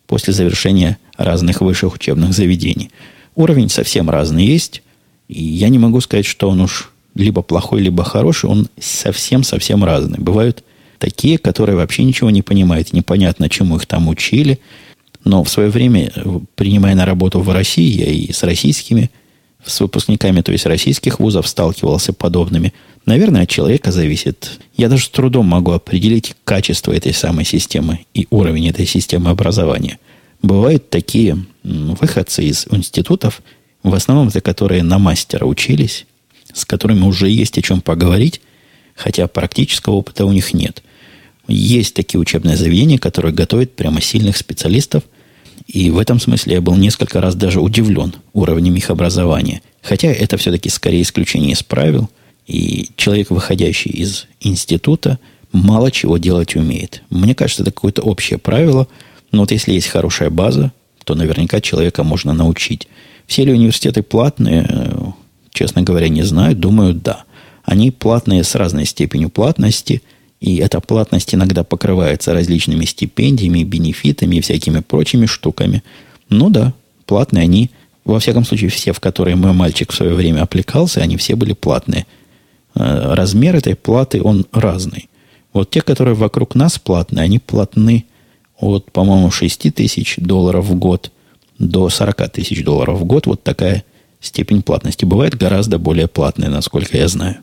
после 0.07 0.31
завершения 0.31 0.97
разных 1.17 1.59
высших 1.59 1.95
учебных 1.95 2.31
заведений. 2.31 2.89
Уровень 3.35 3.67
совсем 3.67 4.09
разный 4.09 4.45
есть. 4.45 4.81
И 5.27 5.43
я 5.43 5.67
не 5.67 5.77
могу 5.77 5.99
сказать, 5.99 6.25
что 6.25 6.49
он 6.49 6.61
уж 6.61 6.93
либо 7.15 7.41
плохой, 7.41 7.81
либо 7.81 8.05
хороший. 8.05 8.49
Он 8.49 8.69
совсем-совсем 8.79 9.83
разный. 9.83 10.19
Бывают 10.19 10.63
такие, 10.99 11.37
которые 11.37 11.75
вообще 11.75 12.03
ничего 12.03 12.29
не 12.29 12.41
понимают, 12.41 12.93
непонятно, 12.93 13.49
чему 13.49 13.77
их 13.77 13.85
там 13.87 14.07
учили. 14.07 14.59
Но 15.23 15.43
в 15.43 15.49
свое 15.49 15.69
время, 15.69 16.11
принимая 16.55 16.95
на 16.95 17.05
работу 17.05 17.39
в 17.39 17.49
России, 17.49 17.99
я 17.99 18.05
и 18.05 18.31
с 18.31 18.43
российскими, 18.43 19.09
с 19.65 19.79
выпускниками, 19.81 20.41
то 20.41 20.51
есть 20.51 20.65
российских 20.65 21.19
вузов, 21.19 21.47
сталкивался 21.47 22.13
подобными. 22.13 22.73
Наверное, 23.05 23.43
от 23.43 23.49
человека 23.49 23.91
зависит. 23.91 24.59
Я 24.77 24.87
даже 24.87 25.05
с 25.05 25.09
трудом 25.09 25.47
могу 25.47 25.71
определить 25.71 26.35
качество 26.43 26.91
этой 26.91 27.13
самой 27.13 27.45
системы 27.45 28.05
и 28.13 28.27
уровень 28.29 28.69
этой 28.69 28.85
системы 28.85 29.29
образования. 29.31 29.99
Бывают 30.41 30.89
такие 30.89 31.37
выходцы 31.63 32.45
из 32.45 32.67
институтов, 32.71 33.41
в 33.83 33.93
основном 33.93 34.29
за 34.29 34.41
которые 34.41 34.83
на 34.83 34.99
мастера 34.99 35.45
учились, 35.45 36.05
с 36.53 36.65
которыми 36.65 37.01
уже 37.01 37.29
есть 37.29 37.57
о 37.57 37.61
чем 37.61 37.81
поговорить, 37.81 38.41
хотя 38.95 39.27
практического 39.27 39.95
опыта 39.95 40.25
у 40.25 40.31
них 40.31 40.53
нет. 40.53 40.81
Есть 41.49 41.95
такие 41.95 42.19
учебные 42.19 42.55
заведения, 42.55 42.99
которые 42.99 43.33
готовят 43.33 43.75
прямо 43.75 44.01
сильных 44.01 44.37
специалистов. 44.37 45.03
И 45.67 45.89
в 45.89 45.97
этом 45.97 46.19
смысле 46.19 46.55
я 46.55 46.61
был 46.61 46.75
несколько 46.75 47.19
раз 47.21 47.35
даже 47.35 47.59
удивлен 47.59 48.13
уровнем 48.33 48.75
их 48.75 48.89
образования. 48.91 49.61
Хотя 49.81 50.09
это 50.09 50.37
все-таки 50.37 50.69
скорее 50.69 51.01
исключение 51.01 51.53
из 51.53 51.63
правил. 51.63 52.09
И 52.45 52.89
человек, 52.95 53.31
выходящий 53.31 53.89
из 53.89 54.27
института, 54.39 55.19
мало 55.51 55.91
чего 55.91 56.17
делать 56.19 56.55
умеет. 56.55 57.01
Мне 57.09 57.33
кажется, 57.33 57.63
это 57.63 57.71
какое-то 57.71 58.03
общее 58.03 58.37
правило. 58.37 58.87
Но 59.31 59.41
вот 59.41 59.51
если 59.51 59.73
есть 59.73 59.87
хорошая 59.87 60.29
база, 60.29 60.71
то 61.03 61.15
наверняка 61.15 61.61
человека 61.61 62.03
можно 62.03 62.33
научить. 62.33 62.87
Все 63.25 63.43
ли 63.43 63.53
университеты 63.53 64.03
платные? 64.03 65.13
Честно 65.51 65.81
говоря, 65.81 66.09
не 66.09 66.21
знаю. 66.21 66.55
Думаю, 66.55 66.93
да. 66.93 67.23
Они 67.63 67.89
платные 67.89 68.43
с 68.43 68.53
разной 68.53 68.85
степенью 68.85 69.29
платности– 69.31 70.03
и 70.39 70.57
эта 70.57 70.79
платность 70.79 71.35
иногда 71.35 71.63
покрывается 71.63 72.33
различными 72.33 72.85
стипендиями, 72.85 73.63
бенефитами 73.63 74.37
и 74.37 74.41
всякими 74.41 74.79
прочими 74.79 75.25
штуками. 75.25 75.83
Ну 76.29 76.49
да, 76.49 76.73
платные 77.05 77.43
они, 77.43 77.71
во 78.05 78.19
всяком 78.19 78.45
случае, 78.45 78.69
все, 78.69 78.93
в 78.93 78.99
которые 78.99 79.35
мой 79.35 79.51
мальчик 79.51 79.91
в 79.91 79.95
свое 79.95 80.13
время 80.13 80.43
аппликался, 80.43 81.01
они 81.01 81.17
все 81.17 81.35
были 81.35 81.53
платные. 81.53 82.05
Э, 82.75 83.13
размер 83.13 83.55
этой 83.55 83.75
платы, 83.75 84.21
он 84.21 84.45
разный. 84.53 85.09
Вот 85.51 85.69
те, 85.71 85.81
которые 85.81 86.15
вокруг 86.15 86.55
нас 86.55 86.79
платные, 86.79 87.23
они 87.23 87.39
платны 87.39 88.05
от, 88.57 88.91
по-моему, 88.91 89.31
6 89.31 89.73
тысяч 89.73 90.15
долларов 90.17 90.65
в 90.65 90.75
год 90.75 91.11
до 91.57 91.89
40 91.89 92.29
тысяч 92.29 92.63
долларов 92.63 92.99
в 92.99 93.05
год. 93.05 93.25
Вот 93.25 93.43
такая 93.43 93.83
степень 94.21 94.61
платности. 94.61 95.03
Бывает 95.03 95.35
гораздо 95.35 95.79
более 95.79 96.07
платная, 96.07 96.49
насколько 96.49 96.97
я 96.97 97.07
знаю. 97.07 97.37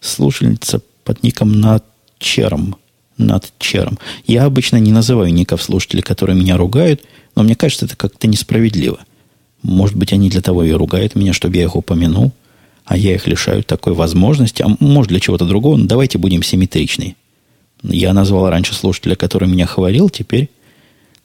Слушательница 0.00 0.82
под 1.04 1.22
ником 1.22 1.52
Нат 1.52 1.84
черм. 2.24 2.76
Над 3.16 3.52
черм. 3.58 3.96
Я 4.26 4.44
обычно 4.44 4.78
не 4.78 4.90
называю 4.90 5.32
ников 5.32 5.62
слушателей, 5.62 6.02
которые 6.02 6.36
меня 6.36 6.56
ругают, 6.56 7.04
но 7.36 7.44
мне 7.44 7.54
кажется, 7.54 7.84
это 7.84 7.96
как-то 7.96 8.26
несправедливо. 8.26 8.98
Может 9.62 9.96
быть, 9.96 10.12
они 10.12 10.28
для 10.30 10.40
того 10.40 10.64
и 10.64 10.72
ругают 10.72 11.14
меня, 11.14 11.32
чтобы 11.32 11.56
я 11.56 11.62
их 11.62 11.76
упомянул, 11.76 12.32
а 12.84 12.96
я 12.96 13.14
их 13.14 13.28
лишаю 13.28 13.62
такой 13.62 13.94
возможности, 13.94 14.62
а 14.62 14.76
может 14.80 15.10
для 15.10 15.20
чего-то 15.20 15.46
другого, 15.46 15.76
но 15.76 15.86
давайте 15.86 16.18
будем 16.18 16.42
симметричны. 16.42 17.14
Я 17.84 18.12
назвал 18.14 18.50
раньше 18.50 18.74
слушателя, 18.74 19.14
который 19.14 19.48
меня 19.48 19.66
хвалил, 19.66 20.10
теперь 20.10 20.50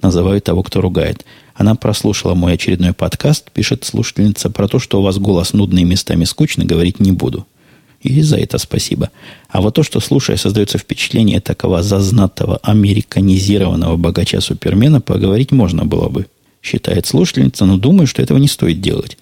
называю 0.01 0.41
того, 0.41 0.61
кто 0.61 0.81
ругает. 0.81 1.25
Она 1.55 1.73
прослушала 1.73 2.35
мой 2.35 2.53
очередной 2.53 2.93
подкаст, 2.93 3.51
пишет 3.51 3.83
слушательница 3.83 4.51
про 4.51 4.67
то, 4.67 4.77
что 4.77 4.99
у 4.99 5.03
вас 5.03 5.17
голос 5.17 5.53
нудный 5.53 5.85
местами 5.85 6.25
скучный, 6.25 6.65
говорить 6.65 6.99
не 6.99 7.13
буду– 7.13 7.47
и 8.01 8.21
за 8.21 8.37
это 8.37 8.57
спасибо. 8.57 9.09
А 9.49 9.61
вот 9.61 9.75
то, 9.75 9.83
что 9.83 9.99
слушая, 9.99 10.37
создается 10.37 10.77
впечатление 10.77 11.41
такого 11.41 11.83
зазнатого, 11.83 12.57
американизированного 12.63 13.97
богача-супермена, 13.97 15.01
поговорить 15.01 15.51
можно 15.51 15.85
было 15.85 16.07
бы, 16.09 16.27
считает 16.61 17.05
слушательница, 17.05 17.65
но 17.65 17.77
думаю, 17.77 18.07
что 18.07 18.21
этого 18.21 18.37
не 18.37 18.47
стоит 18.47 18.81
делать, 18.81 19.17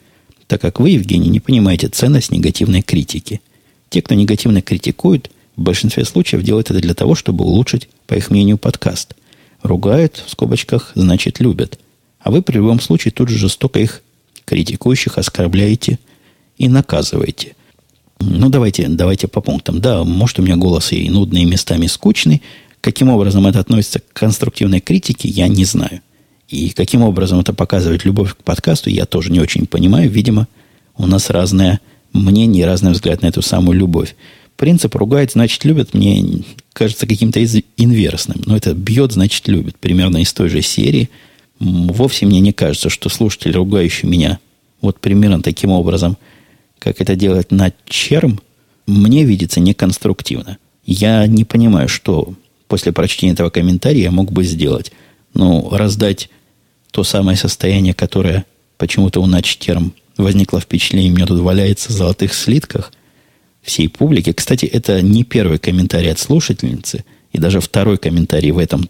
так 0.47 0.61
как 0.61 0.79
вы, 0.79 0.91
Евгений, 0.91 1.29
не 1.29 1.39
понимаете 1.39 1.87
ценность 1.87 2.31
негативной 2.31 2.81
критики. 2.81 3.41
Те, 3.89 4.01
кто 4.01 4.15
негативно 4.15 4.61
критикует, 4.61 5.31
в 5.55 5.61
большинстве 5.61 6.05
случаев 6.05 6.43
делают 6.43 6.69
это 6.69 6.79
для 6.79 6.93
того, 6.93 7.15
чтобы 7.15 7.45
улучшить, 7.45 7.89
по 8.05 8.13
их 8.13 8.29
мнению, 8.29 8.57
подкаст. 8.57 9.15
Ругают, 9.63 10.23
в 10.25 10.29
скобочках, 10.29 10.91
значит, 10.93 11.39
любят. 11.39 11.79
А 12.19 12.29
вы 12.29 12.41
при 12.41 12.57
любом 12.57 12.79
случае 12.79 13.11
тут 13.11 13.29
же 13.29 13.37
жестоко 13.37 13.79
их 13.79 14.03
критикующих 14.45 15.17
оскорбляете 15.17 15.99
и 16.57 16.69
наказываете. 16.69 17.55
Ну, 18.19 18.49
давайте, 18.49 18.87
давайте 18.87 19.27
по 19.27 19.41
пунктам. 19.41 19.79
Да, 19.79 20.03
может, 20.03 20.39
у 20.39 20.41
меня 20.41 20.55
голос 20.55 20.91
и 20.91 21.09
нудный, 21.09 21.43
и 21.43 21.45
местами 21.45 21.87
скучный. 21.87 22.41
Каким 22.81 23.09
образом 23.09 23.45
это 23.47 23.59
относится 23.59 23.99
к 23.99 24.13
конструктивной 24.13 24.79
критике, 24.79 25.27
я 25.29 25.47
не 25.47 25.65
знаю. 25.65 26.01
И 26.47 26.69
каким 26.69 27.01
образом 27.01 27.39
это 27.39 27.53
показывает 27.53 28.05
любовь 28.05 28.33
к 28.33 28.43
подкасту, 28.43 28.89
я 28.89 29.05
тоже 29.05 29.31
не 29.31 29.39
очень 29.39 29.67
понимаю. 29.67 30.09
Видимо, 30.09 30.47
у 30.95 31.05
нас 31.05 31.29
разное 31.29 31.79
мнение 32.13 32.65
разный 32.65 32.91
взгляд 32.91 33.21
на 33.21 33.27
эту 33.27 33.41
самую 33.41 33.77
любовь. 33.77 34.15
Принцип 34.55 34.95
ругает, 34.95 35.33
значит, 35.33 35.65
любит, 35.65 35.93
мне 35.93 36.43
кажется 36.73 37.05
каким-то 37.05 37.43
инверсным. 37.43 38.41
Но 38.45 38.55
это 38.55 38.73
бьет, 38.73 39.11
значит, 39.11 39.47
любит. 39.47 39.77
Примерно 39.77 40.17
из 40.17 40.33
той 40.33 40.49
же 40.49 40.61
серии. 40.61 41.09
Вовсе 41.59 42.25
мне 42.25 42.39
не 42.39 42.53
кажется, 42.53 42.89
что 42.89 43.09
слушатель, 43.09 43.51
ругающий 43.51 44.07
меня 44.07 44.39
вот 44.81 44.99
примерно 44.99 45.43
таким 45.43 45.71
образом– 45.71 46.17
как 46.79 47.01
это 47.01 47.15
делать 47.15 47.51
на 47.51 47.71
черм, 47.85 48.39
мне 48.85 49.23
видится 49.23 49.59
неконструктивно. 49.59 50.57
Я 50.85 51.27
не 51.27 51.43
понимаю, 51.43 51.89
что 51.89 52.33
после 52.67 52.91
прочтения 52.93 53.33
этого 53.33 53.49
комментария 53.49 54.03
я 54.03 54.11
мог 54.11 54.31
бы 54.31 54.43
сделать. 54.43 54.91
Ну, 55.33 55.69
раздать 55.71 56.29
то 56.91 57.03
самое 57.03 57.37
состояние, 57.37 57.93
которое 57.93 58.45
почему-то 58.77 59.21
у 59.21 59.25
начтерм 59.25 59.93
возникло 60.17 60.59
впечатление, 60.59 61.11
меня 61.11 61.25
тут 61.25 61.39
валяется 61.39 61.89
в 61.89 61.95
золотых 61.95 62.33
слитках 62.33 62.91
всей 63.61 63.89
публике. 63.89 64.33
Кстати, 64.33 64.65
это 64.65 65.01
не 65.01 65.23
первый 65.23 65.59
комментарий 65.59 66.11
от 66.11 66.19
слушательницы, 66.19 67.03
и 67.33 67.37
даже 67.37 67.59
второй 67.59 67.97
комментарий 67.97 68.51
в 68.51 68.57
этом, 68.57 68.89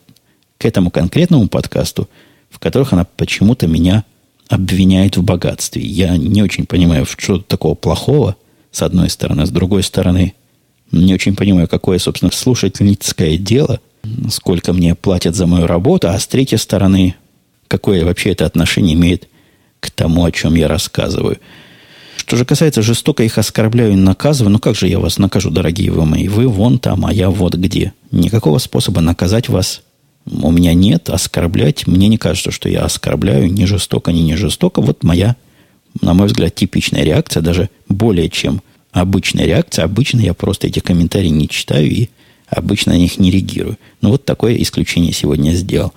к 0.57 0.65
этому 0.65 0.91
конкретному 0.91 1.47
подкасту, 1.47 2.07
в 2.49 2.59
которых 2.59 2.93
она 2.93 3.05
почему-то 3.05 3.67
меня 3.67 4.05
обвиняет 4.49 5.17
в 5.17 5.23
богатстве. 5.23 5.81
Я 5.81 6.15
не 6.17 6.41
очень 6.41 6.65
понимаю, 6.65 7.05
что 7.05 7.39
такого 7.39 7.75
плохого, 7.75 8.35
с 8.71 8.81
одной 8.81 9.09
стороны. 9.09 9.45
С 9.45 9.49
другой 9.49 9.83
стороны, 9.83 10.33
не 10.91 11.13
очень 11.13 11.35
понимаю, 11.35 11.67
какое, 11.67 11.99
собственно, 11.99 12.31
слушательницкое 12.31 13.37
дело, 13.37 13.79
сколько 14.29 14.73
мне 14.73 14.95
платят 14.95 15.35
за 15.35 15.47
мою 15.47 15.67
работу, 15.67 16.09
а 16.09 16.17
с 16.17 16.27
третьей 16.27 16.57
стороны, 16.57 17.15
какое 17.67 18.05
вообще 18.05 18.31
это 18.31 18.45
отношение 18.45 18.95
имеет 18.95 19.27
к 19.79 19.91
тому, 19.91 20.25
о 20.25 20.31
чем 20.31 20.55
я 20.55 20.67
рассказываю. 20.67 21.37
Что 22.15 22.35
же 22.35 22.45
касается 22.45 22.81
жестоко 22.81 23.23
их 23.23 23.37
оскорбляю 23.37 23.93
и 23.93 23.95
наказываю, 23.95 24.51
ну 24.51 24.59
как 24.59 24.75
же 24.75 24.87
я 24.87 24.99
вас 24.99 25.17
накажу, 25.17 25.49
дорогие 25.49 25.91
вы 25.91 26.05
мои? 26.05 26.27
Вы 26.27 26.47
вон 26.47 26.77
там, 26.79 27.05
а 27.05 27.13
я 27.13 27.29
вот 27.29 27.55
где. 27.55 27.93
Никакого 28.11 28.57
способа 28.57 29.01
наказать 29.01 29.49
вас 29.49 29.81
у 30.29 30.51
меня 30.51 30.73
нет, 30.73 31.09
оскорблять. 31.09 31.87
Мне 31.87 32.07
не 32.07 32.17
кажется, 32.17 32.51
что 32.51 32.69
я 32.69 32.81
оскорбляю 32.81 33.51
ни 33.51 33.65
жестоко, 33.65 34.11
ни 34.11 34.19
не 34.19 34.35
жестоко. 34.35 34.81
Вот 34.81 35.03
моя, 35.03 35.35
на 36.01 36.13
мой 36.13 36.27
взгляд, 36.27 36.55
типичная 36.55 37.03
реакция, 37.03 37.41
даже 37.41 37.69
более 37.87 38.29
чем 38.29 38.61
обычная 38.91 39.45
реакция. 39.45 39.85
Обычно 39.85 40.19
я 40.19 40.33
просто 40.33 40.67
эти 40.67 40.79
комментарии 40.79 41.29
не 41.29 41.47
читаю 41.47 41.87
и 41.89 42.09
обычно 42.49 42.93
на 42.93 42.97
них 42.97 43.19
не 43.19 43.31
реагирую. 43.31 43.77
Но 44.01 44.09
вот 44.11 44.25
такое 44.25 44.55
исключение 44.61 45.13
сегодня 45.13 45.51
сделал. 45.51 45.93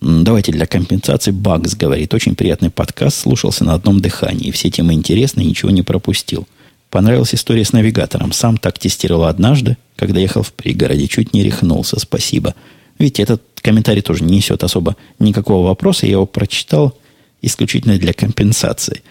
Давайте 0.00 0.52
для 0.52 0.66
компенсации 0.66 1.32
Багс 1.32 1.74
говорит. 1.74 2.14
Очень 2.14 2.36
приятный 2.36 2.70
подкаст, 2.70 3.18
слушался 3.18 3.64
на 3.64 3.74
одном 3.74 4.00
дыхании. 4.00 4.52
Все 4.52 4.70
темы 4.70 4.92
интересны, 4.92 5.40
ничего 5.40 5.70
не 5.70 5.82
пропустил. 5.82 6.46
Понравилась 6.90 7.34
история 7.34 7.64
с 7.64 7.72
навигатором. 7.72 8.32
Сам 8.32 8.56
так 8.56 8.78
тестировал 8.78 9.24
однажды, 9.24 9.76
когда 9.96 10.20
ехал 10.20 10.42
в 10.42 10.52
пригороде. 10.52 11.08
Чуть 11.08 11.34
не 11.34 11.42
рехнулся. 11.42 11.98
Спасибо. 11.98 12.54
Видите, 12.98 13.24
этот 13.24 13.42
комментарий 13.60 14.02
тоже 14.02 14.24
не 14.24 14.36
несет 14.36 14.64
особо 14.64 14.96
никакого 15.18 15.66
вопроса. 15.66 16.06
Я 16.06 16.12
его 16.12 16.26
прочитал 16.26 16.96
исключительно 17.42 17.98
для 17.98 18.12
компенсации. 18.12 19.02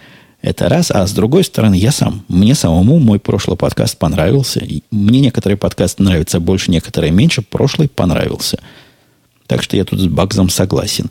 Это 0.41 0.69
раз. 0.69 0.91
А 0.91 1.05
с 1.07 1.13
другой 1.13 1.43
стороны, 1.43 1.75
я 1.75 1.91
сам, 1.91 2.23
мне 2.27 2.53
самому 2.55 2.99
мой 2.99 3.19
прошлый 3.19 3.57
подкаст 3.57 3.97
понравился. 3.97 4.65
Мне 4.91 5.19
некоторые 5.19 5.57
подкасты 5.57 6.03
нравятся 6.03 6.39
больше, 6.39 6.71
некоторые 6.71 7.11
меньше. 7.11 7.41
Прошлый 7.41 7.89
понравился. 7.89 8.59
Так 9.47 9.63
что 9.63 9.77
я 9.77 9.85
тут 9.85 9.99
с 9.99 10.07
Багзом 10.07 10.49
согласен. 10.49 11.09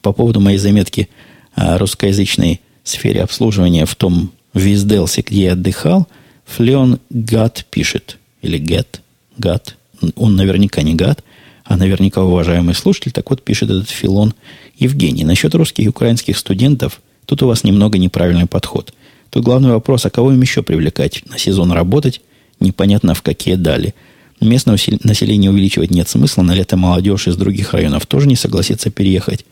По 0.00 0.12
поводу 0.12 0.40
моей 0.40 0.58
заметки 0.58 1.08
о 1.54 1.78
русскоязычной 1.78 2.60
сфере 2.84 3.22
обслуживания 3.22 3.86
в 3.86 3.94
том 3.94 4.32
Визделсе, 4.54 5.22
где 5.22 5.44
я 5.44 5.52
отдыхал, 5.52 6.06
Флеон 6.46 7.00
Гад 7.10 7.66
пишет. 7.70 8.18
Или 8.40 8.58
Гет. 8.58 9.02
Гад. 9.36 9.76
Он 10.14 10.36
наверняка 10.36 10.82
не 10.82 10.94
Гад 10.94 11.22
а 11.66 11.76
наверняка 11.76 12.22
уважаемый 12.22 12.74
слушатель, 12.74 13.12
так 13.12 13.28
вот 13.28 13.42
пишет 13.42 13.70
этот 13.70 13.90
Филон 13.90 14.34
Евгений. 14.78 15.24
Насчет 15.24 15.54
русских 15.54 15.84
и 15.84 15.88
украинских 15.88 16.38
студентов, 16.38 17.00
тут 17.26 17.42
у 17.42 17.48
вас 17.48 17.64
немного 17.64 17.98
неправильный 17.98 18.46
подход. 18.46 18.94
Тут 19.30 19.44
главный 19.44 19.70
вопрос, 19.70 20.06
а 20.06 20.10
кого 20.10 20.32
им 20.32 20.40
еще 20.40 20.62
привлекать 20.62 21.24
на 21.28 21.38
сезон 21.38 21.72
работать, 21.72 22.20
непонятно 22.60 23.14
в 23.14 23.22
какие 23.22 23.56
дали. 23.56 23.94
Местное 24.40 24.78
население 25.02 25.50
увеличивать 25.50 25.90
нет 25.90 26.08
смысла, 26.08 26.42
на 26.42 26.54
лето 26.54 26.76
молодежь 26.76 27.26
из 27.26 27.36
других 27.36 27.72
районов 27.72 28.06
тоже 28.06 28.28
не 28.28 28.36
согласится 28.36 28.90
переехать. 28.90 29.44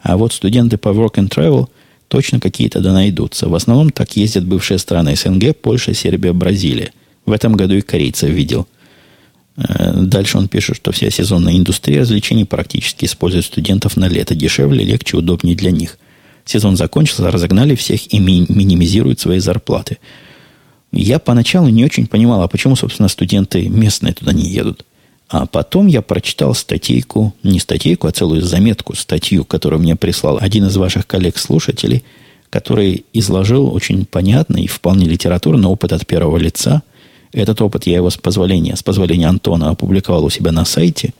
А 0.00 0.16
вот 0.16 0.32
студенты 0.32 0.76
по 0.76 0.88
work 0.88 1.14
and 1.16 1.28
travel 1.28 1.68
точно 2.08 2.40
какие-то 2.40 2.80
да 2.80 2.92
найдутся. 2.92 3.48
В 3.48 3.54
основном 3.54 3.90
так 3.90 4.16
ездят 4.16 4.44
бывшие 4.44 4.78
страны 4.78 5.14
СНГ, 5.14 5.56
Польша, 5.56 5.94
Сербия, 5.94 6.32
Бразилия. 6.32 6.92
В 7.26 7.32
этом 7.32 7.52
году 7.52 7.74
и 7.74 7.80
корейцев 7.80 8.28
видел– 8.28 8.66
дальше 9.56 10.38
он 10.38 10.48
пишет, 10.48 10.76
что 10.76 10.92
вся 10.92 11.10
сезонная 11.10 11.56
индустрия 11.56 12.00
развлечений 12.00 12.44
практически 12.44 13.04
использует 13.04 13.44
студентов 13.44 13.96
на 13.96 14.08
лето. 14.08 14.34
Дешевле, 14.34 14.84
легче, 14.84 15.16
удобнее 15.16 15.56
для 15.56 15.70
них. 15.70 15.98
Сезон 16.44 16.76
закончился, 16.76 17.30
разогнали 17.30 17.74
всех 17.74 18.12
и 18.12 18.18
ми- 18.18 18.46
минимизируют 18.48 19.20
свои 19.20 19.38
зарплаты. 19.38 19.98
Я 20.92 21.18
поначалу 21.18 21.68
не 21.68 21.84
очень 21.84 22.06
понимал, 22.06 22.42
а 22.42 22.48
почему, 22.48 22.74
собственно, 22.74 23.08
студенты 23.08 23.68
местные 23.68 24.14
туда 24.14 24.32
не 24.32 24.48
едут. 24.48 24.84
А 25.28 25.46
потом 25.46 25.86
я 25.86 26.02
прочитал 26.02 26.54
статейку, 26.54 27.34
не 27.44 27.60
статейку, 27.60 28.08
а 28.08 28.12
целую 28.12 28.42
заметку, 28.42 28.96
статью, 28.96 29.44
которую 29.44 29.80
мне 29.80 29.94
прислал 29.94 30.38
один 30.40 30.66
из 30.66 30.76
ваших 30.76 31.06
коллег-слушателей, 31.06 32.02
который 32.50 33.04
изложил 33.12 33.72
очень 33.72 34.06
понятный 34.06 34.64
и 34.64 34.66
вполне 34.66 35.06
литературный 35.06 35.68
опыт 35.68 35.92
от 35.92 36.04
первого 36.04 36.36
лица. 36.36 36.82
Этот 37.32 37.60
опыт 37.62 37.86
я 37.86 37.96
его 37.96 38.10
с 38.10 38.16
позволения, 38.16 38.76
с 38.76 38.82
позволения 38.82 39.28
Антона 39.28 39.70
опубликовал 39.70 40.24
у 40.24 40.30
себя 40.30 40.52
на 40.52 40.64
сайте 40.64 41.14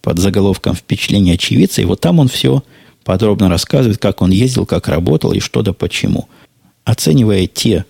под 0.00 0.18
заголовком 0.18 0.74
«Впечатление 0.74 1.34
очевидца». 1.34 1.82
И 1.82 1.84
вот 1.84 2.00
там 2.00 2.18
он 2.18 2.28
все 2.28 2.62
подробно 3.04 3.48
рассказывает, 3.48 3.98
как 3.98 4.22
он 4.22 4.30
ездил, 4.30 4.66
как 4.66 4.88
работал 4.88 5.32
и 5.32 5.40
что 5.40 5.62
да 5.62 5.72
почему. 5.72 6.28
Оценивая 6.84 7.46
те 7.46 7.84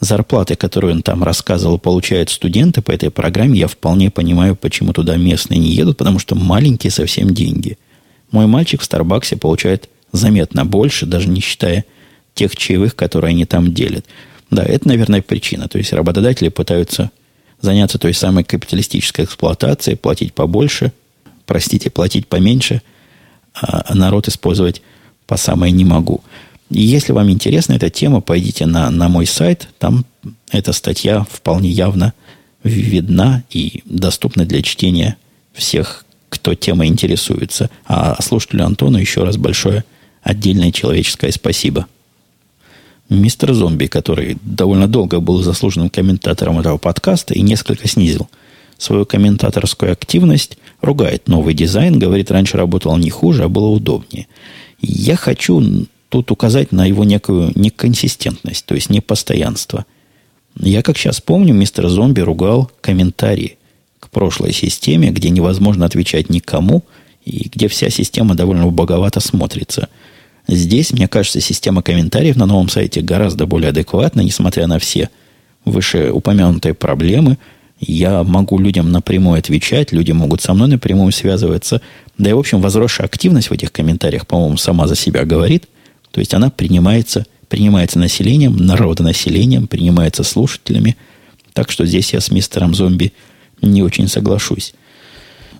зарплаты, 0.00 0.56
которые 0.56 0.94
он 0.94 1.02
там 1.02 1.22
рассказывал, 1.22 1.78
получают 1.78 2.30
студенты 2.30 2.82
по 2.82 2.92
этой 2.92 3.10
программе, 3.10 3.58
я 3.58 3.68
вполне 3.68 4.10
понимаю, 4.10 4.56
почему 4.56 4.92
туда 4.92 5.16
местные 5.16 5.58
не 5.58 5.70
едут, 5.70 5.98
потому 5.98 6.18
что 6.18 6.34
маленькие 6.34 6.90
совсем 6.90 7.34
деньги. 7.34 7.78
Мой 8.30 8.46
мальчик 8.46 8.80
в 8.80 8.84
Старбаксе 8.84 9.36
получает 9.36 9.88
заметно 10.12 10.64
больше, 10.64 11.06
даже 11.06 11.28
не 11.28 11.40
считая 11.40 11.84
тех 12.34 12.54
чаевых, 12.56 12.94
которые 12.94 13.30
они 13.30 13.44
там 13.44 13.72
делят. 13.72 14.04
Да, 14.50 14.62
это, 14.62 14.88
наверное, 14.88 15.22
причина. 15.22 15.68
То 15.68 15.78
есть 15.78 15.92
работодатели 15.92 16.48
пытаются 16.48 17.10
заняться 17.60 17.98
той 17.98 18.14
самой 18.14 18.44
капиталистической 18.44 19.24
эксплуатацией, 19.24 19.96
платить 19.96 20.34
побольше, 20.34 20.92
простите, 21.46 21.90
платить 21.90 22.28
поменьше, 22.28 22.82
а 23.54 23.94
народ 23.94 24.28
использовать 24.28 24.82
по 25.26 25.36
самое 25.36 25.72
не 25.72 25.84
могу. 25.84 26.22
И 26.70 26.82
если 26.82 27.12
вам 27.12 27.30
интересна 27.30 27.74
эта 27.74 27.90
тема, 27.90 28.20
пойдите 28.20 28.66
на, 28.66 28.90
на 28.90 29.08
мой 29.08 29.26
сайт. 29.26 29.68
Там 29.78 30.04
эта 30.50 30.72
статья 30.72 31.24
вполне 31.30 31.70
явно 31.70 32.12
видна 32.62 33.44
и 33.50 33.82
доступна 33.84 34.44
для 34.44 34.62
чтения 34.62 35.16
всех, 35.52 36.04
кто 36.28 36.54
темой 36.54 36.88
интересуется. 36.88 37.70
А 37.86 38.20
слушателю 38.20 38.64
Антону 38.64 38.98
еще 38.98 39.24
раз 39.24 39.36
большое 39.36 39.84
отдельное 40.22 40.72
человеческое 40.72 41.30
спасибо. 41.30 41.86
Мистер 43.08 43.54
Зомби, 43.54 43.86
который 43.86 44.36
довольно 44.42 44.88
долго 44.88 45.20
был 45.20 45.42
заслуженным 45.42 45.90
комментатором 45.90 46.58
этого 46.58 46.76
подкаста 46.76 47.34
и 47.34 47.42
несколько 47.42 47.86
снизил 47.86 48.28
свою 48.78 49.06
комментаторскую 49.06 49.92
активность, 49.92 50.58
ругает 50.80 51.28
новый 51.28 51.54
дизайн, 51.54 51.98
говорит, 51.98 52.30
раньше 52.30 52.56
работал 52.56 52.96
не 52.96 53.10
хуже, 53.10 53.44
а 53.44 53.48
было 53.48 53.68
удобнее. 53.68 54.26
Я 54.80 55.16
хочу 55.16 55.86
тут 56.08 56.30
указать 56.30 56.72
на 56.72 56.84
его 56.86 57.04
некую 57.04 57.52
неконсистентность, 57.54 58.66
то 58.66 58.74
есть 58.74 58.90
непостоянство. 58.90 59.86
Я, 60.58 60.82
как 60.82 60.98
сейчас 60.98 61.20
помню, 61.20 61.54
мистер 61.54 61.88
Зомби 61.88 62.20
ругал 62.20 62.70
комментарии 62.80 63.56
к 64.00 64.10
прошлой 64.10 64.52
системе, 64.52 65.10
где 65.10 65.30
невозможно 65.30 65.86
отвечать 65.86 66.30
никому, 66.30 66.84
и 67.24 67.50
где 67.52 67.68
вся 67.68 67.90
система 67.90 68.34
довольно 68.34 68.66
боговато 68.68 69.20
смотрится. 69.20 69.88
Здесь, 70.48 70.92
мне 70.92 71.08
кажется, 71.08 71.40
система 71.40 71.82
комментариев 71.82 72.36
на 72.36 72.46
новом 72.46 72.68
сайте 72.68 73.00
гораздо 73.00 73.46
более 73.46 73.70
адекватна, 73.70 74.20
несмотря 74.20 74.66
на 74.66 74.78
все 74.78 75.10
вышеупомянутые 75.64 76.74
проблемы. 76.74 77.38
Я 77.78 78.22
могу 78.22 78.58
людям 78.58 78.90
напрямую 78.90 79.38
отвечать, 79.38 79.92
люди 79.92 80.12
могут 80.12 80.40
со 80.40 80.54
мной 80.54 80.68
напрямую 80.68 81.12
связываться. 81.12 81.82
Да 82.16 82.30
и, 82.30 82.32
в 82.32 82.38
общем, 82.38 82.60
возросшая 82.60 83.06
активность 83.06 83.50
в 83.50 83.52
этих 83.52 83.72
комментариях, 83.72 84.26
по-моему, 84.26 84.56
сама 84.56 84.86
за 84.86 84.96
себя 84.96 85.24
говорит– 85.24 85.68
то 86.16 86.20
есть 86.20 86.32
она 86.32 86.48
принимается, 86.48 87.26
принимается 87.50 87.98
населением, 87.98 88.56
народонаселением, 88.56 89.66
принимается 89.66 90.24
слушателями. 90.24 90.96
Так 91.52 91.70
что 91.70 91.84
здесь 91.84 92.14
я 92.14 92.22
с 92.22 92.30
мистером 92.30 92.74
зомби 92.74 93.12
не 93.60 93.82
очень 93.82 94.08
соглашусь. 94.08 94.72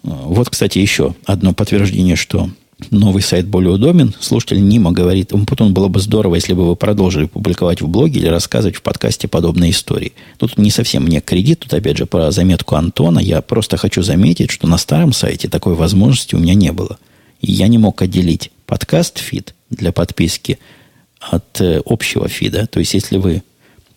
Вот, 0.02 0.48
кстати, 0.48 0.78
еще 0.78 1.14
одно 1.26 1.52
подтверждение, 1.52 2.16
что 2.16 2.48
новый 2.90 3.22
сайт 3.22 3.46
более 3.46 3.72
удобен. 3.72 4.14
Слушатель 4.20 4.66
Нима 4.66 4.92
говорит, 4.92 5.32
потом 5.46 5.72
было 5.72 5.88
бы 5.88 6.00
здорово, 6.00 6.34
если 6.34 6.52
бы 6.52 6.68
вы 6.68 6.76
продолжили 6.76 7.26
публиковать 7.26 7.80
в 7.80 7.88
блоге 7.88 8.20
или 8.20 8.28
рассказывать 8.28 8.76
в 8.76 8.82
подкасте 8.82 9.28
подобные 9.28 9.70
истории. 9.70 10.12
Тут 10.38 10.58
не 10.58 10.70
совсем 10.70 11.04
мне 11.04 11.20
кредит, 11.20 11.60
тут 11.60 11.74
опять 11.74 11.96
же 11.96 12.06
по 12.06 12.30
заметку 12.30 12.76
Антона. 12.76 13.18
Я 13.18 13.40
просто 13.40 13.76
хочу 13.76 14.02
заметить, 14.02 14.50
что 14.50 14.66
на 14.66 14.78
старом 14.78 15.12
сайте 15.12 15.48
такой 15.48 15.74
возможности 15.74 16.34
у 16.34 16.38
меня 16.38 16.54
не 16.54 16.72
было. 16.72 16.98
И 17.40 17.52
я 17.52 17.68
не 17.68 17.78
мог 17.78 18.00
отделить 18.02 18.50
подкаст-фид 18.66 19.54
для 19.70 19.92
подписки 19.92 20.58
от 21.20 21.60
э, 21.60 21.80
общего 21.84 22.28
фида. 22.28 22.66
То 22.66 22.80
есть, 22.80 22.94
если 22.94 23.18
вы 23.18 23.42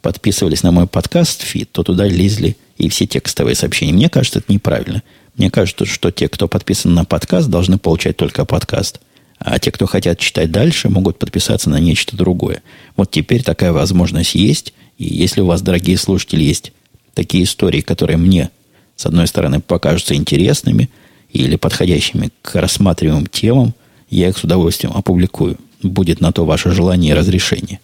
подписывались 0.01 0.63
на 0.63 0.71
мой 0.71 0.87
подкаст-фид, 0.87 1.71
то 1.71 1.83
туда 1.83 2.07
лезли 2.07 2.57
и 2.77 2.89
все 2.89 3.05
текстовые 3.05 3.55
сообщения. 3.55 3.93
Мне 3.93 4.09
кажется, 4.09 4.39
это 4.39 4.51
неправильно. 4.51 5.03
Мне 5.39 5.49
кажется, 5.49 5.85
что 5.85 6.11
те, 6.11 6.27
кто 6.27 6.49
подписан 6.49 6.93
на 6.93 7.05
подкаст, 7.05 7.47
должны 7.47 7.77
получать 7.77 8.17
только 8.17 8.43
подкаст. 8.43 8.99
А 9.37 9.57
те, 9.57 9.71
кто 9.71 9.85
хотят 9.85 10.19
читать 10.19 10.51
дальше, 10.51 10.89
могут 10.89 11.17
подписаться 11.17 11.69
на 11.69 11.79
нечто 11.79 12.17
другое. 12.17 12.61
Вот 12.97 13.09
теперь 13.09 13.41
такая 13.41 13.71
возможность 13.71 14.35
есть. 14.35 14.73
И 14.97 15.05
если 15.05 15.39
у 15.39 15.45
вас, 15.45 15.61
дорогие 15.61 15.97
слушатели, 15.97 16.43
есть 16.43 16.73
такие 17.13 17.45
истории, 17.45 17.79
которые 17.79 18.17
мне, 18.17 18.49
с 18.97 19.05
одной 19.05 19.27
стороны, 19.27 19.61
покажутся 19.61 20.13
интересными 20.13 20.89
или 21.31 21.55
подходящими 21.55 22.31
к 22.41 22.55
рассматриваемым 22.55 23.27
темам, 23.27 23.73
я 24.09 24.27
их 24.27 24.37
с 24.37 24.43
удовольствием 24.43 24.91
опубликую. 24.93 25.55
Будет 25.81 26.19
на 26.19 26.33
то 26.33 26.43
ваше 26.43 26.71
желание 26.71 27.13
и 27.13 27.17
разрешение. 27.17 27.79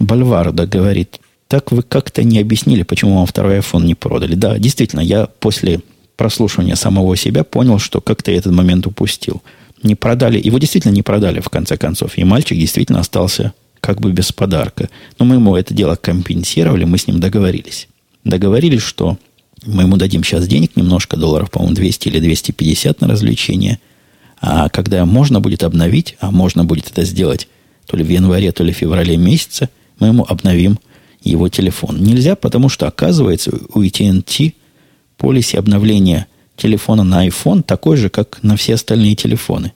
Бальварда 0.00 0.66
говорит, 0.66 1.20
так 1.46 1.70
вы 1.70 1.82
как-то 1.82 2.24
не 2.24 2.40
объяснили, 2.40 2.82
почему 2.82 3.18
вам 3.18 3.26
второй 3.26 3.58
iPhone 3.58 3.84
не 3.84 3.94
продали. 3.94 4.34
Да, 4.34 4.58
действительно, 4.58 5.00
я 5.00 5.26
после 5.38 5.82
прослушивания 6.22 6.76
самого 6.76 7.16
себя 7.16 7.44
понял, 7.44 7.78
что 7.78 8.00
как-то 8.00 8.30
я 8.30 8.38
этот 8.38 8.52
момент 8.52 8.86
упустил. 8.86 9.42
Не 9.82 9.94
продали, 9.94 10.40
его 10.42 10.58
действительно 10.58 10.92
не 10.92 11.02
продали 11.02 11.40
в 11.40 11.48
конце 11.48 11.76
концов. 11.76 12.16
И 12.16 12.24
мальчик 12.24 12.56
действительно 12.56 13.00
остался 13.00 13.52
как 13.80 14.00
бы 14.00 14.12
без 14.12 14.32
подарка. 14.32 14.88
Но 15.18 15.24
мы 15.24 15.34
ему 15.36 15.56
это 15.56 15.74
дело 15.74 15.96
компенсировали, 15.96 16.84
мы 16.84 16.98
с 16.98 17.06
ним 17.06 17.18
договорились. 17.18 17.88
Договорились, 18.24 18.82
что 18.82 19.18
мы 19.66 19.82
ему 19.82 19.96
дадим 19.96 20.22
сейчас 20.22 20.46
денег, 20.46 20.76
немножко 20.76 21.16
долларов, 21.16 21.50
по-моему, 21.50 21.74
200 21.74 22.08
или 22.08 22.20
250 22.20 23.00
на 23.00 23.08
развлечение– 23.08 23.78
а 24.42 24.68
когда 24.68 25.06
можно 25.06 25.40
будет 25.40 25.62
обновить, 25.62 26.16
а 26.18 26.32
можно 26.32 26.64
будет 26.64 26.90
это 26.90 27.04
сделать 27.04 27.48
то 27.86 27.96
ли 27.96 28.02
в 28.02 28.08
январе, 28.08 28.50
то 28.50 28.64
ли 28.64 28.72
в 28.72 28.76
феврале 28.76 29.16
месяце, 29.16 29.68
мы 30.00 30.08
ему 30.08 30.26
обновим 30.28 30.80
его 31.22 31.48
телефон. 31.48 32.02
Нельзя, 32.02 32.34
потому 32.34 32.68
что, 32.68 32.88
оказывается, 32.88 33.52
у 33.72 33.82
AT&T 33.82 34.54
полиси 35.22 35.56
обновления 35.56 36.26
телефона 36.56 37.02
на 37.02 37.26
iPhone 37.26 37.62
такой 37.62 37.96
же, 37.96 38.10
как 38.10 38.42
на 38.42 38.56
все 38.56 38.74
остальные 38.74 39.14
телефоны. 39.14 39.72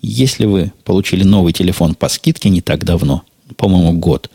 Если 0.00 0.44
вы 0.46 0.72
получили 0.84 1.24
новый 1.24 1.52
телефон 1.52 1.96
по 1.96 2.08
скидке 2.08 2.50
не 2.50 2.60
так 2.60 2.84
давно, 2.84 3.22
по-моему, 3.56 3.94
год, 3.94 4.30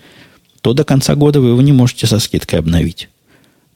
то 0.60 0.74
до 0.74 0.84
конца 0.84 1.16
года 1.16 1.40
вы 1.40 1.50
его 1.50 1.62
не 1.62 1.72
можете 1.72 2.08
со 2.08 2.20
скидкой 2.20 2.60
обновить. 2.60 3.08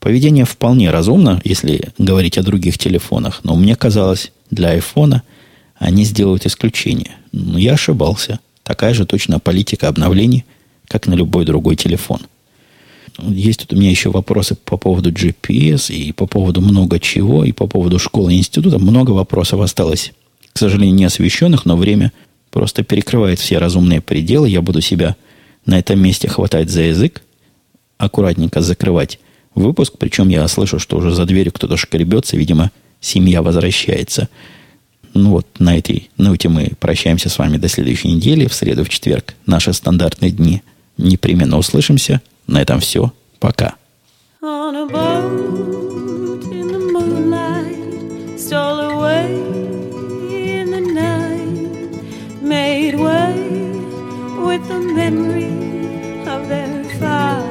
Поведение 0.02 0.46
вполне 0.46 0.92
разумно, 0.92 1.40
если 1.44 1.90
говорить 1.98 2.38
о 2.38 2.44
других 2.44 2.78
телефонах, 2.78 3.42
но 3.44 3.56
мне 3.56 3.78
казалось, 3.78 4.34
для 4.52 4.78
iPhone– 4.78 5.22
они 5.80 6.04
сделают 6.04 6.46
исключение. 6.46 7.12
Но 7.32 7.58
я 7.58 7.74
ошибался. 7.74 8.40
Такая 8.64 8.94
же 8.94 9.06
точно 9.06 9.40
политика 9.40 9.88
обновлений, 9.88 10.46
как 10.88 11.08
на 11.08 11.14
любой 11.14 11.46
другой 11.46 11.78
телефон. 11.78 12.20
Есть 13.24 13.62
тут 13.62 13.74
у 13.74 13.76
меня 13.76 13.90
еще 13.90 14.10
вопросы 14.10 14.56
по 14.56 14.78
поводу 14.78 15.12
GPS 15.12 15.94
и 15.94 16.12
по 16.12 16.26
поводу 16.26 16.62
много 16.62 17.00
чего, 17.00 17.44
и 17.44 17.52
по 17.52 17.68
поводу 17.68 18.00
школы 18.00 18.34
и 18.34 18.38
института. 18.38 18.80
Много 18.80 19.12
вопросов 19.12 19.62
осталось, 19.62 20.14
к 20.54 20.58
сожалению, 20.58 20.96
не 20.96 21.06
освещенных, 21.06 21.66
но 21.66 21.76
время 21.78 22.12
просто 22.52 22.84
перекрывает 22.84 23.40
все 23.40 23.58
разумные 23.58 24.02
пределы. 24.02 24.50
Я 24.50 24.62
буду 24.62 24.82
себя 24.82 25.16
на 25.66 25.80
этом 25.80 26.02
месте 26.02 26.28
хватать 26.28 26.70
за 26.70 26.82
язык, 26.82 27.22
аккуратненько 27.98 28.62
закрывать 28.62 29.20
выпуск. 29.56 29.94
Причем 29.98 30.30
я 30.30 30.48
слышу, 30.48 30.80
что 30.80 30.98
уже 30.98 31.12
за 31.12 31.26
дверью 31.26 31.54
кто-то 31.54 31.78
шкребется. 31.78 32.38
Видимо, 32.38 32.72
семья 33.02 33.42
возвращается. 33.42 34.30
Ну 35.14 35.32
вот 35.32 35.48
на 35.60 35.78
этой 35.78 36.10
ноте 36.18 36.50
мы 36.50 36.72
прощаемся 36.80 37.30
с 37.30 37.38
вами 37.38 37.58
до 37.58 37.68
следующей 37.68 38.10
недели. 38.10 38.48
В 38.48 38.54
среду, 38.54 38.84
в 38.84 38.90
четверг 38.90 39.36
наши 39.46 39.74
стандартные 39.74 40.32
дни 40.32 40.62
непременно 40.98 41.58
услышимся. 41.58 42.22
На 42.49 42.63
этом 42.63 42.81
все. 42.81 43.13
Пока. 43.41 43.77
On 44.43 44.77
a 44.77 44.87
boat 44.87 46.45
in 46.53 46.69
the 46.69 46.79
moonlight, 46.79 48.39
stole 48.39 48.81
away 48.93 49.35
in 50.61 50.71
the 50.71 50.81
night, 50.81 52.43
made 52.43 52.95
way 52.95 53.35
with 54.47 54.67
the 54.69 54.79
memory 54.79 55.53
of 56.27 56.49
their 56.49 56.85
fire. 56.99 57.45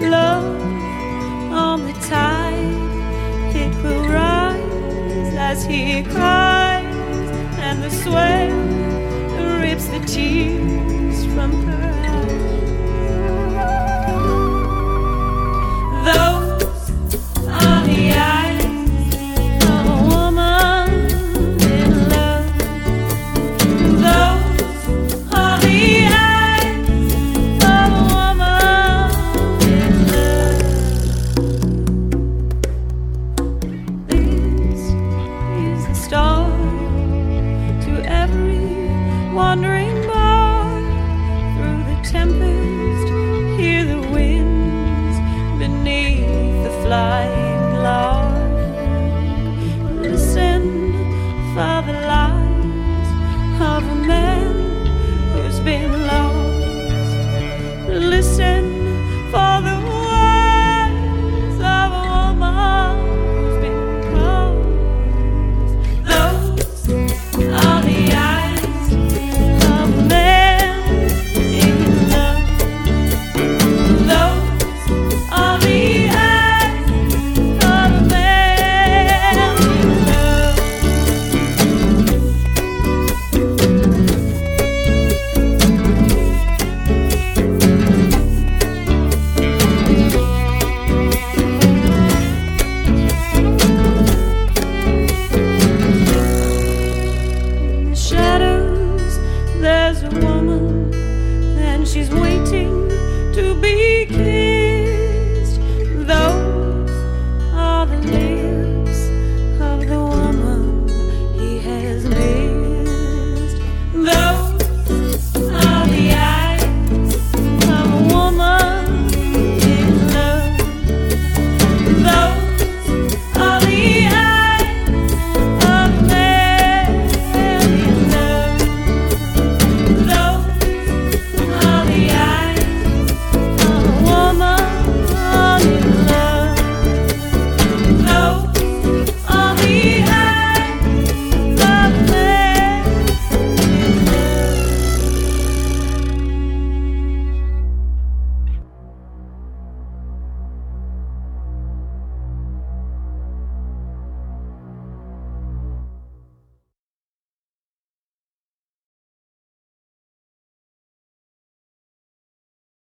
Love 0.00 0.62
on 1.52 1.84
the 1.86 1.92
tide. 2.08 2.78
will 3.82 4.08
rise 4.08 5.34
as 5.34 5.64
he 5.64 6.02
cries, 6.02 6.84
and 7.58 7.82
the 7.82 7.90
sweat 7.90 8.50
rips 9.60 9.86
the 9.88 10.00
tears 10.06 10.91
from 11.33 11.51
her 11.65 11.91
eyes. 12.09 12.43
Those 16.05 16.42